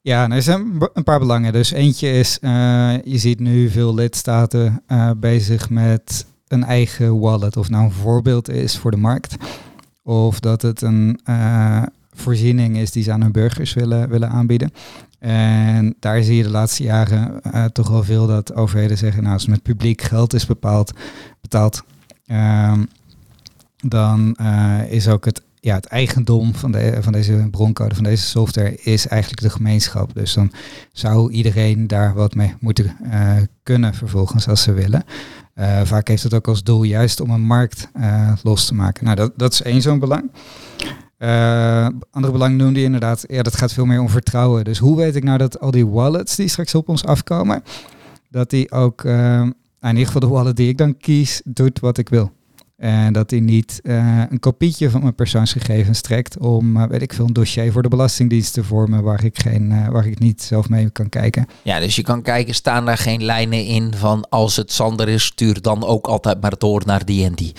Ja, 0.00 0.26
nou, 0.26 0.32
er 0.32 0.42
zijn 0.42 0.88
een 0.92 1.04
paar 1.04 1.18
belangen. 1.18 1.52
Dus 1.52 1.70
eentje 1.70 2.10
is, 2.10 2.38
je 3.04 3.18
ziet 3.18 3.40
nu 3.40 3.70
veel 3.70 3.94
lidstaten 3.94 4.82
bezig 5.16 5.70
met 5.70 6.26
een 6.48 6.64
eigen 6.64 7.18
wallet. 7.18 7.56
Of 7.56 7.68
nou 7.68 7.84
een 7.84 7.92
voorbeeld 7.92 8.48
is 8.48 8.78
voor 8.78 8.90
de 8.90 8.96
markt. 8.96 9.36
Of 10.02 10.40
dat 10.40 10.62
het 10.62 10.82
een 10.82 11.20
voorziening 12.12 12.76
is 12.76 12.90
die 12.90 13.02
ze 13.02 13.12
aan 13.12 13.22
hun 13.22 13.32
burgers 13.32 13.74
willen, 13.74 14.08
willen 14.08 14.28
aanbieden. 14.28 14.72
En 15.26 15.94
daar 16.00 16.22
zie 16.22 16.36
je 16.36 16.42
de 16.42 16.50
laatste 16.50 16.82
jaren 16.82 17.40
uh, 17.54 17.64
toch 17.64 17.88
wel 17.88 18.04
veel 18.04 18.26
dat 18.26 18.54
overheden 18.54 18.98
zeggen, 18.98 19.22
nou 19.22 19.34
als 19.34 19.46
met 19.46 19.62
publiek 19.62 20.02
geld 20.02 20.34
is 20.34 20.46
bepaald, 20.46 20.92
betaald, 21.40 21.82
uh, 22.26 22.72
dan 23.76 24.36
uh, 24.40 24.92
is 24.92 25.08
ook 25.08 25.24
het, 25.24 25.42
ja, 25.60 25.74
het 25.74 25.86
eigendom 25.86 26.54
van, 26.54 26.72
de, 26.72 26.96
van 27.00 27.12
deze 27.12 27.48
broncode, 27.50 27.94
van 27.94 28.04
deze 28.04 28.24
software, 28.26 28.76
is 28.76 29.06
eigenlijk 29.06 29.42
de 29.42 29.50
gemeenschap. 29.50 30.14
Dus 30.14 30.34
dan 30.34 30.52
zou 30.92 31.32
iedereen 31.32 31.86
daar 31.86 32.14
wat 32.14 32.34
mee 32.34 32.54
moeten 32.60 32.96
uh, 33.02 33.36
kunnen 33.62 33.94
vervolgens 33.94 34.48
als 34.48 34.62
ze 34.62 34.72
willen. 34.72 35.04
vaak 35.84 36.08
heeft 36.08 36.22
het 36.22 36.34
ook 36.34 36.48
als 36.48 36.62
doel 36.62 36.82
juist 36.82 37.20
om 37.20 37.30
een 37.30 37.46
markt 37.46 37.88
los 38.42 38.66
te 38.66 38.74
maken. 38.74 39.04
Nou, 39.04 39.16
dat, 39.16 39.32
dat 39.36 39.52
is 39.52 39.62
één 39.62 39.82
zo'n 39.82 39.98
belang. 39.98 40.30
Uh, 41.18 41.88
andere 42.10 42.32
belang 42.32 42.56
noemde 42.56 42.78
je 42.78 42.84
inderdaad, 42.84 43.24
ja, 43.28 43.42
dat 43.42 43.56
gaat 43.56 43.72
veel 43.72 43.84
meer 43.84 44.00
om 44.00 44.08
vertrouwen. 44.08 44.64
Dus 44.64 44.78
hoe 44.78 44.96
weet 44.96 45.16
ik 45.16 45.24
nou 45.24 45.38
dat 45.38 45.60
al 45.60 45.70
die 45.70 45.86
wallets 45.86 46.36
die 46.36 46.48
straks 46.48 46.74
op 46.74 46.88
ons 46.88 47.04
afkomen, 47.04 47.62
dat 48.30 48.50
die 48.50 48.70
ook, 48.72 49.02
uh, 49.02 49.40
in 49.80 49.88
ieder 49.88 50.06
geval 50.06 50.20
de 50.20 50.26
wallet 50.26 50.56
die 50.56 50.68
ik 50.68 50.78
dan 50.78 50.96
kies, 50.96 51.40
doet 51.44 51.80
wat 51.80 51.98
ik 51.98 52.08
wil. 52.08 52.34
En 52.76 53.12
dat 53.12 53.28
die 53.28 53.40
niet 53.40 53.80
uh, 53.82 54.22
een 54.28 54.38
kopietje 54.40 54.90
van 54.90 55.00
mijn 55.00 55.14
persoonsgegevens 55.14 56.00
trekt 56.00 56.38
om, 56.38 56.88
weet 56.88 57.02
ik 57.02 57.12
veel, 57.12 57.26
een 57.26 57.32
dossier 57.32 57.72
voor 57.72 57.82
de 57.82 57.88
Belastingdienst 57.88 58.52
te 58.52 58.64
vormen 58.64 59.02
waar 59.02 59.24
ik, 59.24 59.38
geen, 59.38 59.90
waar 59.90 60.06
ik 60.06 60.18
niet 60.18 60.42
zelf 60.42 60.68
mee 60.68 60.90
kan 60.90 61.08
kijken. 61.08 61.46
Ja, 61.62 61.80
dus 61.80 61.96
je 61.96 62.02
kan 62.02 62.22
kijken, 62.22 62.54
staan 62.54 62.84
daar 62.84 62.98
geen 62.98 63.24
lijnen 63.24 63.64
in 63.64 63.94
van 63.94 64.28
als 64.28 64.56
het 64.56 64.72
Sander 64.72 65.08
is, 65.08 65.24
stuur 65.24 65.60
dan 65.60 65.84
ook 65.84 66.06
altijd 66.06 66.40
maar 66.40 66.54
door 66.58 66.82
naar 66.86 67.04
die 67.04 67.24
en 67.24 67.34
die. 67.34 67.52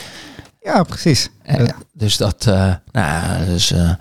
Ja, 0.67 0.84
precies. 0.84 1.30
Uh, 1.49 1.67
dus 1.93 2.17
dat 2.17 2.45
uh, 2.49 2.73
nou, 2.91 3.45
dus, 3.45 3.71
uh, 3.71 3.91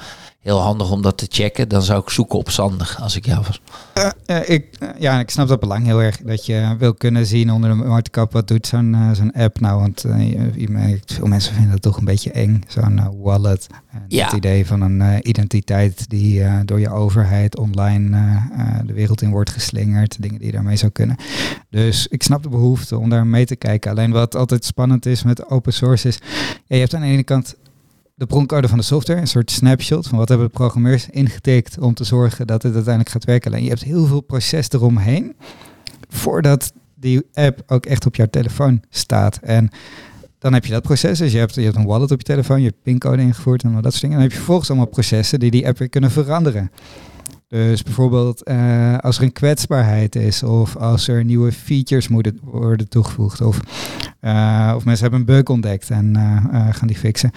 heel 0.46 0.60
handig 0.60 0.90
om 0.90 1.02
dat 1.02 1.18
te 1.18 1.26
checken. 1.28 1.68
Dan 1.68 1.82
zou 1.82 2.00
ik 2.00 2.10
zoeken 2.10 2.38
op 2.38 2.50
Sander 2.50 2.96
als 3.00 3.16
ik 3.16 3.26
jou 3.26 3.44
was. 3.46 3.60
ik, 4.46 4.78
ja, 4.98 5.20
ik 5.20 5.30
snap 5.30 5.48
dat 5.48 5.60
belang 5.60 5.84
heel 5.84 6.02
erg. 6.02 6.16
Dat 6.16 6.46
je 6.46 6.74
wil 6.78 6.94
kunnen 6.94 7.26
zien 7.26 7.52
onder 7.52 7.70
de 7.70 7.76
motorkap 7.76 8.32
wat 8.32 8.48
doet 8.48 8.66
zo'n 8.66 8.96
zo'n 9.12 9.32
app 9.32 9.60
nou. 9.60 9.80
Want 9.80 10.04
je 10.54 10.68
merkt, 10.70 11.12
veel 11.12 11.26
mensen 11.26 11.54
vinden 11.54 11.72
dat 11.72 11.82
toch 11.82 11.96
een 11.96 12.04
beetje 12.04 12.30
eng. 12.30 12.62
Zo'n 12.68 13.00
wallet. 13.22 13.66
Ja. 14.08 14.24
Het 14.24 14.34
idee 14.34 14.66
van 14.66 14.80
een 14.80 15.28
identiteit 15.28 16.10
die 16.10 16.64
door 16.64 16.80
je 16.80 16.90
overheid 16.90 17.58
online 17.58 18.40
de 18.86 18.92
wereld 18.92 19.22
in 19.22 19.30
wordt 19.30 19.50
geslingerd. 19.50 20.22
Dingen 20.22 20.38
die 20.38 20.46
je 20.46 20.52
daarmee 20.52 20.76
zou 20.76 20.92
kunnen. 20.92 21.16
Dus 21.70 22.06
ik 22.06 22.22
snap 22.22 22.42
de 22.42 22.48
behoefte 22.48 22.98
om 22.98 23.08
daar 23.08 23.26
mee 23.26 23.46
te 23.46 23.56
kijken. 23.56 23.90
Alleen 23.90 24.10
wat 24.10 24.36
altijd 24.36 24.64
spannend 24.64 25.06
is 25.06 25.22
met 25.22 25.50
open 25.50 25.72
source 25.72 26.08
is... 26.08 26.18
Ja, 26.66 26.74
je 26.74 26.82
hebt 26.82 26.94
aan 26.94 27.00
de 27.00 27.06
ene 27.06 27.22
kant 27.22 27.54
de 28.16 28.26
broncode 28.26 28.68
van 28.68 28.78
de 28.78 28.84
software, 28.84 29.20
een 29.20 29.26
soort 29.26 29.50
snapshot 29.50 30.06
van 30.06 30.18
wat 30.18 30.28
hebben 30.28 30.46
de 30.46 30.52
programmeurs 30.52 31.08
ingetikt 31.10 31.78
om 31.78 31.94
te 31.94 32.04
zorgen 32.04 32.46
dat 32.46 32.62
het 32.62 32.74
uiteindelijk 32.74 33.12
gaat 33.12 33.24
werken. 33.24 33.52
En 33.52 33.62
je 33.62 33.68
hebt 33.68 33.82
heel 33.82 34.06
veel 34.06 34.20
proces 34.20 34.70
eromheen 34.70 35.36
voordat 36.08 36.72
die 36.94 37.22
app 37.32 37.62
ook 37.66 37.86
echt 37.86 38.06
op 38.06 38.16
jouw 38.16 38.26
telefoon 38.30 38.82
staat. 38.90 39.36
En 39.36 39.70
dan 40.38 40.52
heb 40.52 40.64
je 40.64 40.72
dat 40.72 40.82
proces. 40.82 41.18
Dus 41.18 41.32
je 41.32 41.38
hebt, 41.38 41.54
je 41.54 41.60
hebt 41.60 41.76
een 41.76 41.84
wallet 41.84 42.10
op 42.10 42.18
je 42.18 42.24
telefoon, 42.24 42.60
je 42.60 42.66
hebt 42.66 42.82
pincode 42.82 43.22
ingevoerd 43.22 43.62
en 43.62 43.72
dat 43.72 43.82
soort 43.82 44.00
dingen. 44.00 44.16
En 44.16 44.22
dan 44.22 44.22
heb 44.22 44.30
je 44.30 44.36
vervolgens 44.36 44.68
allemaal 44.68 44.88
processen 44.88 45.40
die 45.40 45.50
die 45.50 45.66
app 45.66 45.78
weer 45.78 45.88
kunnen 45.88 46.10
veranderen. 46.10 46.70
Dus 47.48 47.82
bijvoorbeeld 47.82 48.48
uh, 48.48 48.98
als 48.98 49.16
er 49.16 49.22
een 49.22 49.32
kwetsbaarheid 49.32 50.16
is 50.16 50.42
of 50.42 50.76
als 50.76 51.08
er 51.08 51.24
nieuwe 51.24 51.52
features 51.52 52.08
moeten 52.08 52.38
worden 52.42 52.88
toegevoegd 52.88 53.40
of, 53.40 53.60
uh, 54.20 54.72
of 54.76 54.84
mensen 54.84 55.02
hebben 55.02 55.20
een 55.20 55.26
bug 55.26 55.44
ontdekt 55.44 55.90
en 55.90 56.14
uh, 56.16 56.68
gaan 56.70 56.86
die 56.86 56.96
fixen. 56.96 57.30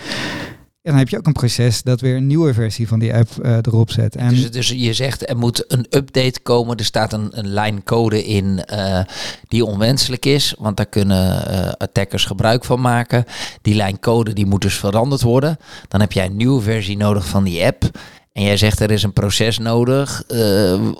Ja, 0.89 0.95
dan 0.95 1.03
heb 1.03 1.13
je 1.13 1.17
ook 1.17 1.27
een 1.27 1.33
proces 1.33 1.81
dat 1.81 2.01
weer 2.01 2.15
een 2.15 2.27
nieuwe 2.27 2.53
versie 2.53 2.87
van 2.87 2.99
die 2.99 3.13
app 3.13 3.29
uh, 3.41 3.57
erop 3.61 3.91
zet. 3.91 4.15
En 4.15 4.29
dus, 4.29 4.51
dus 4.51 4.69
je 4.69 4.93
zegt 4.93 5.29
er 5.29 5.37
moet 5.37 5.63
een 5.67 5.85
update 5.89 6.39
komen. 6.43 6.77
Er 6.77 6.85
staat 6.85 7.13
een, 7.13 7.29
een 7.31 7.47
lijn 7.47 7.83
code 7.83 8.25
in 8.25 8.63
uh, 8.73 8.99
die 9.47 9.65
onwenselijk 9.65 10.25
is. 10.25 10.55
Want 10.57 10.77
daar 10.77 10.85
kunnen 10.85 11.51
uh, 11.51 11.71
attackers 11.77 12.25
gebruik 12.25 12.65
van 12.65 12.81
maken. 12.81 13.25
Die 13.61 13.75
lijn 13.75 13.99
code 13.99 14.33
die 14.33 14.45
moet 14.45 14.61
dus 14.61 14.77
veranderd 14.77 15.21
worden. 15.21 15.57
Dan 15.87 15.99
heb 15.99 16.11
jij 16.11 16.25
een 16.25 16.35
nieuwe 16.35 16.61
versie 16.61 16.97
nodig 16.97 17.27
van 17.27 17.43
die 17.43 17.65
app. 17.65 17.83
En 18.33 18.43
jij 18.43 18.57
zegt 18.57 18.79
er 18.79 18.91
is 18.91 19.03
een 19.03 19.13
proces 19.13 19.57
nodig 19.57 20.23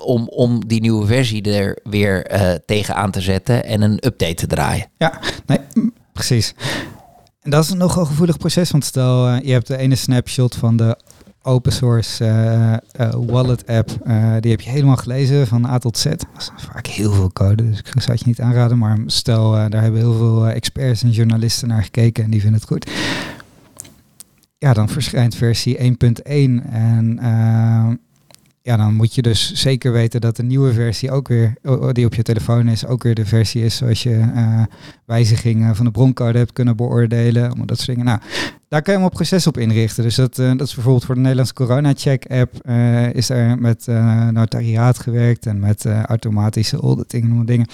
om, 0.04 0.28
om 0.28 0.66
die 0.66 0.80
nieuwe 0.80 1.06
versie 1.06 1.42
er 1.42 1.78
weer 1.82 2.26
tegen 2.66 2.94
aan 2.94 3.10
te 3.10 3.20
zetten 3.20 3.64
en 3.64 3.82
een 3.82 4.06
update 4.06 4.34
te 4.34 4.46
draaien. 4.46 4.86
Ja, 4.98 5.20
nee, 5.46 5.58
precies. 6.12 6.54
En 7.40 7.50
dat 7.50 7.64
is 7.64 7.70
een 7.70 7.78
nogal 7.78 8.04
gevoelig 8.04 8.36
proces, 8.36 8.70
want 8.70 8.84
stel 8.84 9.28
uh, 9.28 9.40
je 9.40 9.52
hebt 9.52 9.66
de 9.66 9.76
ene 9.76 9.94
snapshot 9.94 10.54
van 10.54 10.76
de 10.76 10.98
open 11.42 11.72
source 11.72 12.24
uh, 13.00 13.10
wallet 13.26 13.66
app, 13.66 13.88
die 14.40 14.50
heb 14.50 14.60
je 14.60 14.70
helemaal 14.70 14.96
gelezen 14.96 15.46
van 15.46 15.66
A 15.66 15.78
tot 15.78 15.98
Z. 15.98 16.04
Dat 16.04 16.26
is 16.36 16.50
vaak 16.56 16.86
heel 16.86 17.12
veel 17.12 17.32
code, 17.32 17.70
dus 17.70 17.78
ik 17.78 17.86
zou 17.86 18.10
het 18.10 18.20
je 18.20 18.26
niet 18.26 18.40
aanraden, 18.40 18.78
maar 18.78 18.98
stel 19.06 19.50
daar 19.50 19.82
hebben 19.82 20.00
heel 20.00 20.16
veel 20.16 20.48
experts 20.48 21.02
en 21.02 21.10
journalisten 21.10 21.68
naar 21.68 21.82
gekeken 21.82 22.24
en 22.24 22.30
die 22.30 22.40
vinden 22.40 22.60
het 22.60 22.68
goed. 22.68 22.90
Ja, 24.58 24.72
dan 24.72 24.88
verschijnt 24.88 25.34
versie 25.34 25.78
1.1 25.78 25.84
en 26.72 27.18
ja, 28.70 28.76
dan 28.76 28.94
moet 28.94 29.14
je 29.14 29.22
dus 29.22 29.52
zeker 29.52 29.92
weten 29.92 30.20
dat 30.20 30.36
de 30.36 30.42
nieuwe 30.42 30.72
versie 30.72 31.10
ook 31.10 31.28
weer, 31.28 31.54
die 31.92 32.06
op 32.06 32.14
je 32.14 32.22
telefoon 32.22 32.68
is, 32.68 32.86
ook 32.86 33.02
weer 33.02 33.14
de 33.14 33.26
versie 33.26 33.64
is 33.64 33.76
zoals 33.76 34.02
je 34.02 34.30
uh, 34.34 34.62
wijzigingen 35.04 35.76
van 35.76 35.84
de 35.84 35.90
broncode 35.90 36.38
hebt 36.38 36.52
kunnen 36.52 36.76
beoordelen. 36.76 37.46
Allemaal 37.46 37.66
dat 37.66 37.76
soort 37.76 37.88
dingen. 37.88 38.04
Nou, 38.04 38.20
daar 38.68 38.82
kan 38.82 38.92
je 38.92 38.98
hem 38.98 39.08
op 39.08 39.14
proces 39.14 39.46
op 39.46 39.58
inrichten. 39.58 40.02
Dus 40.02 40.14
dat, 40.14 40.38
uh, 40.38 40.48
dat 40.56 40.66
is 40.66 40.74
bijvoorbeeld 40.74 41.04
voor 41.04 41.14
de 41.14 41.20
Nederlandse 41.20 41.54
corona-check-app 41.54 42.54
uh, 42.68 43.14
is 43.14 43.30
er 43.30 43.58
met 43.58 43.86
notariaat 44.30 44.98
gewerkt 44.98 45.46
en 45.46 45.60
met 45.60 45.86
automatische 45.86 46.76
auditing 46.76 47.24
en 47.24 47.46
dingen. 47.46 47.66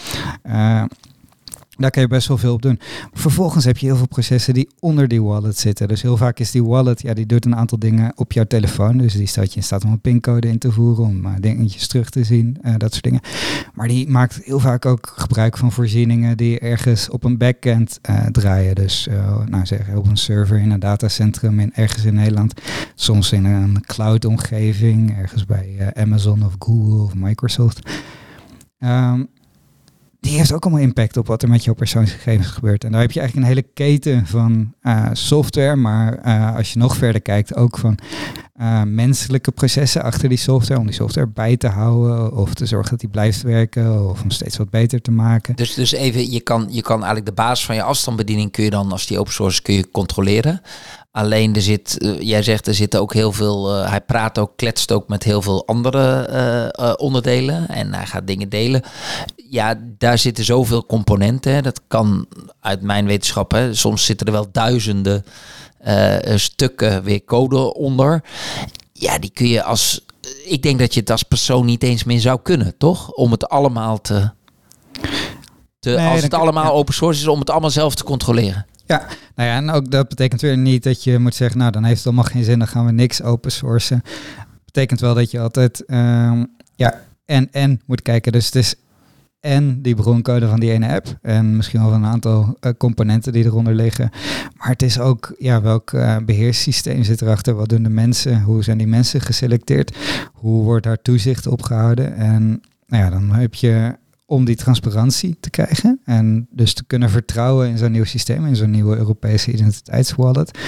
Daar 1.79 1.91
kan 1.91 2.03
je 2.03 2.09
best 2.09 2.29
wel 2.29 2.39
veel 2.39 2.53
op 2.53 2.63
doen. 2.63 2.81
Vervolgens 3.13 3.65
heb 3.65 3.79
je 3.79 3.87
heel 3.87 3.97
veel 3.97 4.09
processen 4.09 4.55
die 4.55 4.69
onder 4.81 5.09
die 5.09 5.23
wallet 5.23 5.59
zitten. 5.59 5.89
Dus 5.89 6.03
heel 6.03 6.17
vaak 6.17 6.39
is 6.39 6.51
die 6.51 6.65
wallet, 6.65 7.03
ja, 7.03 7.15
die 7.15 7.27
doet 7.27 7.45
een 7.45 7.57
aantal 7.57 7.79
dingen 7.79 8.13
op 8.15 8.33
jouw 8.33 8.45
telefoon. 8.45 8.97
Dus 8.97 9.15
die 9.15 9.27
staat 9.27 9.51
je 9.51 9.57
in 9.57 9.63
staat 9.63 9.85
om 9.85 9.93
een 9.93 10.01
pincode 10.01 10.49
in 10.49 10.59
te 10.59 10.73
voeren, 10.73 11.05
om 11.05 11.27
uh, 11.27 11.33
dingetjes 11.41 11.87
terug 11.87 12.11
te 12.11 12.25
zien, 12.25 12.59
uh, 12.63 12.75
dat 12.77 12.93
soort 12.93 13.05
dingen. 13.05 13.21
Maar 13.75 13.89
die 13.89 14.09
maakt 14.09 14.41
heel 14.45 14.61
vaak 14.61 14.87
ook 14.87 15.13
gebruik 15.17 15.57
van 15.57 15.73
voorzieningen 15.73 16.37
die 16.37 16.59
ergens 16.59 17.11
op 17.11 17.25
een 17.25 17.39
backend 17.39 17.99
uh, 18.11 18.27
draaien. 18.27 18.75
Dus 18.75 19.09
nou 19.47 19.67
zeg, 19.67 19.95
op 19.95 20.07
een 20.07 20.17
server 20.17 20.59
in 20.59 20.71
een 20.71 20.81
datacentrum 20.81 21.61
in, 21.61 21.75
ergens 21.75 22.05
in 22.05 22.15
Nederland. 22.15 22.61
Soms 22.95 23.33
in 23.33 23.45
een 23.45 23.85
cloud-omgeving, 23.87 25.17
ergens 25.17 25.47
bij 25.47 25.93
Amazon 25.95 26.45
of 26.45 26.55
Google 26.59 27.03
of 27.03 27.15
Microsoft. 27.15 27.91
Um, 28.79 29.29
die 30.27 30.37
heeft 30.37 30.53
ook 30.53 30.65
allemaal 30.65 30.83
impact 30.83 31.17
op 31.17 31.27
wat 31.27 31.43
er 31.43 31.49
met 31.49 31.65
jouw 31.65 31.75
persoonsgegevens 31.75 32.47
gebeurt. 32.47 32.85
En 32.85 32.93
daar 32.93 33.01
heb 33.01 33.13
je 33.13 33.21
eigenlijk 33.21 33.49
een 33.49 33.55
hele 33.55 33.69
keten 33.75 34.27
van 34.27 34.75
uh, 34.83 35.07
software, 35.13 35.77
maar 35.77 36.27
uh, 36.27 36.57
als 36.57 36.73
je 36.73 36.79
nog 36.79 36.97
verder 36.97 37.21
kijkt, 37.21 37.57
ook 37.57 37.79
van 37.79 37.99
uh, 38.61 38.83
menselijke 38.83 39.51
processen 39.51 40.03
achter 40.03 40.29
die 40.29 40.39
software, 40.39 40.81
om 40.81 40.87
die 40.87 40.95
software 40.95 41.27
bij 41.27 41.57
te 41.57 41.69
houden 41.69 42.37
of 42.37 42.55
te 42.55 42.67
zorgen 42.67 42.91
dat 42.91 43.01
die 43.01 43.09
blijft 43.09 43.43
werken 43.43 44.09
of 44.09 44.23
om 44.23 44.31
steeds 44.31 44.57
wat 44.57 44.71
beter 44.71 45.03
te 45.03 45.11
maken. 45.11 45.57
Dus, 45.57 45.75
dus 45.75 45.93
even, 45.93 46.31
je 46.31 46.41
kan, 46.41 46.67
je 46.71 46.83
kan 46.83 46.97
eigenlijk 46.97 47.27
de 47.27 47.43
basis 47.43 47.67
van 47.67 47.75
je 47.75 47.83
afstandsbediening 47.83 48.51
kun 48.53 48.65
je 48.65 48.71
dan, 48.71 48.93
als 48.93 49.07
die 49.07 49.19
open 49.19 49.33
source 49.33 49.63
kun 49.63 49.75
je 49.75 49.91
controleren. 49.91 50.61
Alleen 51.11 51.55
er 51.55 51.63
zit, 51.63 51.97
uh, 51.99 52.21
jij 52.21 52.43
zegt 52.43 52.67
er 52.67 52.75
zitten 52.75 53.01
ook 53.01 53.15
heel 53.15 53.33
veel, 53.33 53.79
uh, 53.79 53.89
hij 53.89 54.01
praat 54.01 54.39
ook, 54.39 54.53
kletst 54.57 54.93
ook 54.93 55.09
met 55.09 55.23
heel 55.23 55.43
veel 55.43 55.67
andere 55.67 56.95
onderdelen 56.99 57.69
en 57.69 57.95
hij 57.95 58.07
gaat 58.07 58.27
dingen 58.27 58.49
delen. 58.49 58.83
Ja, 59.51 59.81
daar 59.99 60.19
zitten 60.19 60.45
zoveel 60.45 60.87
componenten. 60.87 61.63
Dat 61.63 61.81
kan 61.89 62.27
uit 62.61 62.83
mijn 62.83 63.07
wetenschap, 63.07 63.51
hè. 63.51 63.75
soms 63.75 64.05
zitten 64.05 64.27
er 64.27 64.33
wel 64.33 64.49
duizenden 64.53 65.25
stukken 66.35 67.03
weer 67.03 67.25
code 67.25 67.75
onder. 67.75 68.23
Ja, 68.93 69.19
die 69.19 69.31
kun 69.31 69.49
je 69.49 69.63
als, 69.63 70.05
ik 70.45 70.63
denk 70.63 70.79
dat 70.79 70.95
je 70.95 71.01
het 71.01 71.11
als 71.11 71.23
persoon 71.23 71.67
niet 71.67 71.83
eens 71.83 72.05
meer 72.05 72.21
zou 72.21 72.41
kunnen, 72.43 72.77
toch? 72.79 73.11
Om 73.11 73.31
het 73.31 73.49
allemaal 73.49 74.01
te, 74.01 74.31
te 75.79 75.91
nee, 75.91 76.09
als 76.09 76.23
het 76.23 76.35
allemaal 76.35 76.65
ja. 76.65 76.71
open 76.71 76.95
source 76.95 77.21
is, 77.21 77.27
om 77.27 77.39
het 77.39 77.51
allemaal 77.51 77.71
zelf 77.71 77.95
te 77.95 78.05
controleren. 78.05 78.67
Ja, 78.87 79.07
nou 79.35 79.49
ja, 79.49 79.57
en 79.57 79.71
ook 79.71 79.91
dat 79.91 80.09
betekent 80.09 80.41
weer 80.41 80.57
niet 80.57 80.83
dat 80.83 81.05
je 81.05 81.19
moet 81.19 81.35
zeggen, 81.35 81.59
nou 81.59 81.71
dan 81.71 81.85
heeft 81.85 81.97
het 81.97 82.07
allemaal 82.07 82.25
geen 82.25 82.45
zin, 82.45 82.59
dan 82.59 82.69
gaan 82.69 82.87
we 82.87 82.93
niks 82.93 83.23
open 83.23 83.53
sourcen. 83.53 84.03
Betekent 84.65 85.01
wel 85.01 85.15
dat 85.15 85.31
je 85.31 85.41
altijd, 85.41 85.83
um, 85.87 86.57
ja, 86.75 87.01
en 87.25 87.49
en 87.53 87.81
moet 87.87 88.03
kijken. 88.03 88.33
Dus 88.33 88.45
het 88.45 88.55
is 88.55 88.75
en 89.47 89.83
die 89.83 89.95
broncode 89.95 90.49
van 90.49 90.61
die 90.61 90.71
ene 90.71 90.89
app 90.89 91.19
en 91.23 91.57
misschien 91.57 91.83
wel 91.83 91.93
een 91.93 92.05
aantal 92.05 92.57
uh, 92.61 92.73
componenten 92.79 93.33
die 93.33 93.45
eronder 93.45 93.75
liggen. 93.75 94.11
Maar 94.57 94.69
het 94.69 94.83
is 94.83 94.99
ook, 94.99 95.35
ja, 95.39 95.63
welk 95.63 95.93
uh, 95.93 96.17
beheerssysteem 96.25 97.03
zit 97.03 97.23
erachter? 97.23 97.55
Wat 97.55 97.69
doen 97.69 97.83
de 97.83 97.89
mensen? 97.89 98.43
Hoe 98.43 98.65
zijn 98.65 98.79
die 98.79 98.87
mensen 98.87 99.21
geselecteerd? 99.21 99.97
Hoe 100.33 100.63
wordt 100.63 100.85
daar 100.85 101.03
toezicht 101.03 101.47
op 101.47 101.63
gehouden? 101.63 102.17
En 102.17 102.63
nou 102.87 103.05
ja, 103.05 103.11
dan 103.11 103.33
heb 103.33 103.55
je 103.55 103.97
om 104.27 104.45
die 104.45 104.57
transparantie 104.57 105.37
te 105.41 105.51
krijgen 105.51 106.01
en 106.05 106.47
dus 106.51 106.75
te 106.75 106.85
kunnen 106.85 107.11
vertrouwen 107.11 107.69
in 107.69 107.79
zo'n 107.79 107.93
nieuw 107.93 108.05
systeem, 108.05 108.47
in 108.47 108.57
zo'n 108.57 108.71
nieuwe 108.71 108.97
Europese 108.97 109.53
identiteitswallet, 109.53 110.59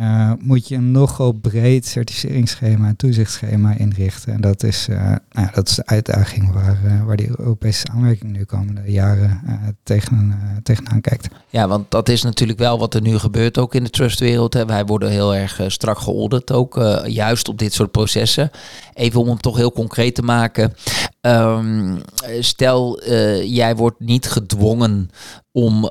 uh, 0.00 0.32
moet 0.38 0.68
je 0.68 0.76
een 0.76 0.90
nogal 0.90 1.32
breed 1.32 1.86
certificeringsschema 1.86 2.88
en 2.88 2.96
toezichtsschema 2.96 3.76
inrichten. 3.76 4.32
En 4.32 4.40
dat 4.40 4.62
is, 4.62 4.86
uh, 4.90 5.14
nou, 5.30 5.48
dat 5.54 5.68
is 5.68 5.74
de 5.74 5.86
uitdaging 5.86 6.52
waar, 6.52 6.78
uh, 6.84 7.04
waar 7.04 7.16
die 7.16 7.28
Europese 7.38 7.84
samenwerking 7.86 8.32
nu 8.32 8.44
komende 8.44 8.92
jaren 8.92 9.40
tegen, 9.82 10.38
tegenaan 10.62 11.00
kijkt. 11.00 11.28
Ja, 11.48 11.68
want 11.68 11.90
dat 11.90 12.08
is 12.08 12.22
natuurlijk 12.22 12.58
wel 12.58 12.78
wat 12.78 12.94
er 12.94 13.02
nu 13.02 13.18
gebeurt 13.18 13.58
ook 13.58 13.74
in 13.74 13.84
de 13.84 13.90
trustwereld. 13.90 14.54
Hè. 14.54 14.66
Wij 14.66 14.84
worden 14.84 15.10
heel 15.10 15.34
erg 15.34 15.60
strak 15.66 15.98
geaudit 15.98 16.52
ook, 16.52 17.00
juist 17.06 17.48
op 17.48 17.58
dit 17.58 17.72
soort 17.72 17.90
processen. 17.90 18.50
Even 18.94 19.20
om 19.20 19.28
het 19.28 19.42
toch 19.42 19.56
heel 19.56 19.72
concreet 19.72 20.14
te 20.14 20.22
maken. 20.22 20.74
Um, 21.20 22.00
stel, 22.40 23.04
jij 23.44 23.76
wordt 23.76 24.00
niet 24.00 24.26
gedwongen 24.26 25.10
om 25.52 25.88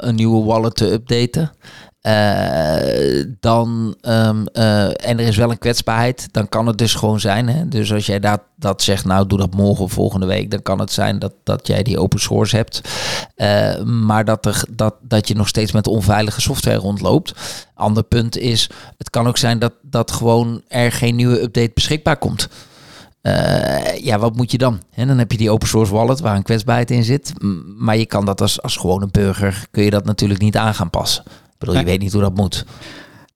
een 0.00 0.14
nieuwe 0.14 0.44
wallet 0.44 0.76
te 0.76 0.92
updaten. 0.92 1.50
Uh, 2.08 3.24
dan, 3.40 3.96
um, 4.02 4.46
uh, 4.52 4.84
en 4.84 5.18
er 5.18 5.20
is 5.20 5.36
wel 5.36 5.50
een 5.50 5.58
kwetsbaarheid, 5.58 6.28
dan 6.30 6.48
kan 6.48 6.66
het 6.66 6.78
dus 6.78 6.94
gewoon 6.94 7.20
zijn. 7.20 7.48
Hè? 7.48 7.68
Dus 7.68 7.92
als 7.92 8.06
jij 8.06 8.20
dat, 8.20 8.40
dat 8.56 8.82
zegt, 8.82 9.04
nou 9.04 9.26
doe 9.26 9.38
dat 9.38 9.54
morgen 9.54 9.84
of 9.84 9.92
volgende 9.92 10.26
week, 10.26 10.50
dan 10.50 10.62
kan 10.62 10.78
het 10.78 10.92
zijn 10.92 11.18
dat, 11.18 11.32
dat 11.44 11.66
jij 11.66 11.82
die 11.82 11.98
open 11.98 12.20
source 12.20 12.56
hebt. 12.56 12.80
Uh, 13.36 13.82
maar 13.82 14.24
dat, 14.24 14.46
er, 14.46 14.64
dat, 14.70 14.94
dat 15.02 15.28
je 15.28 15.34
nog 15.34 15.48
steeds 15.48 15.72
met 15.72 15.86
onveilige 15.86 16.40
software 16.40 16.76
rondloopt. 16.76 17.34
Ander 17.74 18.02
punt 18.02 18.36
is, 18.36 18.70
het 18.98 19.10
kan 19.10 19.26
ook 19.26 19.38
zijn 19.38 19.58
dat, 19.58 19.72
dat 19.82 20.10
gewoon 20.10 20.62
er 20.68 20.92
geen 20.92 21.16
nieuwe 21.16 21.42
update 21.42 21.70
beschikbaar 21.74 22.16
komt. 22.16 22.48
Ja, 24.00 24.18
wat 24.18 24.36
moet 24.36 24.50
je 24.50 24.58
dan? 24.58 24.82
En 24.94 25.08
dan 25.08 25.18
heb 25.18 25.32
je 25.32 25.38
die 25.38 25.50
open 25.50 25.68
source 25.68 25.92
wallet 25.92 26.20
waar 26.20 26.36
een 26.36 26.42
kwetsbaarheid 26.42 26.90
in 26.90 27.04
zit. 27.04 27.32
Maar 27.78 27.96
je 27.96 28.06
kan 28.06 28.24
dat 28.24 28.40
als, 28.40 28.62
als 28.62 28.76
gewone 28.76 29.08
burger, 29.10 29.66
kun 29.70 29.84
je 29.84 29.90
dat 29.90 30.04
natuurlijk 30.04 30.40
niet 30.40 30.56
aan 30.56 30.74
gaan 30.74 30.90
passen 30.90 31.24
bedoel, 31.58 31.76
je 31.76 31.84
weet 31.84 32.00
niet 32.00 32.12
hoe 32.12 32.22
dat 32.22 32.34
moet. 32.34 32.64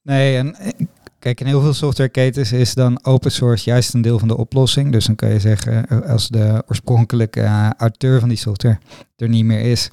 Nee, 0.02 0.36
en 0.36 0.56
kijk, 1.18 1.40
in 1.40 1.46
heel 1.46 1.60
veel 1.60 1.72
softwareketens 1.72 2.52
is 2.52 2.74
dan 2.74 3.04
open 3.04 3.32
source 3.32 3.70
juist 3.70 3.94
een 3.94 4.02
deel 4.02 4.18
van 4.18 4.28
de 4.28 4.36
oplossing. 4.36 4.92
Dus 4.92 5.06
dan 5.06 5.14
kan 5.14 5.28
je 5.28 5.40
zeggen, 5.40 5.88
eh, 5.88 6.00
als 6.00 6.28
de 6.28 6.62
oorspronkelijke 6.68 7.40
uh, 7.40 7.70
auteur 7.76 8.20
van 8.20 8.28
die 8.28 8.38
software 8.38 8.78
er 9.16 9.28
niet 9.28 9.44
meer 9.44 9.60
is, 9.60 9.90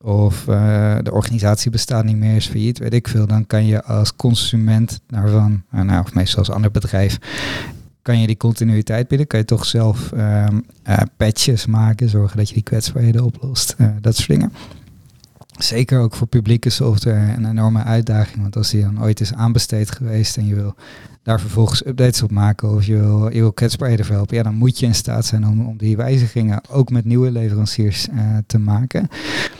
of 0.00 0.46
uh, 0.48 0.96
de 1.02 1.12
organisatie 1.12 1.70
bestaat 1.70 2.04
niet 2.04 2.16
meer, 2.16 2.36
is 2.36 2.46
failliet, 2.46 2.78
weet 2.78 2.94
ik 2.94 3.08
veel, 3.08 3.26
dan 3.26 3.46
kan 3.46 3.66
je 3.66 3.84
als 3.84 4.16
consument 4.16 5.00
daarvan, 5.06 5.62
uh, 5.74 5.80
nou, 5.80 6.04
of 6.04 6.14
meestal 6.14 6.38
als 6.38 6.50
ander 6.50 6.70
bedrijf, 6.70 7.18
kan 8.02 8.20
je 8.20 8.26
die 8.26 8.36
continuïteit 8.36 9.08
bieden. 9.08 9.26
Kan 9.26 9.38
je 9.38 9.44
toch 9.44 9.64
zelf 9.64 10.12
um, 10.12 10.64
patches 11.16 11.66
maken, 11.66 12.08
zorgen 12.08 12.36
dat 12.36 12.48
je 12.48 12.54
die 12.54 12.62
kwetsbaarheden 12.62 13.24
oplost, 13.24 13.76
dat 14.00 14.16
soort 14.16 14.28
dingen. 14.28 14.52
Zeker 15.58 16.00
ook 16.00 16.14
voor 16.14 16.26
publieke 16.26 16.70
software 16.70 17.32
een 17.36 17.50
enorme 17.50 17.82
uitdaging. 17.82 18.40
Want 18.40 18.56
als 18.56 18.70
die 18.70 18.82
dan 18.82 19.02
ooit 19.02 19.20
is 19.20 19.34
aanbesteed 19.34 19.90
geweest 19.90 20.36
en 20.36 20.46
je 20.46 20.54
wil 20.54 20.74
daar 21.22 21.40
vervolgens 21.40 21.86
updates 21.86 22.22
op 22.22 22.30
maken 22.30 22.74
of 22.74 22.86
je 22.86 22.96
wil, 22.96 23.32
je 23.32 23.40
wil 23.40 23.52
verhelpen, 24.04 24.36
ja, 24.36 24.42
dan 24.42 24.54
moet 24.54 24.78
je 24.78 24.86
in 24.86 24.94
staat 24.94 25.26
zijn 25.26 25.46
om, 25.46 25.66
om 25.66 25.76
die 25.76 25.96
wijzigingen 25.96 26.60
ook 26.70 26.90
met 26.90 27.04
nieuwe 27.04 27.30
leveranciers 27.30 28.08
uh, 28.08 28.36
te 28.46 28.58
maken. 28.58 29.08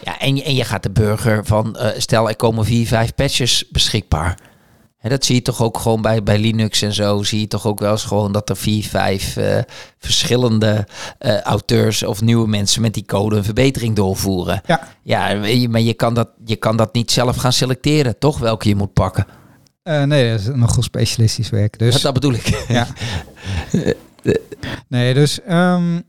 Ja, 0.05 0.19
en, 0.19 0.45
en 0.45 0.55
je 0.55 0.65
gaat 0.65 0.83
de 0.83 0.91
burger 0.91 1.45
van, 1.45 1.77
uh, 1.79 1.89
stel 1.97 2.29
er 2.29 2.37
komen 2.37 2.65
vier, 2.65 2.87
vijf 2.87 3.15
patches 3.15 3.69
beschikbaar 3.71 4.39
dat 5.09 5.25
zie 5.25 5.35
je 5.35 5.43
toch 5.43 5.63
ook 5.63 5.79
gewoon 5.79 6.03
bij, 6.03 6.23
bij 6.23 6.39
Linux 6.39 6.83
en 6.83 6.93
zo. 6.93 7.23
Zie 7.23 7.41
je 7.41 7.49
toch 7.49 7.67
ook 7.67 7.81
wel 7.81 7.91
eens 7.91 8.05
gewoon 8.05 8.33
dat 8.33 8.49
er 8.49 8.57
vier, 8.57 8.85
vijf 8.85 9.37
uh, 9.37 9.59
verschillende 9.99 10.87
uh, 11.21 11.41
auteurs 11.41 12.03
of 12.03 12.21
nieuwe 12.21 12.49
mensen 12.49 12.83
met 12.83 12.95
die 12.95 13.05
code 13.05 13.37
een 13.37 13.45
verbetering 13.45 13.97
doorvoeren. 13.97 14.61
Ja, 14.67 14.89
ja 15.03 15.35
maar 15.69 15.81
je 15.81 15.95
kan, 15.95 16.15
dat, 16.15 16.29
je 16.45 16.57
kan 16.57 16.77
dat 16.77 16.93
niet 16.93 17.11
zelf 17.11 17.37
gaan 17.37 17.53
selecteren, 17.53 18.19
toch? 18.19 18.39
Welke 18.39 18.69
je 18.69 18.77
moet 18.77 18.93
pakken. 18.93 19.27
Uh, 19.85 20.03
nee, 20.03 20.31
dat 20.31 20.41
is 20.41 20.47
nogal 20.47 20.83
specialistisch 20.83 21.51
werk. 21.51 21.79
Dus, 21.79 22.01
dat 22.01 22.15
bedoel 22.15 22.33
ik. 22.33 22.65
Ja. 22.69 22.87
nee, 24.89 25.15
dus 25.15 25.39
um, 25.51 26.03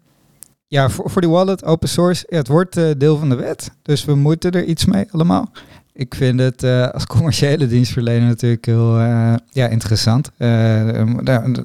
ja, 0.67 0.89
voor, 0.89 1.10
voor 1.10 1.21
die 1.21 1.29
wallet, 1.29 1.65
open 1.65 1.89
source, 1.89 2.25
ja, 2.29 2.38
het 2.38 2.47
wordt 2.47 2.99
deel 2.99 3.17
van 3.17 3.29
de 3.29 3.36
wet. 3.36 3.71
Dus 3.82 4.06
we 4.06 4.15
moeten 4.15 4.51
er 4.51 4.63
iets 4.63 4.86
mee 4.86 5.06
allemaal. 5.12 5.51
Ik 5.95 6.15
vind 6.15 6.39
het 6.39 6.63
uh, 6.63 6.88
als 6.88 7.06
commerciële 7.06 7.67
dienstverlener 7.67 8.27
natuurlijk 8.27 8.65
heel 8.65 8.99
uh, 8.99 9.34
ja, 9.49 9.67
interessant. 9.67 10.32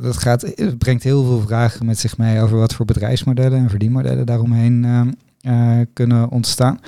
dat, 0.01 0.17
gaat, 0.17 0.43
het 0.55 0.79
brengt 0.79 1.03
heel 1.03 1.25
veel 1.25 1.41
vragen 1.41 1.87
met 1.87 1.99
zich 1.99 2.19
mee 2.19 2.41
over 2.41 2.59
wat 2.59 2.75
voor 2.75 2.87
bedrijfsmodellen 2.87 3.59
en 3.59 3.71
verdienmodellen 3.71 4.27
daaromheen 4.27 5.17
kunnen 5.93 6.31
ontstaan. 6.31 6.81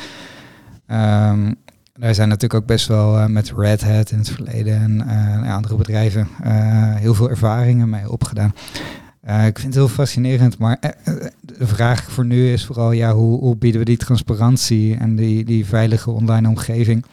Daar 1.94 2.14
zijn 2.14 2.28
natuurlijk 2.28 2.54
ook 2.54 2.66
best 2.66 2.86
wel 2.86 3.28
met 3.28 3.52
Red 3.56 3.82
Hat 3.84 4.10
in 4.10 4.18
het 4.18 4.30
verleden 4.30 4.80
en 4.80 5.42
andere 5.42 5.76
bedrijven 5.76 6.28
heel 6.94 7.14
veel 7.14 7.30
ervaringen 7.30 7.88
mee 7.88 8.10
opgedaan. 8.10 8.52
Ik 9.22 9.58
vind 9.58 9.62
het 9.62 9.74
heel 9.74 9.88
fascinerend, 9.88 10.58
maar 10.58 10.78
de 11.40 11.66
vraag 11.66 12.10
voor 12.10 12.24
nu 12.26 12.52
is 12.52 12.66
vooral, 12.66 12.92
ja, 12.92 13.12
hoe, 13.12 13.38
hoe 13.38 13.56
bieden 13.56 13.80
we 13.80 13.86
die 13.86 13.96
transparantie 13.96 14.96
en 14.96 15.16
die, 15.16 15.44
die 15.44 15.66
veilige 15.66 16.10
online 16.10 16.48
omgeving? 16.48 17.04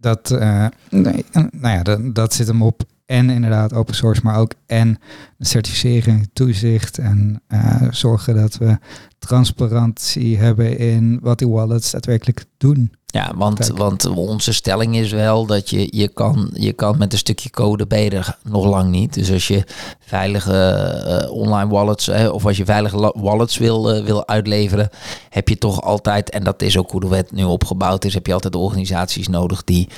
Dat, 0.00 0.30
uh, 0.30 0.66
nee, 0.90 1.24
nou 1.32 1.76
ja, 1.76 1.82
dat, 1.82 2.14
dat 2.14 2.34
zit 2.34 2.46
hem 2.46 2.62
op 2.62 2.82
en 3.06 3.30
inderdaad 3.30 3.72
open 3.72 3.94
source, 3.94 4.20
maar 4.24 4.38
ook 4.38 4.52
en 4.66 4.98
certificering, 5.40 6.28
toezicht 6.32 6.98
en 6.98 7.42
zorgen 7.90 8.34
dat 8.34 8.56
we 8.56 8.78
transparantie 9.18 10.38
hebben 10.38 10.78
in 10.78 11.18
wat 11.22 11.38
die 11.38 11.48
wallets 11.48 11.90
daadwerkelijk 11.90 12.44
doen. 12.56 12.92
Ja, 13.06 13.32
want, 13.36 13.68
want 13.68 14.06
onze 14.06 14.52
stelling 14.52 14.96
is 14.96 15.12
wel 15.12 15.46
dat 15.46 15.70
je, 15.70 15.88
je, 15.90 16.08
kan, 16.08 16.50
je 16.54 16.72
kan 16.72 16.98
met 16.98 17.12
een 17.12 17.18
stukje 17.18 17.50
code 17.50 17.86
beter 17.86 18.38
nog 18.42 18.64
lang 18.64 18.90
niet. 18.90 19.14
Dus 19.14 19.32
als 19.32 19.48
je 19.48 19.64
veilige 20.00 21.22
uh, 21.24 21.32
online 21.32 21.70
wallets 21.70 22.08
of 22.08 22.46
als 22.46 22.56
je 22.56 22.64
veilige 22.64 23.12
wallets 23.16 23.58
wil, 23.58 23.96
uh, 23.96 24.04
wil 24.04 24.28
uitleveren, 24.28 24.88
heb 25.28 25.48
je 25.48 25.58
toch 25.58 25.82
altijd, 25.82 26.30
en 26.30 26.44
dat 26.44 26.62
is 26.62 26.76
ook 26.76 26.90
hoe 26.90 27.00
de 27.00 27.08
wet 27.08 27.32
nu 27.32 27.44
opgebouwd 27.44 28.04
is, 28.04 28.14
heb 28.14 28.26
je 28.26 28.32
altijd 28.32 28.56
organisaties 28.56 29.28
nodig 29.28 29.64
die 29.64 29.88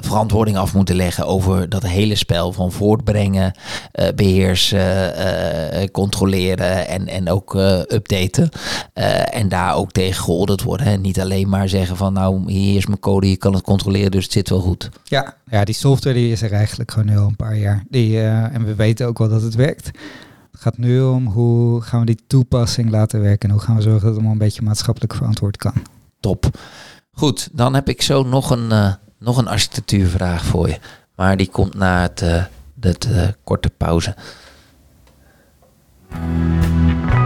verantwoording 0.00 0.56
af 0.56 0.74
moeten 0.74 0.96
leggen 0.96 1.26
over 1.26 1.68
dat 1.68 1.82
hele 1.82 2.14
spel 2.14 2.52
van 2.52 2.72
voortbrengen, 2.72 3.54
uh, 3.92 4.08
beheersen, 4.54 5.82
uh, 5.82 5.84
controleren 5.92 6.88
en, 6.88 7.08
en 7.08 7.30
ook 7.30 7.54
updaten. 7.88 8.48
en 9.30 9.48
daar 9.48 9.74
ook 9.74 9.92
tegen 9.92 10.22
georderd 10.22 10.62
worden. 10.62 10.86
Hè. 10.86 10.96
Niet 10.96 11.20
alleen 11.20 11.48
maar 11.48 11.68
zeggen 11.68 11.96
van 11.96 12.12
nou 12.12 12.52
hier 12.52 12.76
is 12.76 12.86
mijn 12.86 12.98
code, 12.98 13.30
je 13.30 13.36
kan 13.36 13.54
het 13.54 13.62
controleren, 13.62 14.10
dus 14.10 14.24
het 14.24 14.32
zit 14.32 14.48
wel 14.48 14.60
goed. 14.60 14.88
Ja, 15.04 15.34
ja 15.50 15.64
die 15.64 15.74
software 15.74 16.16
die 16.16 16.32
is 16.32 16.42
er 16.42 16.52
eigenlijk 16.52 16.90
gewoon 16.90 17.08
nu 17.08 17.18
al 17.18 17.26
een 17.26 17.36
paar 17.36 17.56
jaar. 17.56 17.84
Die, 17.88 18.20
en 18.22 18.64
we 18.64 18.74
weten 18.74 19.06
ook 19.06 19.18
wel 19.18 19.28
dat 19.28 19.42
het 19.42 19.54
werkt. 19.54 19.86
Het 20.52 20.60
gaat 20.60 20.78
nu 20.78 21.02
om 21.02 21.26
hoe 21.26 21.80
gaan 21.80 22.00
we 22.00 22.06
die 22.06 22.24
toepassing 22.26 22.90
laten 22.90 23.20
werken 23.20 23.48
en 23.48 23.54
hoe 23.54 23.64
gaan 23.64 23.76
we 23.76 23.82
zorgen 23.82 24.00
dat 24.00 24.08
het 24.08 24.18
allemaal 24.18 24.32
een 24.32 24.46
beetje 24.46 24.62
maatschappelijk 24.62 25.14
verantwoord 25.14 25.56
kan. 25.56 25.74
Top. 26.20 26.46
Goed, 27.12 27.48
dan 27.52 27.74
heb 27.74 27.88
ik 27.88 28.02
zo 28.02 28.22
nog 28.22 28.50
een 28.50 28.96
nog 29.24 29.36
een 29.36 29.48
architectuurvraag 29.48 30.44
voor 30.44 30.68
je. 30.68 30.78
Maar 31.16 31.36
die 31.36 31.48
komt 31.48 31.74
na 31.74 32.02
het, 32.02 32.22
uh, 32.22 32.44
het 32.80 33.06
uh, 33.10 33.28
korte 33.44 33.70
pauze. 33.70 34.14
Een 36.22 37.23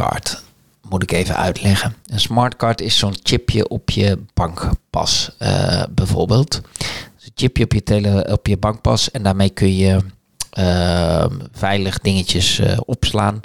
smartcard 0.00 0.42
moet 0.88 1.02
ik 1.02 1.12
even 1.12 1.36
uitleggen. 1.36 1.94
Een 2.06 2.20
smartcard 2.20 2.80
is 2.80 2.98
zo'n 2.98 3.14
chipje 3.22 3.68
op 3.68 3.90
je 3.90 4.18
bankpas 4.34 5.30
uh, 5.38 5.82
bijvoorbeeld. 5.90 6.60
Dus 7.16 7.24
een 7.24 7.32
chipje 7.34 7.64
op 7.64 7.72
je, 7.72 7.82
tele, 7.82 8.32
op 8.32 8.46
je 8.46 8.56
bankpas 8.56 9.10
en 9.10 9.22
daarmee 9.22 9.50
kun 9.50 9.76
je 9.76 9.98
uh, 10.58 11.26
veilig 11.52 11.98
dingetjes 11.98 12.60
uh, 12.60 12.78
opslaan, 12.84 13.40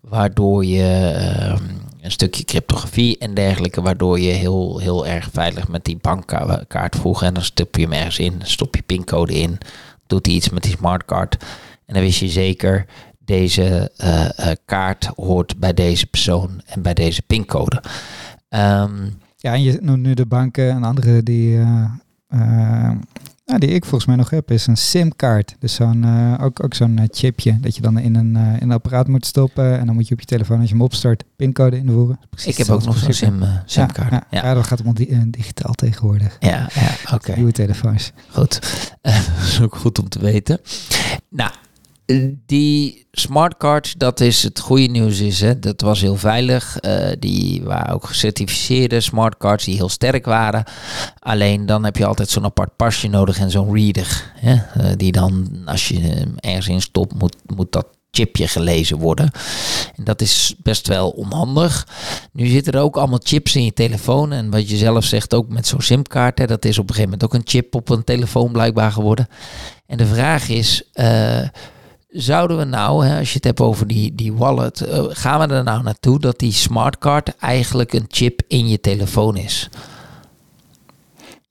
waardoor 0.00 0.64
je 0.64 1.12
ehm, 1.16 1.62
een 2.00 2.10
stukje 2.10 2.44
cryptografie 2.44 3.18
en 3.18 3.34
dergelijke, 3.34 3.82
waardoor 3.82 4.20
je 4.20 4.32
heel, 4.32 4.78
heel 4.78 5.06
erg 5.06 5.28
veilig 5.32 5.68
met 5.68 5.84
die 5.84 5.98
bankkaart 6.00 6.96
voegen 6.96 7.26
en 7.26 7.34
dan 7.34 7.42
stop 7.42 7.76
je 7.76 7.82
hem 7.82 7.92
ergens 7.92 8.18
in, 8.18 8.40
stop 8.42 8.74
je 8.74 8.82
pincode 8.82 9.34
in, 9.34 9.58
doet 10.06 10.26
hij 10.26 10.34
iets 10.34 10.50
met 10.50 10.62
die 10.62 10.76
smartcard 10.76 11.36
en 11.86 11.94
dan 11.94 12.02
wist 12.02 12.20
je 12.20 12.28
zeker 12.28 12.86
deze 13.24 13.90
uh, 14.04 14.28
uh, 14.40 14.52
kaart 14.64 15.10
hoort 15.16 15.58
bij 15.58 15.74
deze 15.74 16.06
persoon 16.06 16.60
en 16.66 16.82
bij 16.82 16.94
deze 16.94 17.22
pincode. 17.22 17.82
Um, 18.48 19.18
ja, 19.36 19.52
en 19.52 19.62
je 19.62 19.78
noemt 19.80 20.02
nu 20.02 20.14
de 20.14 20.26
banken 20.26 20.70
en 20.70 20.84
andere 20.84 21.22
die, 21.22 21.56
uh, 21.56 22.90
die 23.58 23.70
ik 23.70 23.82
volgens 23.84 24.06
mij 24.06 24.16
nog 24.16 24.30
heb, 24.30 24.50
is 24.50 24.66
een 24.66 24.76
SIM-kaart. 24.76 25.56
Dus 25.58 25.74
zo'n, 25.74 26.04
ook, 26.40 26.64
ook 26.64 26.74
zo'n 26.74 27.00
chipje 27.10 27.60
dat 27.60 27.76
je 27.76 27.82
dan 27.82 27.98
in 27.98 28.14
een, 28.14 28.36
in 28.36 28.62
een 28.62 28.72
apparaat 28.72 29.08
moet 29.08 29.26
stoppen 29.26 29.78
en 29.78 29.86
dan 29.86 29.94
moet 29.94 30.08
je 30.08 30.14
op 30.14 30.20
je 30.20 30.26
telefoon 30.26 30.58
als 30.58 30.68
je 30.68 30.74
hem 30.74 30.84
opstart 30.84 31.24
pincode 31.36 31.76
invoeren. 31.76 32.20
ik 32.44 32.56
heb 32.56 32.68
ook 32.68 32.84
nog 32.84 32.98
zo'n 32.98 33.12
SIM, 33.12 33.42
SIM-kaart. 33.64 34.10
Ja, 34.10 34.26
ja, 34.30 34.44
ja. 34.44 34.54
dat 34.54 34.66
gaat 34.66 34.84
allemaal 34.84 35.06
digitaal 35.26 35.72
tegenwoordig. 35.72 36.36
Ja, 36.40 36.68
ja 36.74 37.14
oké. 37.14 37.34
Nieuwe 37.34 37.52
telefoons. 37.52 38.12
Goed, 38.30 38.60
dat 39.02 39.14
is 39.42 39.60
ook 39.60 39.76
goed 39.76 39.98
om 39.98 40.08
te 40.08 40.18
weten. 40.18 40.60
Nou, 41.28 41.50
die 42.46 43.06
smartcards, 43.12 43.94
dat 43.96 44.20
is 44.20 44.42
het 44.42 44.60
goede 44.60 44.86
nieuws 44.86 45.20
is, 45.20 45.40
hè, 45.40 45.58
dat 45.58 45.80
was 45.80 46.00
heel 46.00 46.16
veilig. 46.16 46.76
Uh, 46.80 47.12
die 47.18 47.62
waren 47.62 47.94
ook 47.94 48.06
gecertificeerde 48.06 49.00
smartcards 49.00 49.64
die 49.64 49.74
heel 49.74 49.88
sterk 49.88 50.24
waren. 50.24 50.64
Alleen 51.18 51.66
dan 51.66 51.84
heb 51.84 51.96
je 51.96 52.06
altijd 52.06 52.28
zo'n 52.28 52.44
apart 52.44 52.76
pasje 52.76 53.08
nodig 53.08 53.38
en 53.38 53.50
zo'n 53.50 53.74
reader. 53.74 54.32
Hè, 54.34 54.52
uh, 54.54 54.92
die 54.96 55.12
dan, 55.12 55.62
als 55.64 55.88
je 55.88 56.26
ergens 56.36 56.68
in 56.68 56.80
stopt, 56.80 57.14
moet, 57.14 57.36
moet 57.56 57.72
dat 57.72 57.86
chipje 58.10 58.48
gelezen 58.48 58.98
worden. 58.98 59.30
En 59.96 60.04
dat 60.04 60.20
is 60.20 60.54
best 60.62 60.88
wel 60.88 61.10
onhandig. 61.10 61.86
Nu 62.32 62.46
zitten 62.46 62.72
er 62.72 62.80
ook 62.80 62.96
allemaal 62.96 63.20
chips 63.22 63.56
in 63.56 63.64
je 63.64 63.72
telefoon. 63.72 64.32
En 64.32 64.50
wat 64.50 64.68
je 64.70 64.76
zelf 64.76 65.04
zegt 65.04 65.34
ook 65.34 65.48
met 65.48 65.66
zo'n 65.66 65.80
simkaart. 65.80 66.48
dat 66.48 66.64
is 66.64 66.78
op 66.78 66.88
een 66.88 66.94
gegeven 66.94 67.10
moment 67.10 67.24
ook 67.24 67.34
een 67.34 67.48
chip 67.48 67.74
op 67.74 67.88
een 67.88 68.04
telefoon 68.04 68.52
blijkbaar 68.52 68.92
geworden. 68.92 69.28
En 69.86 69.96
de 69.96 70.06
vraag 70.06 70.48
is... 70.48 70.82
Uh, 70.94 71.48
zouden 72.14 72.56
we 72.56 72.64
nou, 72.64 73.06
hè, 73.06 73.18
als 73.18 73.28
je 73.28 73.34
het 73.34 73.44
hebt 73.44 73.60
over 73.60 73.86
die, 73.86 74.14
die 74.14 74.32
wallet, 74.32 74.80
uh, 74.80 75.04
gaan 75.08 75.48
we 75.48 75.54
er 75.54 75.64
nou 75.64 75.82
naartoe 75.82 76.18
dat 76.18 76.38
die 76.38 76.52
smartcard 76.52 77.36
eigenlijk 77.36 77.92
een 77.92 78.06
chip 78.08 78.40
in 78.46 78.68
je 78.68 78.80
telefoon 78.80 79.36
is? 79.36 79.68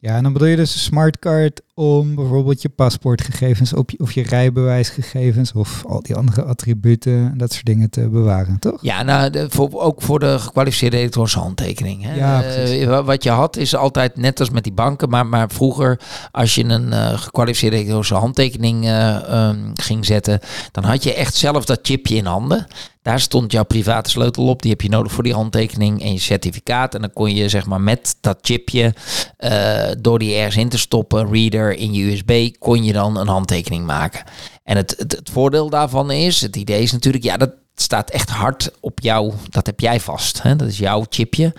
Ja, 0.03 0.15
en 0.15 0.23
dan 0.23 0.33
bedoel 0.33 0.47
je 0.47 0.55
dus 0.55 0.73
een 0.73 0.79
smartcard 0.79 1.61
om 1.73 2.15
bijvoorbeeld 2.15 2.61
je 2.61 2.69
paspoortgegevens 2.69 3.73
op 3.73 3.89
je, 3.91 3.99
of 3.99 4.11
je 4.11 4.23
rijbewijsgegevens 4.23 5.51
of 5.51 5.85
al 5.85 6.01
die 6.01 6.15
andere 6.15 6.43
attributen 6.43 7.13
en 7.13 7.37
dat 7.37 7.53
soort 7.53 7.65
dingen 7.65 7.89
te 7.89 8.09
bewaren, 8.09 8.59
toch? 8.59 8.81
Ja, 8.81 9.03
nou, 9.03 9.29
de, 9.29 9.45
voor, 9.49 9.81
ook 9.81 10.01
voor 10.01 10.19
de 10.19 10.39
gekwalificeerde 10.39 10.97
elektronische 10.97 11.39
handtekening. 11.39 12.03
Hè. 12.03 12.15
Ja, 12.15 12.43
uh, 12.67 13.05
wat 13.05 13.23
je 13.23 13.29
had 13.29 13.57
is 13.57 13.75
altijd 13.75 14.17
net 14.17 14.39
als 14.39 14.49
met 14.49 14.63
die 14.63 14.73
banken, 14.73 15.09
maar, 15.09 15.25
maar 15.25 15.49
vroeger 15.49 15.99
als 16.31 16.55
je 16.55 16.63
een 16.63 16.87
uh, 16.87 17.17
gekwalificeerde 17.17 17.75
elektronische 17.75 18.15
handtekening 18.15 18.85
uh, 18.85 19.49
um, 19.49 19.71
ging 19.73 20.05
zetten, 20.05 20.39
dan 20.71 20.83
had 20.83 21.03
je 21.03 21.13
echt 21.13 21.35
zelf 21.35 21.65
dat 21.65 21.79
chipje 21.81 22.15
in 22.15 22.25
handen. 22.25 22.67
Daar 23.03 23.19
stond 23.19 23.51
jouw 23.51 23.63
private 23.63 24.09
sleutel 24.09 24.47
op. 24.47 24.61
Die 24.61 24.71
heb 24.71 24.81
je 24.81 24.89
nodig 24.89 25.11
voor 25.11 25.23
die 25.23 25.33
handtekening 25.33 26.01
en 26.01 26.13
je 26.13 26.19
certificaat. 26.19 26.95
En 26.95 27.01
dan 27.01 27.13
kon 27.13 27.35
je 27.35 27.49
zeg 27.49 27.65
maar 27.65 27.81
met 27.81 28.15
dat 28.21 28.37
chipje, 28.41 28.93
uh, 29.39 29.91
door 29.99 30.19
die 30.19 30.35
ergens 30.35 30.55
in 30.55 30.69
te 30.69 30.77
stoppen, 30.77 31.31
reader 31.31 31.77
in 31.77 31.93
je 31.93 32.11
USB, 32.11 32.49
kon 32.59 32.83
je 32.83 32.93
dan 32.93 33.17
een 33.17 33.27
handtekening 33.27 33.85
maken. 33.85 34.23
En 34.63 34.77
het, 34.77 34.95
het, 34.97 35.11
het 35.11 35.29
voordeel 35.29 35.69
daarvan 35.69 36.11
is, 36.11 36.41
het 36.41 36.55
idee 36.55 36.81
is 36.81 36.91
natuurlijk, 36.91 37.23
ja, 37.23 37.37
dat 37.37 37.51
staat 37.75 38.09
echt 38.09 38.29
hard 38.29 38.71
op 38.79 38.99
jou. 38.99 39.33
Dat 39.49 39.65
heb 39.65 39.79
jij 39.79 39.99
vast. 39.99 40.41
Hè? 40.41 40.55
Dat 40.55 40.67
is 40.67 40.77
jouw 40.77 41.05
chipje. 41.09 41.53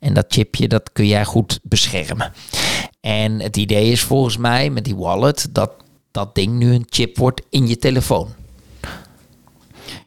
En 0.00 0.14
dat 0.14 0.24
chipje, 0.28 0.68
dat 0.68 0.92
kun 0.92 1.06
jij 1.06 1.24
goed 1.24 1.60
beschermen. 1.62 2.32
En 3.00 3.40
het 3.40 3.56
idee 3.56 3.90
is 3.90 4.02
volgens 4.02 4.36
mij 4.36 4.70
met 4.70 4.84
die 4.84 4.96
wallet 4.96 5.48
dat 5.50 5.72
dat 6.10 6.34
ding 6.34 6.52
nu 6.58 6.72
een 6.72 6.86
chip 6.88 7.16
wordt 7.16 7.42
in 7.50 7.66
je 7.66 7.76
telefoon. 7.76 8.28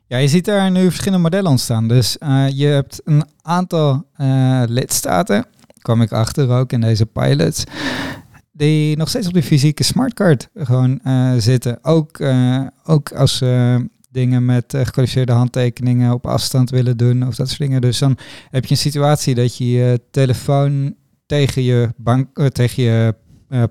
Ja, 0.09 0.17
je 0.17 0.27
ziet 0.27 0.45
daar 0.45 0.71
nu 0.71 0.83
verschillende 0.83 1.23
modellen 1.23 1.51
ontstaan. 1.51 1.87
Dus 1.87 2.17
uh, 2.19 2.45
je 2.49 2.65
hebt 2.65 3.01
een 3.03 3.23
aantal 3.41 4.05
uh, 4.17 4.63
lidstaten, 4.67 5.45
kwam 5.81 6.01
ik 6.01 6.11
achter 6.11 6.49
ook 6.49 6.71
in 6.71 6.81
deze 6.81 7.05
pilots, 7.05 7.63
die 8.51 8.97
nog 8.97 9.09
steeds 9.09 9.27
op 9.27 9.33
die 9.33 9.43
fysieke 9.43 9.83
smartcard 9.83 10.49
gewoon 10.55 10.99
uh, 11.03 11.33
zitten. 11.37 11.83
Ook, 11.83 12.21
ook 12.83 13.11
als 13.11 13.37
ze 13.37 13.85
dingen 14.11 14.45
met 14.45 14.63
gekwalificeerde 14.77 15.31
handtekeningen 15.31 16.13
op 16.13 16.27
afstand 16.27 16.69
willen 16.69 16.97
doen 16.97 17.27
of 17.27 17.35
dat 17.35 17.47
soort 17.47 17.59
dingen. 17.59 17.81
Dus 17.81 17.99
dan 17.99 18.17
heb 18.49 18.65
je 18.65 18.71
een 18.71 18.77
situatie 18.77 19.35
dat 19.35 19.57
je 19.57 19.71
je 19.71 20.01
telefoon 20.11 20.95
tegen 21.25 21.63
je 21.63 21.89
bank, 21.97 22.49
tegen 22.49 22.83
je 22.83 23.15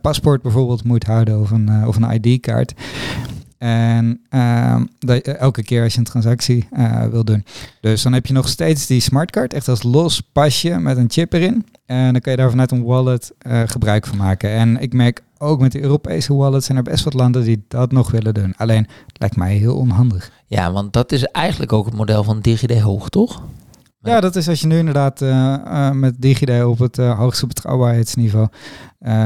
paspoort 0.00 0.42
bijvoorbeeld 0.42 0.84
moet 0.84 1.04
houden 1.04 1.40
of 1.40 1.50
een, 1.50 1.86
of 1.86 1.96
een 1.96 2.24
ID-kaart. 2.24 2.74
En 3.58 4.20
uh, 4.30 4.80
dat, 4.98 5.20
elke 5.20 5.62
keer 5.62 5.82
als 5.82 5.92
je 5.92 5.98
een 5.98 6.04
transactie 6.04 6.68
uh, 6.72 7.06
wil 7.06 7.24
doen. 7.24 7.44
Dus 7.80 8.02
dan 8.02 8.12
heb 8.12 8.26
je 8.26 8.32
nog 8.32 8.48
steeds 8.48 8.86
die 8.86 9.00
smartcard, 9.00 9.52
echt 9.52 9.68
als 9.68 9.82
los 9.82 10.20
pasje 10.20 10.78
met 10.78 10.96
een 10.96 11.10
chip 11.10 11.32
erin. 11.32 11.66
En 11.86 12.12
dan 12.12 12.20
kan 12.20 12.32
je 12.32 12.38
daar 12.38 12.50
vanuit 12.50 12.70
een 12.70 12.84
wallet 12.84 13.32
uh, 13.46 13.62
gebruik 13.66 14.06
van 14.06 14.16
maken. 14.16 14.50
En 14.50 14.80
ik 14.80 14.92
merk 14.92 15.22
ook 15.38 15.60
met 15.60 15.72
de 15.72 15.80
Europese 15.80 16.34
wallets 16.34 16.66
zijn 16.66 16.78
er 16.78 16.84
best 16.84 17.04
wat 17.04 17.14
landen 17.14 17.44
die 17.44 17.64
dat 17.68 17.92
nog 17.92 18.10
willen 18.10 18.34
doen. 18.34 18.54
Alleen, 18.56 18.86
het 19.06 19.18
lijkt 19.18 19.36
mij 19.36 19.54
heel 19.54 19.76
onhandig. 19.76 20.30
Ja, 20.46 20.72
want 20.72 20.92
dat 20.92 21.12
is 21.12 21.24
eigenlijk 21.24 21.72
ook 21.72 21.86
het 21.86 21.94
model 21.94 22.24
van 22.24 22.40
DigiD 22.40 22.80
Hoog, 22.80 23.08
toch? 23.08 23.42
Ja, 24.02 24.20
dat 24.20 24.36
is 24.36 24.48
als 24.48 24.60
je 24.60 24.66
nu 24.66 24.78
inderdaad 24.78 25.20
uh, 25.20 25.28
uh, 25.64 25.90
met 25.90 26.14
DigiD 26.18 26.64
op 26.64 26.78
het 26.78 26.98
uh, 26.98 27.18
hoogste 27.18 27.46
betrouwbaarheidsniveau 27.46 28.48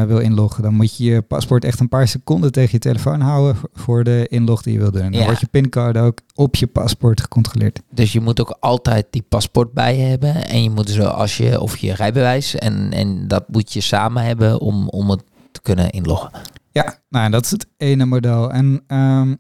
wil 0.07 0.19
inloggen. 0.19 0.63
Dan 0.63 0.75
moet 0.75 0.97
je 0.97 1.05
je 1.05 1.23
paspoort 1.23 1.65
echt 1.65 1.81
een 1.81 1.89
paar 1.89 2.09
seconden 2.09 2.53
tegen 2.53 2.71
je 2.73 2.79
telefoon 2.79 3.21
houden 3.21 3.57
voor 3.73 4.05
de 4.05 4.27
inlog 4.29 4.63
die 4.63 4.73
je 4.73 4.79
wil 4.79 4.91
doen. 4.91 5.03
En 5.03 5.13
dan 5.13 5.25
wordt 5.25 5.41
je 5.41 5.47
pincode 5.47 5.99
ook 5.99 6.19
op 6.35 6.57
je 6.57 6.67
paspoort 6.67 7.21
gecontroleerd. 7.21 7.81
Dus 7.91 8.13
je 8.13 8.21
moet 8.21 8.41
ook 8.41 8.57
altijd 8.61 9.07
die 9.11 9.25
paspoort 9.29 9.73
bij 9.73 9.97
je 9.97 10.03
hebben. 10.03 10.49
En 10.49 10.63
je 10.63 10.71
moet 10.71 10.91
zo 10.91 11.05
als 11.05 11.37
je, 11.37 11.61
of 11.61 11.77
je 11.77 11.95
rijbewijs. 11.95 12.55
En, 12.55 12.93
en 12.93 13.29
dat 13.29 13.45
moet 13.49 13.73
je 13.73 13.81
samen 13.81 14.25
hebben 14.25 14.61
om, 14.61 14.89
om 14.89 15.11
het 15.11 15.23
te 15.53 15.63
kunnen 15.63 15.91
inloggen. 15.91 16.31
Ja, 16.73 16.99
nou 17.09 17.31
dat 17.31 17.45
is 17.45 17.51
het 17.51 17.67
ene 17.77 18.05
model. 18.05 18.51
En 18.51 18.83
um, 18.89 19.39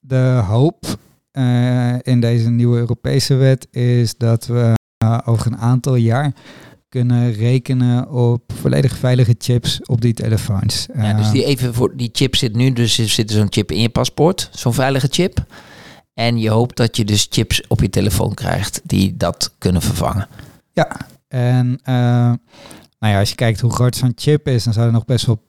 de 0.00 0.42
hoop 0.46 0.84
uh, 1.38 1.94
in 2.02 2.20
deze 2.20 2.50
nieuwe 2.50 2.78
Europese 2.78 3.34
wet 3.34 3.66
is 3.70 4.16
dat 4.16 4.46
we 4.46 4.74
uh, 5.04 5.18
over 5.24 5.46
een 5.46 5.58
aantal 5.58 5.94
jaar 5.94 6.32
kunnen 6.88 7.32
rekenen 7.32 8.10
op 8.10 8.52
volledig 8.54 8.96
veilige 8.96 9.34
chips 9.38 9.80
op 9.86 10.00
die 10.00 10.14
telefoons. 10.14 10.86
Ja, 10.94 11.12
dus 11.12 11.30
die 11.30 11.44
even 11.44 11.74
voor 11.74 11.96
die 11.96 12.10
chip 12.12 12.36
zit 12.36 12.56
nu, 12.56 12.72
dus 12.72 12.98
er 12.98 13.08
zit 13.08 13.30
zo'n 13.30 13.52
chip 13.52 13.72
in 13.72 13.80
je 13.80 13.88
paspoort, 13.88 14.48
zo'n 14.52 14.74
veilige 14.74 15.08
chip. 15.10 15.44
En 16.12 16.38
je 16.38 16.50
hoopt 16.50 16.76
dat 16.76 16.96
je 16.96 17.04
dus 17.04 17.26
chips 17.30 17.66
op 17.66 17.80
je 17.80 17.90
telefoon 17.90 18.34
krijgt 18.34 18.80
die 18.84 19.16
dat 19.16 19.54
kunnen 19.58 19.82
vervangen. 19.82 20.28
Ja, 20.72 20.96
en 21.28 21.66
uh, 21.68 22.32
nou 22.98 23.12
ja, 23.12 23.18
als 23.18 23.28
je 23.28 23.34
kijkt 23.34 23.60
hoe 23.60 23.72
groot 23.72 23.96
zo'n 23.96 24.12
chip 24.14 24.48
is, 24.48 24.64
dan 24.64 24.72
zou 24.72 24.86
er 24.86 24.92
nog 24.92 25.04
best 25.04 25.26
wel 25.26 25.42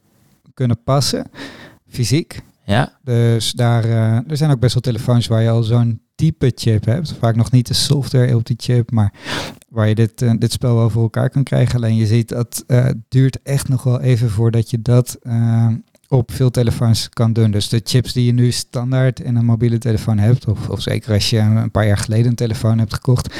kunnen 0.54 0.82
passen, 0.84 1.30
fysiek. 1.88 2.42
Ja. 2.66 2.98
Dus 3.02 3.52
daar 3.52 3.84
uh, 3.84 4.30
er 4.30 4.36
zijn 4.36 4.50
ook 4.50 4.60
best 4.60 4.74
wel 4.74 4.82
telefoons 4.82 5.26
waar 5.26 5.42
je 5.42 5.50
al 5.50 5.62
zo'n 5.62 6.00
type 6.14 6.52
chip 6.54 6.84
hebt. 6.84 7.14
Vaak 7.18 7.36
nog 7.36 7.50
niet 7.50 7.66
de 7.66 7.74
software 7.74 8.36
op 8.36 8.46
die 8.46 8.56
chip, 8.58 8.90
maar 8.90 9.12
waar 9.68 9.88
je 9.88 9.94
dit, 9.94 10.22
uh, 10.22 10.32
dit 10.38 10.52
spel 10.52 10.74
wel 10.74 10.90
voor 10.90 11.02
elkaar 11.02 11.30
kan 11.30 11.42
krijgen. 11.42 11.76
Alleen 11.76 11.96
je 11.96 12.06
ziet 12.06 12.28
dat 12.28 12.64
uh, 12.66 12.88
duurt 13.08 13.42
echt 13.42 13.68
nog 13.68 13.82
wel 13.82 14.00
even 14.00 14.30
voordat 14.30 14.70
je 14.70 14.82
dat 14.82 15.18
op 16.08 16.32
veel 16.32 16.50
telefoons 16.50 17.08
kan 17.08 17.32
doen. 17.32 17.50
Dus 17.50 17.68
de 17.68 17.80
chips 17.84 18.12
die 18.12 18.24
je 18.24 18.32
nu 18.32 18.50
standaard 18.50 19.20
in 19.20 19.36
een 19.36 19.44
mobiele 19.44 19.78
telefoon 19.78 20.18
hebt, 20.18 20.48
of, 20.48 20.68
of 20.68 20.80
zeker 20.80 21.12
als 21.12 21.30
je 21.30 21.38
een 21.38 21.70
paar 21.70 21.86
jaar 21.86 21.98
geleden 21.98 22.26
een 22.26 22.34
telefoon 22.34 22.78
hebt 22.78 22.94
gekocht, 22.94 23.34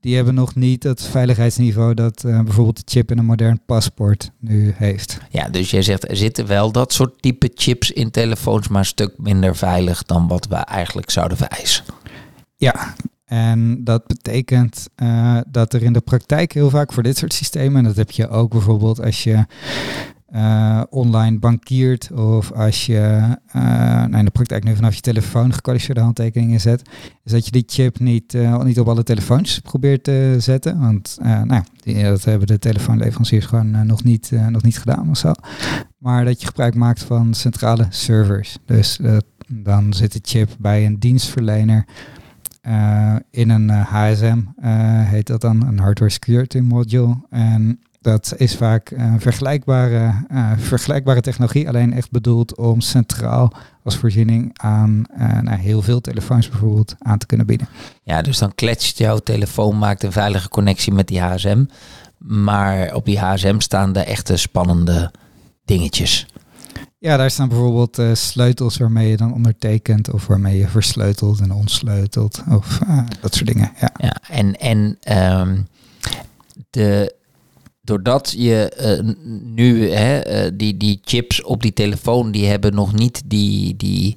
die 0.00 0.16
hebben 0.16 0.34
nog 0.34 0.54
niet 0.54 0.82
het 0.82 1.02
veiligheidsniveau 1.02 1.94
dat 1.94 2.24
uh, 2.26 2.40
bijvoorbeeld 2.40 2.76
de 2.76 2.92
chip 2.92 3.10
in 3.10 3.18
een 3.18 3.24
modern 3.24 3.60
paspoort 3.66 4.30
nu 4.40 4.72
heeft. 4.76 5.18
Ja, 5.30 5.48
dus 5.48 5.70
jij 5.70 5.82
zegt 5.82 6.10
er 6.10 6.16
zitten 6.16 6.46
wel 6.46 6.72
dat 6.72 6.92
soort 6.92 7.22
type 7.22 7.50
chips 7.54 7.90
in 7.90 8.10
telefoons, 8.10 8.68
maar 8.68 8.80
een 8.80 8.86
stuk 8.86 9.14
minder 9.16 9.56
veilig 9.56 10.02
dan 10.02 10.28
wat 10.28 10.46
we 10.46 10.54
eigenlijk 10.54 11.10
zouden 11.10 11.36
vereisen. 11.36 11.84
Ja, 12.56 12.94
en 13.24 13.84
dat 13.84 14.06
betekent 14.06 14.88
uh, 15.02 15.38
dat 15.48 15.72
er 15.72 15.82
in 15.82 15.92
de 15.92 16.00
praktijk 16.00 16.52
heel 16.52 16.70
vaak 16.70 16.92
voor 16.92 17.02
dit 17.02 17.16
soort 17.16 17.32
systemen, 17.32 17.76
en 17.76 17.84
dat 17.84 17.96
heb 17.96 18.10
je 18.10 18.28
ook 18.28 18.50
bijvoorbeeld 18.50 19.00
als 19.02 19.24
je 19.24 19.46
uh, 20.34 20.82
online 20.90 21.38
bankiert 21.38 22.12
of 22.12 22.52
als 22.52 22.86
je 22.86 23.36
uh, 23.56 24.04
in 24.18 24.24
de 24.24 24.30
praktijk 24.30 24.64
nu 24.64 24.74
vanaf 24.74 24.94
je 24.94 25.00
telefoon 25.00 25.52
gekwalificeerde 25.52 26.00
handtekeningen 26.00 26.60
zet, 26.60 26.82
is 27.24 27.32
dat 27.32 27.44
je 27.44 27.50
die 27.50 27.64
chip 27.66 27.98
niet, 27.98 28.34
uh, 28.34 28.62
niet 28.62 28.80
op 28.80 28.88
alle 28.88 29.02
telefoons 29.02 29.58
probeert 29.58 30.04
te 30.04 30.36
zetten. 30.38 30.80
Want 30.80 31.18
nou, 31.20 31.62
die, 31.82 32.02
dat 32.02 32.24
hebben 32.24 32.46
de 32.46 32.58
telefoonleveranciers 32.58 33.46
gewoon 33.46 33.86
nog, 33.86 34.04
niet, 34.04 34.32
nog 34.48 34.62
niet 34.62 34.78
gedaan 34.78 35.10
of 35.10 35.16
zo. 35.16 35.32
Maar 35.98 36.24
dat 36.24 36.40
je 36.40 36.46
gebruik 36.46 36.74
maakt 36.74 37.02
van 37.02 37.34
centrale 37.34 37.86
servers. 37.88 38.58
Dus 38.64 38.98
dan 39.48 39.92
zit 39.92 40.12
de 40.12 40.20
chip 40.22 40.56
bij 40.58 40.86
een 40.86 40.98
dienstverlener. 40.98 41.84
in 43.30 43.50
een 43.50 43.70
HSM 43.70 44.38
heet 45.04 45.26
dat 45.26 45.40
dan, 45.40 45.66
een 45.66 45.78
Hardware 45.78 46.10
Security 46.10 46.58
Module. 46.58 47.16
En 47.30 47.80
dat 48.08 48.34
is 48.36 48.56
vaak 48.56 48.90
uh, 48.90 49.14
vergelijkbare, 49.18 50.24
uh, 50.32 50.52
vergelijkbare 50.56 51.20
technologie, 51.20 51.68
alleen 51.68 51.92
echt 51.92 52.10
bedoeld 52.10 52.56
om 52.56 52.80
centraal 52.80 53.52
als 53.84 53.96
voorziening 53.96 54.50
aan 54.58 55.04
uh, 55.18 55.40
nou, 55.40 55.58
heel 55.58 55.82
veel 55.82 56.00
telefoons 56.00 56.48
bijvoorbeeld 56.48 56.94
aan 56.98 57.18
te 57.18 57.26
kunnen 57.26 57.46
bieden. 57.46 57.68
Ja, 58.02 58.22
dus 58.22 58.38
dan 58.38 58.54
kletst 58.54 58.98
jouw 58.98 59.18
telefoon, 59.18 59.78
maakt 59.78 60.02
een 60.02 60.12
veilige 60.12 60.48
connectie 60.48 60.92
met 60.92 61.08
die 61.08 61.20
HSM. 61.20 61.64
Maar 62.18 62.94
op 62.94 63.04
die 63.04 63.18
HSM 63.18 63.58
staan 63.58 63.92
de 63.92 64.00
echte 64.00 64.36
spannende 64.36 65.12
dingetjes. 65.64 66.26
Ja, 66.98 67.16
daar 67.16 67.30
staan 67.30 67.48
bijvoorbeeld 67.48 67.98
uh, 67.98 68.14
sleutels 68.14 68.76
waarmee 68.76 69.08
je 69.08 69.16
dan 69.16 69.34
ondertekent 69.34 70.12
of 70.12 70.26
waarmee 70.26 70.58
je 70.58 70.68
versleutelt 70.68 71.40
en 71.40 71.52
ontsleutelt 71.52 72.42
of 72.50 72.80
uh, 72.88 73.00
dat 73.20 73.34
soort 73.34 73.46
dingen. 73.46 73.72
Ja, 73.80 73.90
ja 73.98 74.16
en, 74.28 74.56
en 74.56 74.98
um, 75.40 75.66
de 76.70 77.16
doordat 77.88 78.34
je 78.36 78.72
uh, 78.80 79.14
nu 79.44 79.90
hè, 79.90 80.44
uh, 80.46 80.50
die, 80.54 80.76
die 80.76 81.00
chips 81.04 81.42
op 81.42 81.62
die 81.62 81.72
telefoon, 81.72 82.30
die 82.30 82.46
hebben 82.46 82.74
nog 82.74 82.92
niet 82.92 83.22
die, 83.24 83.76
die 83.76 84.16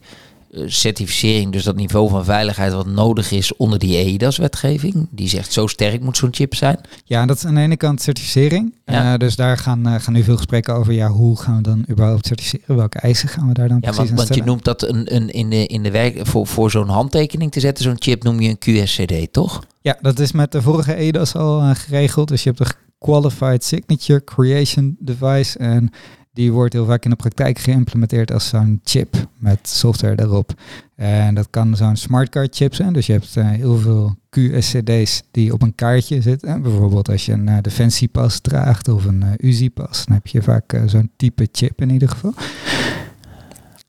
uh, 0.51 0.63
certificering, 0.67 1.51
dus 1.51 1.63
dat 1.63 1.75
niveau 1.75 2.09
van 2.09 2.25
veiligheid 2.25 2.73
wat 2.73 2.85
nodig 2.85 3.31
is 3.31 3.55
onder 3.55 3.79
die 3.79 3.97
EIDAS-wetgeving. 3.97 5.07
Die 5.11 5.29
zegt 5.29 5.53
zo 5.53 5.67
sterk 5.67 6.01
moet 6.03 6.17
zo'n 6.17 6.33
chip 6.33 6.55
zijn. 6.55 6.79
Ja, 7.05 7.25
dat 7.25 7.37
is 7.37 7.45
aan 7.45 7.55
de 7.55 7.61
ene 7.61 7.77
kant 7.77 8.01
certificering. 8.01 8.73
Ja. 8.85 9.17
dus 9.17 9.35
daar 9.35 9.57
gaan, 9.57 10.01
gaan 10.01 10.13
nu 10.13 10.23
veel 10.23 10.37
gesprekken 10.37 10.73
over. 10.73 10.93
Ja, 10.93 11.09
hoe 11.09 11.39
gaan 11.39 11.55
we 11.55 11.61
dan 11.61 11.85
überhaupt 11.89 12.25
certificeren? 12.25 12.75
Welke 12.75 12.99
eisen 12.99 13.29
gaan 13.29 13.47
we 13.47 13.53
daar 13.53 13.67
dan 13.67 13.77
ja, 13.81 13.91
precies 13.91 13.97
want, 13.97 14.09
aan 14.09 14.15
want 14.15 14.35
je 14.35 14.43
noemt 14.43 14.63
dat 14.63 14.81
een, 14.81 15.15
een, 15.15 15.29
in 15.29 15.49
de, 15.49 15.65
in 15.67 15.83
de 15.83 15.91
werk 15.91 16.27
voor, 16.27 16.47
voor 16.47 16.71
zo'n 16.71 16.89
handtekening 16.89 17.51
te 17.51 17.59
zetten, 17.59 17.83
zo'n 17.83 17.95
chip 18.01 18.23
noem 18.23 18.39
je 18.39 18.49
een 18.49 18.83
QSCD, 18.85 19.33
toch? 19.33 19.63
Ja, 19.81 19.97
dat 20.01 20.19
is 20.19 20.31
met 20.31 20.51
de 20.51 20.61
vorige 20.61 20.93
EIDAS 20.93 21.35
al 21.35 21.75
geregeld. 21.75 22.27
Dus 22.27 22.43
je 22.43 22.49
hebt 22.49 22.61
de 22.61 22.75
Qualified 23.01 23.63
Signature 23.63 24.23
Creation 24.23 24.95
Device. 24.99 25.57
En 25.57 25.89
die 26.33 26.51
wordt 26.51 26.73
heel 26.73 26.85
vaak 26.85 27.03
in 27.03 27.09
de 27.09 27.15
praktijk 27.15 27.59
geïmplementeerd 27.59 28.31
als 28.31 28.47
zo'n 28.47 28.81
chip 28.83 29.15
met 29.37 29.67
software 29.67 30.15
daarop. 30.15 30.53
En 30.95 31.35
dat 31.35 31.47
kan 31.49 31.75
zo'n 31.75 31.95
smartcard 31.95 32.55
chip 32.55 32.73
zijn. 32.73 32.93
Dus 32.93 33.05
je 33.05 33.11
hebt 33.11 33.35
uh, 33.35 33.49
heel 33.49 33.77
veel 33.77 34.15
QSCD's 34.29 35.23
die 35.31 35.53
op 35.53 35.61
een 35.61 35.75
kaartje 35.75 36.21
zitten. 36.21 36.61
Bijvoorbeeld 36.61 37.09
als 37.09 37.25
je 37.25 37.31
een 37.31 37.47
uh, 37.47 37.57
defensiepas 37.61 38.39
draagt 38.39 38.87
of 38.87 39.05
een 39.05 39.23
uh, 39.23 39.49
UZI-pas, 39.49 40.05
dan 40.05 40.15
heb 40.15 40.27
je 40.27 40.41
vaak 40.41 40.81
zo'n 40.85 41.11
type 41.15 41.47
chip 41.51 41.81
in 41.81 41.89
ieder 41.89 42.09
geval. 42.09 42.33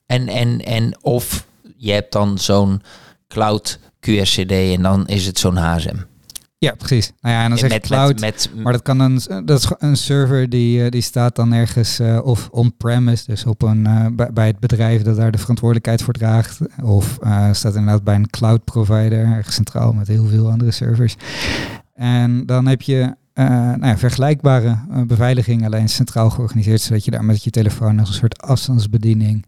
En, 0.07 0.29
en, 0.29 0.61
en 0.61 0.99
of 1.03 1.47
je 1.77 1.93
hebt 1.93 2.13
dan 2.13 2.39
zo'n 2.39 2.83
cloud 3.29 3.79
QSCD 4.01 4.51
en 4.51 4.83
dan 4.83 5.07
is 5.07 5.27
het 5.27 5.39
zo'n 5.39 5.57
HSM. 5.57 5.97
Ja, 6.63 6.75
precies. 6.75 7.13
Nou 7.21 7.35
ja, 7.35 7.43
en 7.43 7.49
dan 7.49 7.59
zeg 7.59 7.69
je 7.69 7.75
met, 7.75 7.87
cloud, 7.87 8.21
met, 8.21 8.51
met, 8.55 8.63
maar 8.63 8.73
dat 8.73 8.83
kan 8.83 9.01
een, 9.01 9.21
dat 9.45 9.59
is 9.59 9.71
een 9.79 9.97
server 9.97 10.49
die, 10.49 10.91
die 10.91 11.01
staat 11.01 11.37
dan 11.37 11.53
ergens 11.53 12.01
uh, 12.01 12.21
of 12.25 12.49
on-premise, 12.51 13.25
dus 13.27 13.45
op 13.45 13.63
een, 13.63 13.85
uh, 13.87 14.07
bij, 14.13 14.33
bij, 14.33 14.47
het 14.47 14.59
bedrijf 14.59 15.03
dat 15.03 15.17
daar 15.17 15.31
de 15.31 15.39
verantwoordelijkheid 15.39 16.03
voor 16.03 16.15
draagt, 16.15 16.59
of 16.83 17.19
uh, 17.23 17.53
staat 17.53 17.75
inderdaad 17.75 18.05
bij 18.05 18.15
een 18.15 18.31
cloud 18.31 18.65
provider, 18.65 19.25
ergens 19.25 19.55
centraal 19.55 19.93
met 19.93 20.09
heel 20.09 20.27
veel 20.27 20.51
andere 20.51 20.71
servers. 20.71 21.17
En 21.95 22.47
dan 22.47 22.67
heb 22.67 22.83
je 22.83 23.15
nou 23.35 23.87
ja, 23.87 23.99
vergelijkbare 23.99 24.79
beveiliging, 25.07 25.65
alleen 25.65 25.89
centraal 25.89 26.31
georganiseerd, 26.31 26.81
zodat 26.81 27.05
je 27.05 27.11
daar 27.11 27.25
met 27.25 27.45
je 27.45 27.51
telefoon 27.51 27.99
als 27.99 28.09
een 28.09 28.15
soort 28.15 28.43
afstandsbediening 28.43 29.47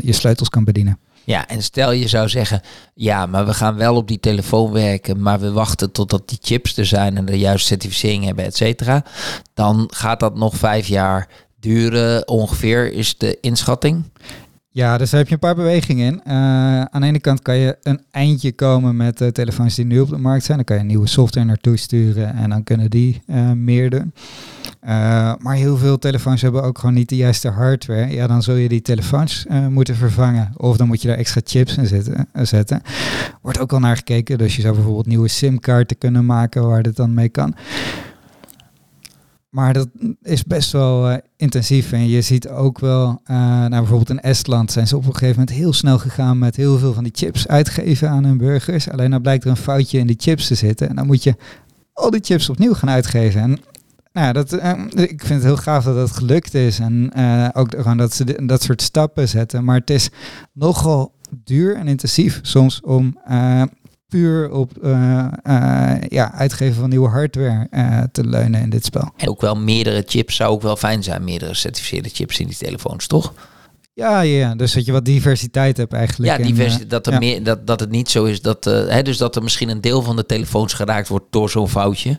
je 0.00 0.12
sleutels 0.12 0.48
kan 0.48 0.64
bedienen. 0.64 0.98
Ja, 1.24 1.48
en 1.48 1.62
stel 1.62 1.92
je 1.92 2.08
zou 2.08 2.28
zeggen, 2.28 2.60
ja, 2.94 3.26
maar 3.26 3.46
we 3.46 3.54
gaan 3.54 3.76
wel 3.76 3.96
op 3.96 4.08
die 4.08 4.20
telefoon 4.20 4.72
werken, 4.72 5.22
maar 5.22 5.40
we 5.40 5.52
wachten 5.52 5.92
totdat 5.92 6.28
die 6.28 6.38
chips 6.40 6.76
er 6.76 6.86
zijn 6.86 7.16
en 7.16 7.24
de 7.24 7.38
juiste 7.38 7.66
certificering 7.66 8.24
hebben, 8.24 8.44
et 8.44 8.56
cetera. 8.56 9.04
Dan 9.54 9.88
gaat 9.94 10.20
dat 10.20 10.36
nog 10.36 10.56
vijf 10.56 10.86
jaar 10.86 11.28
duren 11.60 12.28
ongeveer, 12.28 12.92
is 12.92 13.18
de 13.18 13.38
inschatting. 13.40 14.04
Ja, 14.74 14.98
dus 14.98 15.10
daar 15.10 15.18
heb 15.20 15.28
je 15.28 15.34
een 15.34 15.40
paar 15.40 15.54
bewegingen 15.54 16.06
in. 16.06 16.20
Uh, 16.26 16.32
aan 16.82 17.00
de 17.00 17.06
ene 17.06 17.20
kant 17.20 17.42
kan 17.42 17.56
je 17.56 17.76
een 17.82 18.00
eindje 18.10 18.52
komen 18.52 18.96
met 18.96 19.18
de 19.18 19.32
telefoons 19.32 19.74
die 19.74 19.84
nu 19.84 20.00
op 20.00 20.08
de 20.08 20.18
markt 20.18 20.44
zijn. 20.44 20.56
Dan 20.56 20.66
kan 20.66 20.76
je 20.76 20.82
nieuwe 20.82 21.06
software 21.06 21.46
naartoe 21.46 21.76
sturen 21.76 22.34
en 22.34 22.50
dan 22.50 22.64
kunnen 22.64 22.90
die 22.90 23.22
uh, 23.26 23.50
meer 23.50 23.90
doen. 23.90 24.12
Uh, 24.84 24.88
maar 25.38 25.54
heel 25.54 25.76
veel 25.76 25.98
telefoons 25.98 26.42
hebben 26.42 26.62
ook 26.62 26.78
gewoon 26.78 26.94
niet 26.94 27.08
de 27.08 27.16
juiste 27.16 27.48
hardware. 27.48 28.12
Ja, 28.12 28.26
dan 28.26 28.42
zul 28.42 28.54
je 28.54 28.68
die 28.68 28.82
telefoons 28.82 29.46
moeten 29.68 29.96
vervangen. 29.96 30.52
Of 30.56 30.76
dan 30.76 30.86
moet 30.86 31.02
je 31.02 31.08
daar 31.08 31.16
extra 31.16 31.40
chips 31.44 31.76
in 31.76 31.86
zitten, 31.86 32.28
zetten. 32.32 32.82
Wordt 33.42 33.58
ook 33.58 33.72
al 33.72 33.78
naar 33.78 33.96
gekeken. 33.96 34.38
Dus 34.38 34.56
je 34.56 34.62
zou 34.62 34.74
bijvoorbeeld 34.74 35.06
nieuwe 35.06 35.28
SIM-kaarten 35.28 35.98
kunnen 35.98 36.26
maken 36.26 36.66
waar 36.66 36.82
dit 36.82 36.96
dan 36.96 37.14
mee 37.14 37.28
kan. 37.28 37.54
Maar 39.48 39.72
dat 39.72 39.88
is 40.22 40.44
best 40.44 40.72
wel 40.72 41.20
intensief. 41.36 41.92
En 41.92 42.08
je 42.08 42.20
ziet 42.20 42.48
ook 42.48 42.78
wel, 42.78 43.20
nou 43.26 43.70
bijvoorbeeld 43.70 44.10
in 44.10 44.20
Estland 44.20 44.72
zijn 44.72 44.86
ze 44.86 44.96
op 44.96 45.04
een 45.06 45.12
gegeven 45.12 45.38
moment 45.38 45.56
heel 45.56 45.72
snel 45.72 45.98
gegaan 45.98 46.38
met 46.38 46.56
heel 46.56 46.78
veel 46.78 46.92
van 46.92 47.04
die 47.04 47.12
chips 47.16 47.48
uitgeven 47.48 48.10
aan 48.10 48.24
hun 48.24 48.38
burgers. 48.38 48.90
Alleen 48.90 49.10
dan 49.10 49.22
blijkt 49.22 49.44
er 49.44 49.50
een 49.50 49.56
foutje 49.56 49.98
in 49.98 50.06
die 50.06 50.18
chips 50.18 50.46
te 50.46 50.54
zitten. 50.54 50.88
En 50.88 50.96
dan 50.96 51.06
moet 51.06 51.22
je 51.22 51.36
al 51.92 52.10
die 52.10 52.24
chips 52.24 52.48
opnieuw 52.48 52.74
gaan 52.74 52.90
uitgeven. 52.90 53.40
En 53.40 53.58
nou 54.12 54.32
dat, 54.32 54.52
uh, 54.52 54.72
ik 54.94 55.20
vind 55.20 55.28
het 55.28 55.42
heel 55.42 55.56
gaaf 55.56 55.84
dat 55.84 55.94
dat 55.94 56.10
gelukt 56.10 56.54
is. 56.54 56.78
En 56.78 57.12
ook 57.54 57.74
gewoon 57.76 57.96
dat 57.96 58.14
ze 58.14 58.44
dat 58.46 58.62
soort 58.62 58.82
stappen 58.82 59.28
zetten. 59.28 59.64
Maar 59.64 59.78
het 59.78 59.90
is 59.90 60.10
nogal 60.52 61.12
duur 61.44 61.76
en 61.76 61.88
intensief 61.88 62.38
soms 62.42 62.80
om 62.80 63.18
puur 64.08 64.50
op 64.50 64.70
ja, 66.08 66.32
uitgeven 66.32 66.74
van 66.74 66.88
nieuwe 66.88 67.08
hardware 67.08 68.08
te 68.12 68.26
leunen 68.26 68.60
in 68.60 68.70
dit 68.70 68.84
spel. 68.84 69.12
En 69.16 69.28
ook 69.28 69.40
wel 69.40 69.56
meerdere 69.56 70.02
chips 70.06 70.36
zou 70.36 70.50
ook 70.50 70.62
wel 70.62 70.76
fijn 70.76 71.02
zijn, 71.02 71.24
meerdere 71.24 71.54
certificeerde 71.54 72.08
chips 72.08 72.40
in 72.40 72.46
die 72.46 72.56
telefoons, 72.56 73.06
toch? 73.06 73.32
Ja, 73.94 74.20
ja, 74.20 74.54
dus 74.54 74.72
dat 74.72 74.84
je 74.84 74.92
wat 74.92 75.04
diversiteit 75.04 75.76
hebt 75.76 75.92
eigenlijk. 75.92 76.38
Ja, 76.38 76.44
diversiteit, 76.44 76.90
dat, 76.90 77.06
er 77.06 77.18
Meer, 77.18 77.42
dat, 77.42 77.66
dat 77.66 77.80
het 77.80 77.90
niet 77.90 78.10
zo 78.10 78.24
is 78.24 78.42
dat, 78.42 78.64
hè, 78.64 79.02
dus 79.02 79.16
dat 79.16 79.36
er 79.36 79.42
misschien 79.42 79.68
een 79.68 79.80
deel 79.80 80.02
van 80.02 80.16
de 80.16 80.26
telefoons 80.26 80.74
geraakt 80.74 81.08
wordt 81.08 81.24
door 81.30 81.50
zo'n 81.50 81.68
foutje. 81.68 82.18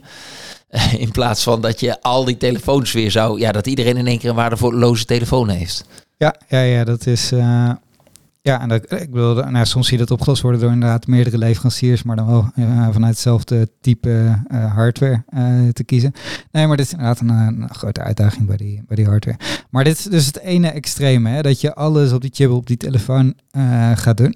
In 0.97 1.11
plaats 1.11 1.43
van 1.43 1.61
dat 1.61 1.79
je 1.79 2.01
al 2.01 2.25
die 2.25 2.37
telefoons 2.37 2.91
weer 2.91 3.11
zou, 3.11 3.39
ja, 3.39 3.51
dat 3.51 3.67
iedereen 3.67 3.97
in 3.97 4.07
één 4.07 4.19
keer 4.19 4.29
een 4.29 4.35
waardeloze 4.35 5.05
telefoon 5.05 5.49
heeft. 5.49 5.85
Ja, 6.17 6.35
ja, 6.47 6.61
ja 6.61 6.83
dat 6.83 7.05
is. 7.05 7.31
Ja, 8.41 8.61
en 8.61 8.69
dat, 8.69 8.91
ik 8.91 9.11
bedoel, 9.11 9.33
nou, 9.35 9.65
soms 9.65 9.87
zie 9.87 9.97
je 9.97 10.03
dat 10.03 10.11
opgelost 10.11 10.41
worden 10.41 10.61
door 10.61 10.71
inderdaad 10.71 11.07
meerdere 11.07 11.37
leveranciers, 11.37 12.03
maar 12.03 12.15
dan 12.15 12.27
wel 12.27 12.51
uh, 12.55 12.87
vanuit 12.91 13.13
hetzelfde 13.13 13.69
type 13.81 14.39
uh, 14.51 14.73
hardware 14.75 15.23
te 15.73 15.83
kiezen. 15.83 16.13
Nee, 16.51 16.67
maar 16.67 16.77
dit 16.77 16.85
is 16.85 16.91
inderdaad 16.91 17.19
een, 17.19 17.69
grote 17.69 18.01
uitdaging 18.01 18.47
bij 18.47 18.57
die, 18.57 18.83
bij 18.87 18.95
die 18.95 19.05
hardware. 19.05 19.37
Maar 19.69 19.83
dit 19.83 19.97
is 19.97 20.03
dus 20.03 20.25
het 20.25 20.39
ene 20.39 20.67
extreme, 20.67 21.29
hè, 21.29 21.41
dat 21.41 21.61
je 21.61 21.73
alles 21.73 22.11
op 22.11 22.21
die 22.21 22.31
chip 22.33 22.49
op 22.51 22.67
die 22.67 22.77
telefoon 22.77 23.33
gaat 23.95 24.17
doen. 24.17 24.35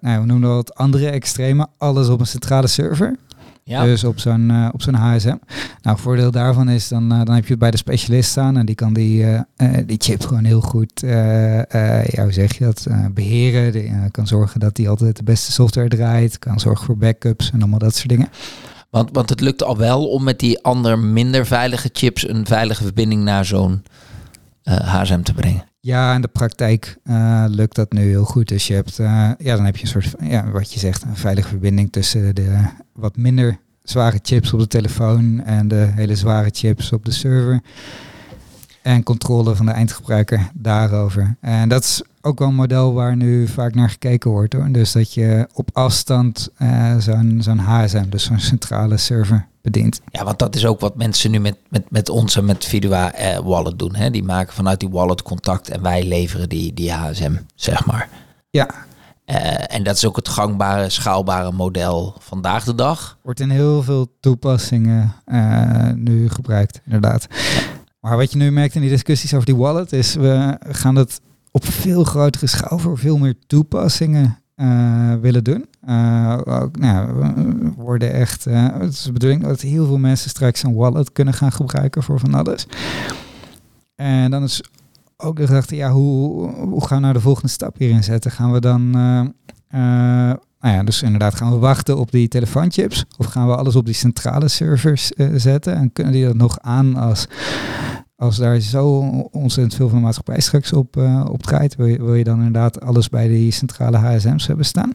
nou, 0.00 0.20
we 0.20 0.26
noemen 0.26 0.40
dat 0.40 0.74
andere 0.74 1.10
extreme, 1.10 1.66
alles 1.78 2.08
op 2.08 2.20
een 2.20 2.26
centrale 2.26 2.66
server. 2.66 3.16
Ja. 3.68 3.84
Dus 3.84 4.04
op 4.04 4.18
zo'n 4.18 4.50
uh, 4.50 4.68
op 4.72 4.82
zo'n 4.82 4.94
HSM. 4.94 5.36
Nou, 5.82 5.98
voordeel 5.98 6.30
daarvan 6.30 6.68
is, 6.68 6.88
dan, 6.88 7.12
uh, 7.12 7.24
dan 7.24 7.34
heb 7.34 7.44
je 7.44 7.50
het 7.50 7.58
bij 7.58 7.70
de 7.70 7.76
specialist 7.76 8.30
staan 8.30 8.56
en 8.56 8.66
die 8.66 8.74
kan 8.74 8.92
die, 8.92 9.22
uh, 9.22 9.40
die 9.86 9.96
chip 10.00 10.24
gewoon 10.24 10.44
heel 10.44 10.60
goed, 10.60 11.00
ja, 11.00 12.22
hoe 12.22 12.32
zeg 12.32 12.58
je 12.58 12.64
dat, 12.64 12.86
beheren. 13.14 13.72
Die 13.72 14.10
kan 14.10 14.26
zorgen 14.26 14.60
dat 14.60 14.76
die 14.76 14.88
altijd 14.88 15.16
de 15.16 15.22
beste 15.22 15.52
software 15.52 15.88
draait, 15.88 16.38
kan 16.38 16.60
zorgen 16.60 16.86
voor 16.86 16.96
backups 16.96 17.50
en 17.50 17.60
allemaal 17.60 17.78
dat 17.78 17.94
soort 17.94 18.08
dingen. 18.08 18.28
Want, 18.90 19.08
want 19.12 19.28
het 19.28 19.40
lukt 19.40 19.62
al 19.62 19.76
wel 19.76 20.08
om 20.08 20.24
met 20.24 20.38
die 20.38 20.62
ander 20.62 20.98
minder 20.98 21.46
veilige 21.46 21.90
chips 21.92 22.28
een 22.28 22.46
veilige 22.46 22.82
verbinding 22.82 23.22
naar 23.22 23.44
zo'n 23.44 23.82
HSM 24.62 25.22
te 25.22 25.34
brengen. 25.34 25.64
Ja, 25.88 26.14
in 26.14 26.20
de 26.20 26.28
praktijk 26.28 26.96
uh, 27.04 27.44
lukt 27.48 27.74
dat 27.74 27.92
nu 27.92 28.00
heel 28.00 28.24
goed. 28.24 28.48
Dus 28.48 28.66
je 28.66 28.74
hebt, 28.74 28.98
uh, 28.98 29.30
ja, 29.38 29.56
dan 29.56 29.64
heb 29.64 29.76
je 29.76 29.82
een 29.82 30.02
soort, 30.02 30.14
ja, 30.20 30.50
wat 30.50 30.72
je 30.72 30.78
zegt, 30.78 31.02
een 31.02 31.16
veilige 31.16 31.48
verbinding 31.48 31.92
tussen 31.92 32.34
de 32.34 32.68
wat 32.92 33.16
minder 33.16 33.58
zware 33.82 34.18
chips 34.22 34.52
op 34.52 34.58
de 34.58 34.66
telefoon 34.66 35.44
en 35.44 35.68
de 35.68 35.90
hele 35.94 36.16
zware 36.16 36.48
chips 36.52 36.92
op 36.92 37.04
de 37.04 37.10
server. 37.10 37.60
En 38.82 39.02
controle 39.02 39.54
van 39.54 39.66
de 39.66 39.72
eindgebruiker 39.72 40.50
daarover. 40.54 41.36
En 41.40 41.68
dat 41.68 41.84
is 41.84 42.02
ook 42.20 42.38
wel 42.38 42.48
een 42.48 42.54
model 42.54 42.92
waar 42.94 43.16
nu 43.16 43.48
vaak 43.48 43.74
naar 43.74 43.90
gekeken 43.90 44.30
wordt 44.30 44.52
hoor. 44.52 44.68
Dus 44.72 44.92
dat 44.92 45.14
je 45.14 45.48
op 45.54 45.70
afstand 45.72 46.48
uh, 46.62 46.96
zo'n 46.98 47.38
zo'n 47.40 47.58
HSM, 47.58 48.08
dus 48.08 48.24
zo'n 48.24 48.40
centrale 48.40 48.96
server, 48.96 49.46
bedient. 49.62 50.00
Ja, 50.10 50.24
want 50.24 50.38
dat 50.38 50.54
is 50.54 50.66
ook 50.66 50.80
wat 50.80 50.96
mensen 50.96 51.30
nu 51.30 51.40
met, 51.40 51.56
met, 51.68 51.90
met 51.90 52.08
ons 52.08 52.36
en 52.36 52.44
met 52.44 52.64
Vidua 52.64 53.12
eh, 53.12 53.38
Wallet 53.38 53.78
doen. 53.78 53.94
Hè? 53.94 54.10
Die 54.10 54.22
maken 54.22 54.54
vanuit 54.54 54.80
die 54.80 54.88
wallet 54.88 55.22
contact 55.22 55.68
en 55.68 55.82
wij 55.82 56.04
leveren 56.04 56.48
die, 56.48 56.74
die 56.74 56.92
HSM, 56.92 57.36
zeg 57.54 57.86
maar. 57.86 58.08
Ja. 58.50 58.68
Uh, 59.26 59.74
en 59.74 59.82
dat 59.82 59.96
is 59.96 60.06
ook 60.06 60.16
het 60.16 60.28
gangbare, 60.28 60.90
schaalbare 60.90 61.52
model 61.52 62.14
vandaag 62.18 62.64
de 62.64 62.74
dag. 62.74 63.18
Wordt 63.22 63.40
in 63.40 63.50
heel 63.50 63.82
veel 63.82 64.16
toepassingen 64.20 65.14
uh, 65.26 65.90
nu 65.94 66.28
gebruikt, 66.28 66.80
inderdaad. 66.84 67.26
Maar 68.00 68.16
wat 68.16 68.32
je 68.32 68.38
nu 68.38 68.50
merkt 68.50 68.74
in 68.74 68.80
die 68.80 68.90
discussies 68.90 69.34
over 69.34 69.46
die 69.46 69.56
wallet 69.56 69.92
is, 69.92 70.14
we 70.14 70.56
gaan 70.60 70.94
dat 70.94 71.20
op 71.50 71.64
veel 71.64 72.04
grotere 72.04 72.46
schaal 72.46 72.78
voor 72.78 72.98
veel 72.98 73.18
meer 73.18 73.34
toepassingen 73.46 74.38
uh, 74.56 75.14
willen 75.14 75.44
doen. 75.44 75.66
Ook, 76.44 76.78
nou, 76.78 77.14
we 77.14 77.72
worden 77.76 78.12
echt, 78.12 78.46
uh, 78.46 78.68
het 78.72 78.92
is 78.92 79.02
de 79.02 79.12
bedoeling 79.12 79.42
dat 79.42 79.60
heel 79.60 79.86
veel 79.86 79.98
mensen 79.98 80.30
straks 80.30 80.62
een 80.62 80.74
wallet 80.74 81.12
kunnen 81.12 81.34
gaan 81.34 81.52
gebruiken 81.52 82.02
voor 82.02 82.20
van 82.20 82.34
alles. 82.34 82.66
En 83.94 84.30
dan 84.30 84.42
is 84.42 84.62
ook 85.16 85.36
de 85.36 85.46
gedachte, 85.46 85.76
ja, 85.76 85.90
hoe, 85.90 86.50
hoe 86.50 86.86
gaan 86.86 86.96
we 86.96 87.02
nou 87.02 87.12
de 87.12 87.20
volgende 87.20 87.48
stap 87.48 87.78
hierin 87.78 88.04
zetten? 88.04 88.30
Gaan 88.30 88.52
we 88.52 88.60
dan, 88.60 88.90
nou 90.60 90.74
ja, 90.74 90.82
dus 90.82 91.02
inderdaad, 91.02 91.34
gaan 91.34 91.50
we 91.50 91.58
wachten 91.58 91.98
op 91.98 92.10
die 92.10 92.28
telefoonchips? 92.28 93.04
Of 93.16 93.26
gaan 93.26 93.46
we 93.48 93.56
alles 93.56 93.76
op 93.76 93.84
die 93.84 93.94
centrale 93.94 94.48
servers 94.48 95.10
zetten? 95.34 95.74
En 95.74 95.92
kunnen 95.92 96.12
die 96.12 96.24
dat 96.24 96.36
nog 96.36 96.58
aan 96.60 96.96
als 96.96 97.26
als 98.18 98.36
daar 98.36 98.60
zo 98.60 98.98
ontzettend 99.30 99.74
veel 99.74 99.88
van 99.88 100.00
maatschappij 100.00 100.40
straks 100.40 100.72
op, 100.72 100.96
uh, 100.96 101.24
draait, 101.36 101.76
wil 101.76 102.14
je, 102.14 102.24
dan 102.24 102.36
inderdaad 102.36 102.80
alles 102.80 103.08
bij 103.08 103.28
die 103.28 103.52
centrale 103.52 103.96
HSM's 103.96 104.46
hebben 104.46 104.64
staan. 104.64 104.94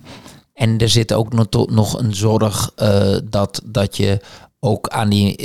En 0.54 0.78
er 0.78 0.90
zit 0.90 1.14
ook 1.14 1.34
nog, 1.70 2.00
een 2.00 2.16
zorg 2.16 2.72
uh, 2.82 3.18
dat, 3.30 3.62
dat 3.66 3.98
je 3.98 4.22
ook 4.60 4.88
aan 4.88 5.10
die 5.10 5.38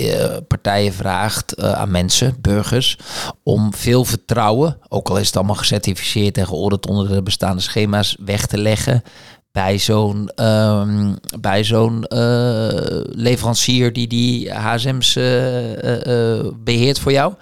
partijen 0.48 0.92
vraagt, 0.92 1.62
aan 1.62 1.90
mensen, 1.90 2.36
burgers, 2.40 2.98
om 3.42 3.74
veel 3.74 4.04
vertrouwen, 4.04 4.78
ook 4.88 5.08
al 5.08 5.18
is 5.18 5.26
het 5.26 5.36
allemaal 5.36 5.54
gecertificeerd 5.54 6.38
en 6.38 6.46
georderd 6.46 6.86
onder 6.86 7.08
de 7.08 7.22
bestaande 7.22 7.62
schema's, 7.62 8.16
weg 8.24 8.46
te 8.46 8.58
leggen 8.58 9.02
bij 9.52 9.78
zo'n 9.78 10.44
um, 10.44 11.16
bij 11.40 11.64
zo'n 11.64 12.04
uh, 12.08 12.68
leverancier 13.04 13.92
die 13.92 14.06
die 14.06 14.52
HSM's 14.52 15.14
uh, 15.14 15.72
uh, 15.72 16.46
beheert 16.56 16.98
voor 16.98 17.12
jou. 17.12 17.34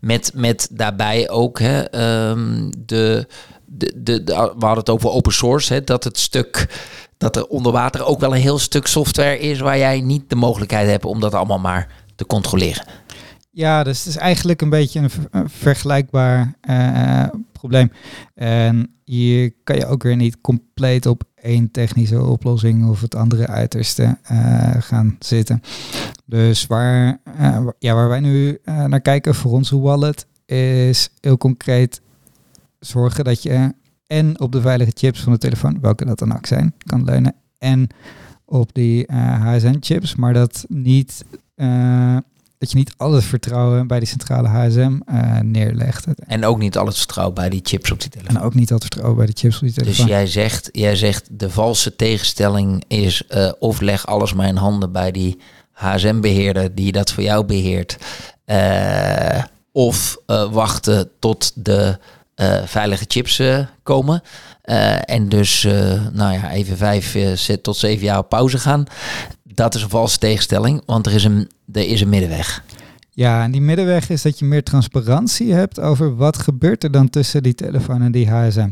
Met, 0.00 0.30
met 0.34 0.68
daarbij 0.72 1.28
ook 1.30 1.58
hè, 1.58 1.82
de, 1.82 3.26
de, 3.66 3.92
de, 3.96 4.24
de, 4.24 4.32
we 4.32 4.64
hadden 4.64 4.78
het 4.78 4.90
over 4.90 5.10
open 5.10 5.32
source, 5.32 5.72
hè, 5.72 5.84
dat 5.84 6.04
het 6.04 6.18
stuk 6.18 6.66
dat 7.18 7.36
er 7.36 7.46
onder 7.46 7.72
water 7.72 8.04
ook 8.04 8.20
wel 8.20 8.34
een 8.34 8.40
heel 8.40 8.58
stuk 8.58 8.86
software 8.86 9.38
is 9.38 9.60
waar 9.60 9.78
jij 9.78 10.00
niet 10.00 10.30
de 10.30 10.36
mogelijkheid 10.36 10.88
hebt 10.88 11.04
om 11.04 11.20
dat 11.20 11.34
allemaal 11.34 11.58
maar 11.58 11.88
te 12.14 12.26
controleren. 12.26 12.84
Ja, 13.50 13.82
dus 13.82 13.98
het 13.98 14.06
is 14.06 14.16
eigenlijk 14.16 14.62
een 14.62 14.70
beetje 14.70 15.00
een, 15.00 15.10
een 15.30 15.50
vergelijkbaar 15.50 16.54
probleem. 17.52 17.92
En 18.34 18.96
hier 19.04 19.52
kan 19.64 19.76
je 19.76 19.86
ook 19.86 20.02
weer 20.02 20.16
niet 20.16 20.40
compleet 20.40 21.06
op 21.06 21.22
één 21.46 21.70
technische 21.70 22.22
oplossing 22.24 22.88
of 22.88 23.00
het 23.00 23.14
andere 23.14 23.46
uiterste 23.46 24.18
uh, 24.32 24.74
gaan 24.78 25.16
zitten. 25.18 25.62
Dus 26.24 26.66
waar, 26.66 27.20
uh, 27.40 27.66
ja, 27.78 27.94
waar 27.94 28.08
wij 28.08 28.20
nu 28.20 28.58
uh, 28.64 28.84
naar 28.84 29.00
kijken 29.00 29.34
voor 29.34 29.52
onze 29.52 29.78
wallet 29.78 30.26
is 30.46 31.10
heel 31.20 31.36
concreet 31.36 32.00
zorgen 32.78 33.24
dat 33.24 33.42
je 33.42 33.74
en 34.06 34.40
op 34.40 34.52
de 34.52 34.60
veilige 34.60 34.92
chips 34.94 35.22
van 35.22 35.32
de 35.32 35.38
telefoon, 35.38 35.80
welke 35.80 36.04
dat 36.04 36.18
dan 36.18 36.36
ook 36.36 36.46
zijn, 36.46 36.74
kan 36.86 37.04
leunen. 37.04 37.34
En 37.58 37.88
op 38.44 38.74
die 38.74 39.12
HSN-chips, 39.12 40.14
maar 40.14 40.32
dat 40.32 40.64
niet 40.68 41.24
dat 42.58 42.70
je 42.70 42.76
niet 42.76 42.94
al 42.96 43.12
het 43.12 43.24
vertrouwen 43.24 43.86
bij 43.86 43.98
die 43.98 44.08
centrale 44.08 44.48
HSM 44.48 44.78
uh, 44.78 45.36
eh, 45.36 45.40
neerlegt. 45.42 46.06
En 46.26 46.44
ook 46.44 46.58
niet 46.58 46.76
al 46.76 46.86
het 46.86 46.96
vertrouwen 46.96 47.34
bij 47.34 47.48
die 47.48 47.60
chips 47.62 47.90
op 47.90 48.00
die 48.00 48.10
telefoon. 48.10 48.36
En 48.36 48.42
ook 48.42 48.54
niet 48.54 48.68
al 48.68 48.74
het 48.74 48.84
vertrouwen 48.84 49.16
bij 49.16 49.26
die 49.26 49.36
chips 49.38 49.54
op 49.54 49.60
die 49.60 49.72
dus 49.72 49.82
telefoon. 49.82 50.06
Dus 50.06 50.14
jij 50.14 50.26
zegt, 50.26 50.68
jij 50.72 50.96
zegt 50.96 51.28
de 51.30 51.50
valse 51.50 51.96
tegenstelling 51.96 52.84
is 52.88 53.22
uh, 53.28 53.52
of 53.58 53.80
leg 53.80 54.06
alles 54.06 54.32
maar 54.32 54.46
in 54.46 54.56
handen 54.56 54.92
bij 54.92 55.10
die 55.10 55.38
HSM-beheerder 55.72 56.74
die 56.74 56.92
dat 56.92 57.12
voor 57.12 57.22
jou 57.22 57.44
beheert. 57.44 57.96
Uh, 58.46 59.42
of 59.72 60.16
wachten 60.50 61.10
tot 61.18 61.52
de 61.54 61.98
veilige 62.64 63.04
chips 63.08 63.42
komen. 63.82 64.22
en 65.04 65.28
dus, 65.28 65.62
nou 66.12 66.32
ja, 66.32 66.50
even 66.50 66.76
vijf 66.76 67.16
tot 67.62 67.76
zeven 67.76 68.04
jaar 68.04 68.18
op 68.18 68.28
pauze 68.28 68.58
gaan 68.58 68.86
dat 69.56 69.74
is 69.74 69.82
een 69.82 69.88
valse 69.88 70.18
tegenstelling, 70.18 70.82
want 70.86 71.06
er 71.06 71.12
is 71.12 71.24
een, 71.24 71.50
er 71.72 71.88
is 71.88 72.00
een 72.00 72.08
middenweg. 72.08 72.64
Ja, 73.10 73.42
en 73.42 73.50
die 73.50 73.60
middenweg 73.60 74.10
is 74.10 74.22
dat 74.22 74.38
je 74.38 74.44
meer 74.44 74.62
transparantie 74.62 75.52
hebt 75.52 75.80
over 75.80 76.16
wat 76.16 76.38
gebeurt 76.38 76.84
er 76.84 76.90
dan 76.90 77.10
tussen 77.10 77.42
die 77.42 77.54
telefoon 77.54 78.02
en 78.02 78.12
die 78.12 78.30
HSM. 78.30 78.70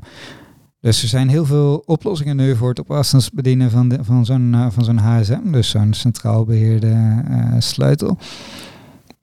Dus 0.80 1.03
er 1.03 1.09
zijn 1.09 1.28
heel 1.28 1.45
veel 1.45 1.82
oplossingen 1.87 2.37
nu 2.37 2.57
voor 2.57 2.68
het 2.68 2.78
op 2.78 2.91
afstand 2.91 3.30
bedienen 3.32 3.70
van, 3.70 3.89
de, 3.89 3.99
van 4.05 4.24
zo'n 4.24 4.53
uh, 4.53 4.66
van 4.70 4.85
zo'n 4.85 4.99
HSM, 4.99 5.53
dus 5.53 5.68
zo'n 5.68 5.95
centraal 5.95 6.45
beheerde 6.45 7.22
uh, 7.30 7.55
sleutel. 7.59 8.18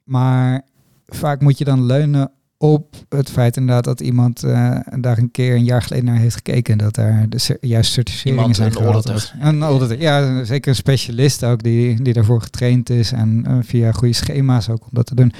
Maar 0.03 0.61
vaak 1.07 1.41
moet 1.41 1.57
je 1.57 1.63
dan 1.63 1.85
leunen 1.85 2.31
op 2.61 2.95
het 3.09 3.29
feit 3.29 3.57
inderdaad 3.57 3.83
dat 3.83 3.99
iemand 3.99 4.43
uh, 4.43 4.77
daar 4.99 5.17
een 5.17 5.31
keer 5.31 5.55
een 5.55 5.63
jaar 5.63 5.81
geleden 5.81 6.05
naar 6.05 6.17
heeft 6.17 6.35
gekeken. 6.35 6.77
Dat 6.77 6.95
daar 6.95 7.25
de 7.29 7.57
juiste 7.61 7.93
certificeringen 7.93 8.55
zijn 8.55 8.71
een 8.77 8.83
auditor. 8.83 9.31
Een 9.39 9.63
auditor. 9.63 9.99
Ja, 9.99 10.43
zeker 10.43 10.69
een 10.69 10.75
specialist 10.75 11.43
ook 11.43 11.63
die, 11.63 12.01
die 12.01 12.13
daarvoor 12.13 12.41
getraind 12.41 12.89
is 12.89 13.11
en 13.11 13.45
uh, 13.47 13.57
via 13.61 13.91
goede 13.91 14.13
schema's 14.13 14.69
ook 14.69 14.81
om 14.81 14.89
dat 14.91 15.05
te 15.05 15.15
doen. 15.15 15.33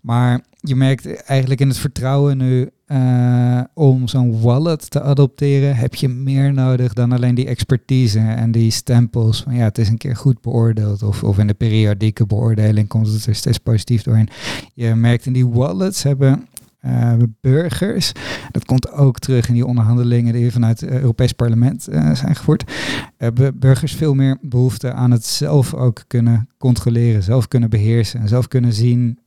Maar 0.00 0.40
je 0.60 0.76
merkt 0.76 1.22
eigenlijk 1.24 1.60
in 1.60 1.68
het 1.68 1.78
vertrouwen 1.78 2.36
nu 2.36 2.70
uh, 2.86 3.60
om 3.74 4.08
zo'n 4.08 4.40
wallet 4.40 4.90
te 4.90 5.02
adopteren, 5.02 5.76
heb 5.76 5.94
je 5.94 6.08
meer 6.08 6.52
nodig 6.52 6.92
dan 6.92 7.12
alleen 7.12 7.34
die 7.34 7.46
expertise 7.46 8.18
en 8.18 8.50
die 8.52 8.70
stempels 8.70 9.42
van 9.42 9.54
ja, 9.54 9.64
het 9.64 9.78
is 9.78 9.88
een 9.88 9.98
keer 9.98 10.16
goed 10.16 10.40
beoordeeld 10.40 11.02
of, 11.02 11.22
of 11.22 11.38
in 11.38 11.46
de 11.46 11.54
periodieke 11.54 12.26
beoordeling 12.26 12.88
komt 12.88 13.06
het 13.06 13.26
er 13.26 13.34
steeds 13.34 13.58
positief 13.58 14.02
doorheen. 14.02 14.28
Je 14.74 14.94
merkt 14.94 15.26
in 15.26 15.32
die 15.32 15.46
wallets 15.46 16.02
hebben 16.02 16.48
uh, 16.86 17.12
burgers. 17.40 18.12
Dat 18.50 18.64
komt 18.64 18.92
ook 18.92 19.18
terug 19.18 19.48
in 19.48 19.54
die 19.54 19.66
onderhandelingen 19.66 20.32
die 20.32 20.52
vanuit 20.52 20.80
het 20.80 20.90
Europees 20.90 21.32
Parlement 21.32 21.88
uh, 21.88 22.14
zijn 22.14 22.36
gevoerd. 22.36 22.72
Hebben 23.16 23.58
burgers 23.58 23.94
veel 23.94 24.14
meer 24.14 24.38
behoefte 24.40 24.92
aan 24.92 25.10
het 25.10 25.26
zelf 25.26 25.74
ook 25.74 26.04
kunnen 26.06 26.48
controleren, 26.58 27.22
zelf 27.22 27.48
kunnen 27.48 27.70
beheersen 27.70 28.20
en 28.20 28.28
zelf 28.28 28.48
kunnen 28.48 28.72
zien 28.72 29.18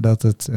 dat, 0.00 0.22
het, 0.22 0.48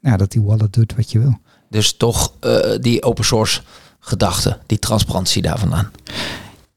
ja, 0.00 0.16
dat 0.16 0.32
die 0.32 0.42
wallet 0.42 0.72
doet 0.72 0.94
wat 0.96 1.12
je 1.12 1.18
wil. 1.18 1.38
Dus 1.70 1.96
toch 1.96 2.32
die 2.80 3.02
open 3.02 3.24
source 3.24 3.60
gedachte, 4.00 4.58
die 4.66 4.78
transparantie 4.78 5.42
daar 5.42 5.58
vandaan. 5.58 5.90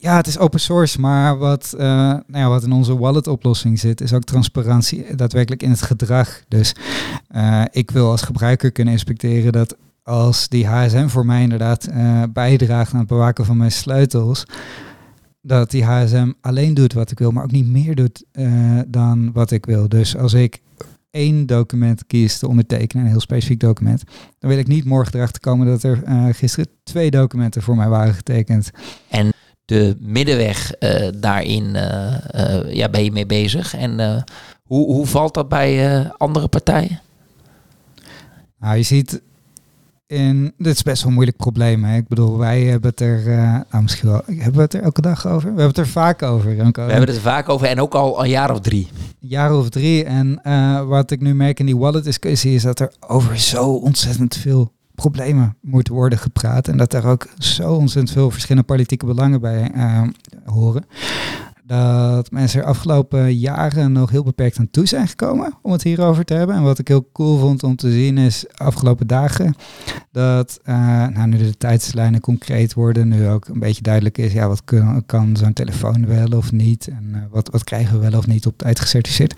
Ja, 0.02 0.16
het 0.16 0.28
is 0.28 0.38
open 0.38 0.60
source, 0.60 1.00
maar 1.00 1.38
wat, 1.38 1.74
uh, 1.76 1.82
nou 1.82 2.24
ja, 2.28 2.50
wat 2.50 2.64
in 2.64 2.72
onze 2.72 2.98
wallet-oplossing 2.98 3.80
zit, 3.80 4.02
is 4.02 4.14
ook 4.14 4.24
transparantie 4.24 5.16
daadwerkelijk 5.16 5.64
in 5.64 5.70
het 5.70 5.82
gedrag. 5.82 6.44
Dus 6.48 6.76
uh, 7.36 7.64
ik 7.72 7.92
wil 7.92 8.10
als 8.10 8.22
gebruiker 8.22 8.72
kunnen 8.72 8.94
inspecteren 8.94 9.52
dat 9.52 9.76
als 10.04 10.48
die 10.48 10.68
HSM 10.68 11.08
voor 11.08 11.26
mij 11.26 11.42
inderdaad 11.42 11.88
uh, 11.90 12.24
bijdraagt 12.34 12.94
aan 12.94 13.00
het 13.00 13.08
bewaken 13.08 13.46
van 13.46 13.58
mijn 13.58 13.72
sleutels, 13.72 14.46
dat 15.42 15.72
die 15.72 15.84
HSM 15.84 16.32
alleen 16.42 16.74
doet 16.74 16.94
wat 16.94 17.12
ik 17.12 17.20
wil, 17.20 17.32
maar 17.32 17.44
ook 17.44 17.52
niet 17.52 17.68
meer 17.68 17.96
doet 17.96 18.24
dan 18.88 19.32
wat 19.32 19.52
ik 19.52 19.66
wil. 19.66 19.90
Dus 19.90 20.18
als 20.18 20.34
ik 20.34 20.62
één 21.12 21.46
document 21.46 22.06
kies 22.08 22.38
te 22.38 22.48
ondertekenen, 22.48 23.06
een 23.06 23.12
heel 23.12 23.20
specifiek 23.20 23.60
document, 23.60 24.04
dan 24.40 24.50
wil 24.50 24.60
ik 24.60 24.68
niet 24.68 24.86
morgen 24.86 25.16
erachter 25.16 25.42
komen 25.42 25.68
dat 25.68 25.84
er 25.84 26.04
gisteren 26.34 26.72
twee 26.84 27.12
documenten 27.12 27.62
voor 27.62 27.76
mij 27.76 27.90
waren 27.90 28.14
getekend. 28.14 28.72
En 29.10 29.32
de 29.72 29.96
middenweg 30.00 30.74
uh, 30.80 31.08
daarin 31.16 31.76
uh, 31.76 32.14
uh, 32.36 32.74
ja, 32.74 32.90
ben 32.90 33.04
je 33.04 33.12
mee 33.12 33.26
bezig. 33.26 33.76
En 33.76 34.24
hoe, 34.64 34.94
hoe 34.94 35.06
valt 35.06 35.34
dat 35.34 35.50
bij 35.50 36.04
andere 36.18 36.48
partijen? 36.48 37.00
Nou, 38.60 38.78
je 38.78 38.84
ziet 38.84 39.22
in, 40.08 40.54
dit 40.58 40.76
is 40.76 40.84
best 40.84 41.00
wel 41.00 41.08
een 41.08 41.14
moeilijk 41.14 41.38
probleem. 41.38 41.84
Hè? 41.84 41.98
Ik 41.98 42.08
bedoel, 42.08 42.38
wij 42.38 42.62
hebben 42.62 42.90
het 42.90 43.00
er, 43.00 43.24
nou, 43.72 43.84
misschien 43.84 44.10
wel, 44.10 44.22
hebben 44.26 44.56
we 44.56 44.62
het 44.62 44.74
er 44.74 44.82
elke 44.82 45.02
dag 45.02 45.28
over? 45.28 45.42
We 45.54 45.62
hebben 45.62 45.68
het 45.68 45.78
er 45.78 45.88
vaak 45.88 46.22
over. 46.22 46.56
We 46.56 46.70
hebben 46.78 47.00
het 47.00 47.16
er 47.16 47.22
vaak 47.22 47.50
over 47.50 47.68
en 47.68 47.82
ook 47.82 47.94
al 47.94 48.24
een 48.24 48.30
jaar 48.30 48.52
of 48.52 48.60
drie. 48.60 48.88
Een 49.22 49.28
jaar 49.28 49.56
of 49.56 49.70
drie. 49.70 50.04
En 50.04 50.42
wat 50.88 51.12
ik 51.12 51.22
nu 51.22 51.36
merk 51.36 51.60
in 51.60 51.66
die 51.66 51.78
wallet 51.78 52.04
discussie 52.04 52.56
is 52.56 52.64
dat 52.64 52.80
er 52.80 52.94
over 53.00 53.40
zo 53.40 53.74
ontzettend 53.74 54.36
veel 54.36 54.72
problemen 55.02 55.56
moet 55.62 55.88
worden 55.88 56.20
gepraat. 56.20 56.68
En 56.68 56.78
dat 56.78 56.94
er 56.94 57.06
ook 57.06 57.28
zo 57.38 57.74
ontzettend 57.74 58.12
veel 58.12 58.32
verschillende 58.32 58.68
politieke 58.68 59.06
belangen 59.06 59.42
bij 59.42 59.72
uh, 59.76 60.02
horen. 60.46 60.86
Dat 61.66 62.32
mensen 62.32 62.62
er 62.62 62.66
afgelopen 62.66 63.36
jaren 63.36 63.92
nog 63.92 64.10
heel 64.10 64.24
beperkt 64.24 64.60
aan 64.60 64.70
toe 64.72 64.86
zijn 64.86 65.08
gekomen 65.08 65.54
om 65.62 65.72
het 65.72 65.84
hierover 65.84 66.26
te 66.26 66.34
hebben. 66.34 66.56
En 66.56 66.64
wat 66.64 66.80
ik 66.80 66.88
heel 66.88 67.10
cool 67.14 67.38
vond 67.38 67.64
om 67.64 67.76
te 67.76 67.92
zien 67.92 68.18
is 68.18 68.46
afgelopen 68.56 69.08
dagen 69.08 69.56
dat 70.12 70.60
uh, 70.66 70.76
nou, 71.08 71.28
nu 71.28 71.38
de 71.38 71.58
tijdslijnen 71.58 72.22
concreet 72.22 72.74
worden, 72.74 73.08
nu 73.08 73.28
ook 73.28 73.48
een 73.48 73.60
beetje 73.60 73.82
duidelijk 73.82 74.18
is, 74.18 74.34
ja, 74.34 74.48
wat 74.48 74.64
kan, 74.64 75.04
kan 75.06 75.38
zo'n 75.38 75.54
telefoon 75.54 76.08
wel 76.08 76.38
of 76.38 76.52
niet 76.52 76.88
en 76.88 77.12
uh, 77.12 77.22
wat, 77.30 77.50
wat 77.50 77.64
krijgen 77.64 78.00
we 78.00 78.10
wel 78.10 78.20
of 78.20 78.28
niet 78.28 78.46
op 78.46 78.58
tijd 78.58 78.80
gecertificeerd 78.80 79.34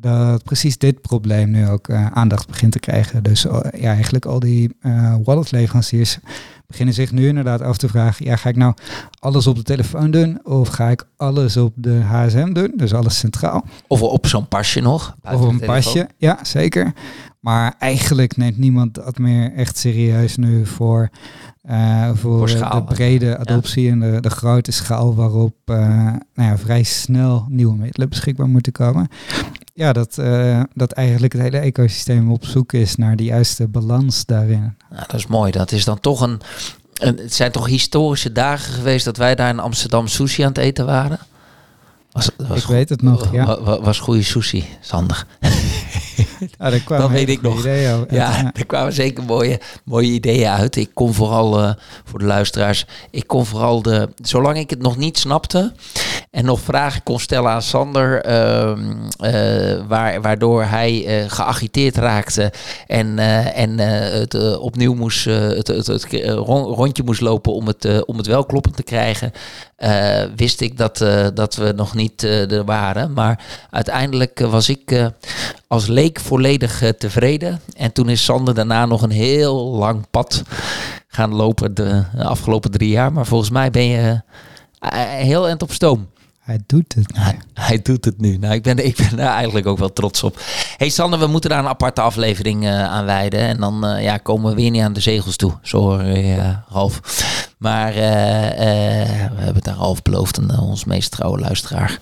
dat 0.00 0.42
precies 0.42 0.78
dit 0.78 1.00
probleem 1.00 1.50
nu 1.50 1.68
ook 1.68 1.88
uh, 1.88 2.06
aandacht 2.06 2.46
begint 2.46 2.72
te 2.72 2.78
krijgen. 2.78 3.22
Dus 3.22 3.44
uh, 3.44 3.58
ja, 3.78 3.92
eigenlijk 3.92 4.24
al 4.24 4.40
die 4.40 4.76
uh, 4.82 5.14
wallet-leveranciers 5.24 6.18
beginnen 6.66 6.94
zich 6.94 7.12
nu 7.12 7.28
inderdaad 7.28 7.62
af 7.62 7.76
te 7.76 7.88
vragen: 7.88 8.26
ja, 8.26 8.36
ga 8.36 8.48
ik 8.48 8.56
nou 8.56 8.74
alles 9.18 9.46
op 9.46 9.56
de 9.56 9.62
telefoon 9.62 10.10
doen 10.10 10.40
of 10.44 10.68
ga 10.68 10.88
ik 10.88 11.08
alles 11.16 11.56
op 11.56 11.72
de 11.76 12.00
HSM 12.00 12.52
doen? 12.52 12.72
Dus 12.76 12.94
alles 12.94 13.18
centraal. 13.18 13.64
Of 13.86 14.02
op 14.02 14.26
zo'n 14.26 14.48
pasje 14.48 14.80
nog? 14.80 15.16
Of 15.22 15.40
een 15.40 15.60
pasje, 15.60 16.08
ja, 16.16 16.38
zeker. 16.42 16.92
Maar 17.40 17.74
eigenlijk 17.78 18.36
neemt 18.36 18.58
niemand 18.58 18.94
dat 18.94 19.18
meer 19.18 19.52
echt 19.52 19.78
serieus 19.78 20.36
nu 20.36 20.66
voor, 20.66 21.10
uh, 21.70 22.10
voor, 22.14 22.48
voor 22.48 22.70
de 22.70 22.84
brede 22.84 23.38
adoptie 23.38 23.84
ja. 23.84 23.90
en 23.90 24.00
de, 24.00 24.20
de 24.20 24.30
grote 24.30 24.72
schaal 24.72 25.14
waarop 25.14 25.54
uh, 25.64 25.76
nou 25.76 26.20
ja, 26.34 26.58
vrij 26.58 26.82
snel 26.82 27.46
nieuwe 27.48 27.76
middelen 27.76 28.08
beschikbaar 28.08 28.48
moeten 28.48 28.72
komen 28.72 29.08
ja, 29.76 29.92
dat, 29.92 30.16
uh, 30.20 30.62
dat 30.74 30.92
eigenlijk 30.92 31.32
het 31.32 31.42
hele 31.42 31.58
ecosysteem 31.58 32.32
op 32.32 32.44
zoek 32.44 32.72
is 32.72 32.96
naar 32.96 33.16
de 33.16 33.24
juiste 33.24 33.68
balans 33.68 34.24
daarin. 34.24 34.76
Dat 34.90 35.14
is 35.14 35.26
mooi. 35.26 35.50
Dat 35.50 35.72
is 35.72 35.84
dan 35.84 36.00
toch 36.00 36.20
een, 36.20 36.40
een, 36.94 37.16
Het 37.16 37.34
zijn 37.34 37.52
toch 37.52 37.66
historische 37.66 38.32
dagen 38.32 38.72
geweest 38.72 39.04
dat 39.04 39.16
wij 39.16 39.34
daar 39.34 39.48
in 39.48 39.58
Amsterdam 39.58 40.08
sushi 40.08 40.42
aan 40.42 40.48
het 40.48 40.58
eten 40.58 40.86
waren? 40.86 41.18
Was, 42.12 42.30
was 42.48 42.62
ik 42.62 42.66
weet 42.68 42.88
het 42.88 43.02
nog, 43.02 43.32
ja. 43.32 43.60
Was, 43.60 43.78
was 43.80 43.98
goede 43.98 44.22
sushi, 44.22 44.64
Sander. 44.80 45.26
Daar 46.58 46.82
dat 46.86 47.10
weet 47.10 47.28
ik 47.28 47.42
nog. 47.42 47.64
Ja, 47.64 48.04
ja, 48.10 48.50
er 48.54 48.66
kwamen 48.66 48.92
zeker 48.92 49.24
mooie, 49.24 49.60
mooie 49.84 50.08
ideeën 50.08 50.48
uit. 50.48 50.76
Ik 50.76 50.90
kon 50.94 51.14
vooral, 51.14 51.62
uh, 51.62 51.70
voor 52.04 52.18
de 52.18 52.24
luisteraars, 52.24 52.86
ik 53.10 53.26
kon 53.26 53.46
vooral 53.46 53.82
de, 53.82 54.08
zolang 54.22 54.58
ik 54.58 54.70
het 54.70 54.82
nog 54.82 54.96
niet 54.96 55.18
snapte 55.18 55.72
en 56.30 56.44
nog 56.44 56.60
vragen 56.60 57.02
kon 57.02 57.20
stellen 57.20 57.50
aan 57.50 57.62
Sander, 57.62 58.26
uh, 58.26 58.76
uh, 59.20 59.86
waar, 59.88 60.20
waardoor 60.20 60.64
hij 60.64 61.22
uh, 61.22 61.30
geagiteerd 61.30 61.96
raakte 61.96 62.52
en, 62.86 63.18
en 63.54 63.78
het 63.78 64.58
opnieuw 64.58 64.94
moest, 64.94 65.24
het, 65.24 65.66
het, 65.66 65.86
het, 65.86 66.06
rondje 66.50 67.02
moest 67.02 67.20
lopen 67.20 67.52
om 67.52 67.66
het, 67.66 68.04
om 68.04 68.16
het 68.16 68.26
wel 68.26 68.44
kloppend 68.44 68.76
te 68.76 68.82
krijgen, 68.82 69.32
wist 70.36 70.60
ik 70.60 70.76
dat, 70.76 71.04
dat 71.34 71.54
we 71.54 71.72
nog 71.76 71.94
niet 71.94 72.22
er 72.22 72.64
waren. 72.64 73.12
Maar 73.12 73.44
uiteindelijk 73.70 74.38
was 74.40 74.68
ik 74.68 75.10
als 75.68 75.86
leek 75.86 76.20
volledig 76.20 76.82
uh, 76.82 76.88
tevreden. 76.88 77.60
En 77.76 77.92
toen 77.92 78.08
is 78.08 78.24
Sander 78.24 78.54
daarna 78.54 78.86
nog 78.86 79.02
een 79.02 79.10
heel 79.10 79.64
lang 79.64 80.06
pad 80.10 80.42
gaan 81.08 81.34
lopen 81.34 81.74
de, 81.74 82.04
afgelopen 82.18 82.70
drie 82.70 82.88
jaar. 82.88 83.12
Maar 83.12 83.26
volgens 83.26 83.50
mij 83.50 83.70
ben 83.70 83.84
je 83.84 84.20
uh, 84.80 84.90
heel 85.02 85.46
eind 85.46 85.62
op 85.62 85.72
stoom. 85.72 86.08
Hij 86.46 86.60
doet 86.66 86.94
het. 86.94 87.16
Hij, 87.16 87.38
hij, 87.54 87.82
doet 87.82 88.04
het 88.04 88.20
nu. 88.20 88.36
Nou, 88.36 88.54
ik 88.54 88.62
ben, 88.62 88.86
ik 88.86 88.96
ben 88.96 89.18
eigenlijk 89.18 89.66
ook 89.66 89.78
wel 89.78 89.92
trots 89.92 90.22
op. 90.22 90.40
hey 90.76 90.88
Sander, 90.88 91.18
we 91.18 91.26
moeten 91.26 91.50
daar 91.50 91.58
een 91.58 91.68
aparte 91.68 92.00
aflevering 92.00 92.64
uh, 92.64 92.84
aan 92.84 93.04
wijden. 93.04 93.40
En 93.40 93.60
dan 93.60 93.86
uh, 93.86 94.02
ja, 94.02 94.16
komen 94.16 94.50
we 94.50 94.56
weer 94.56 94.70
niet 94.70 94.82
aan 94.82 94.92
de 94.92 95.00
zegels 95.00 95.36
toe. 95.36 95.52
Sorry, 95.62 96.38
uh. 96.38 96.86
Maar 97.58 97.92
we 97.92 98.00
hebben 99.36 99.54
het 99.54 99.64
daar 99.64 99.76
Ralf 99.76 100.02
beloofd, 100.02 100.38
en, 100.38 100.58
ons 100.58 100.84
meest 100.84 101.10
trouwe 101.10 101.38
luisteraar. 101.38 101.98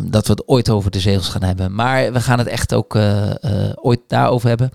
dat 0.00 0.26
we 0.26 0.32
het 0.32 0.48
ooit 0.48 0.70
over 0.70 0.90
de 0.90 1.00
zegels 1.00 1.28
gaan 1.28 1.42
hebben. 1.42 1.74
Maar 1.74 2.12
we 2.12 2.20
gaan 2.20 2.38
het 2.38 2.48
echt 2.48 2.74
ook 2.74 2.98
ooit 3.74 4.00
daarover 4.08 4.48
hebben. 4.48 4.70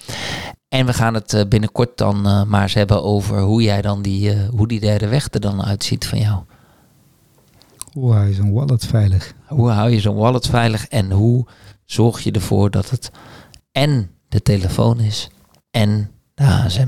En 0.69 0.85
we 0.85 0.93
gaan 0.93 1.13
het 1.13 1.45
binnenkort 1.49 1.97
dan 1.97 2.45
maar 2.47 2.61
eens 2.61 2.73
hebben 2.73 3.03
over 3.03 3.39
hoe 3.39 3.61
jij 3.61 3.81
dan 3.81 4.01
die, 4.01 4.35
hoe 4.49 4.67
die 4.67 4.79
derde 4.79 5.07
weg 5.07 5.27
er 5.31 5.39
dan 5.39 5.63
uitziet 5.63 6.07
van 6.07 6.19
jou. 6.19 6.39
Hoe 7.97 8.13
hou 8.13 8.27
je 8.27 8.33
zo'n 8.33 8.53
wallet 8.53 8.85
veilig? 8.85 9.33
Hoe 9.47 9.69
hou 9.69 9.89
je 9.89 9.99
zo'n 9.99 10.15
wallet 10.15 10.47
veilig 10.47 10.87
en 10.87 11.11
hoe 11.11 11.45
zorg 11.85 12.19
je 12.19 12.31
ervoor 12.31 12.71
dat 12.71 12.89
het 12.89 13.11
en 13.71 14.09
de 14.29 14.41
telefoon 14.41 14.99
is 14.99 15.29
en 15.71 16.11
de 16.33 16.43
HSM? 16.43 16.87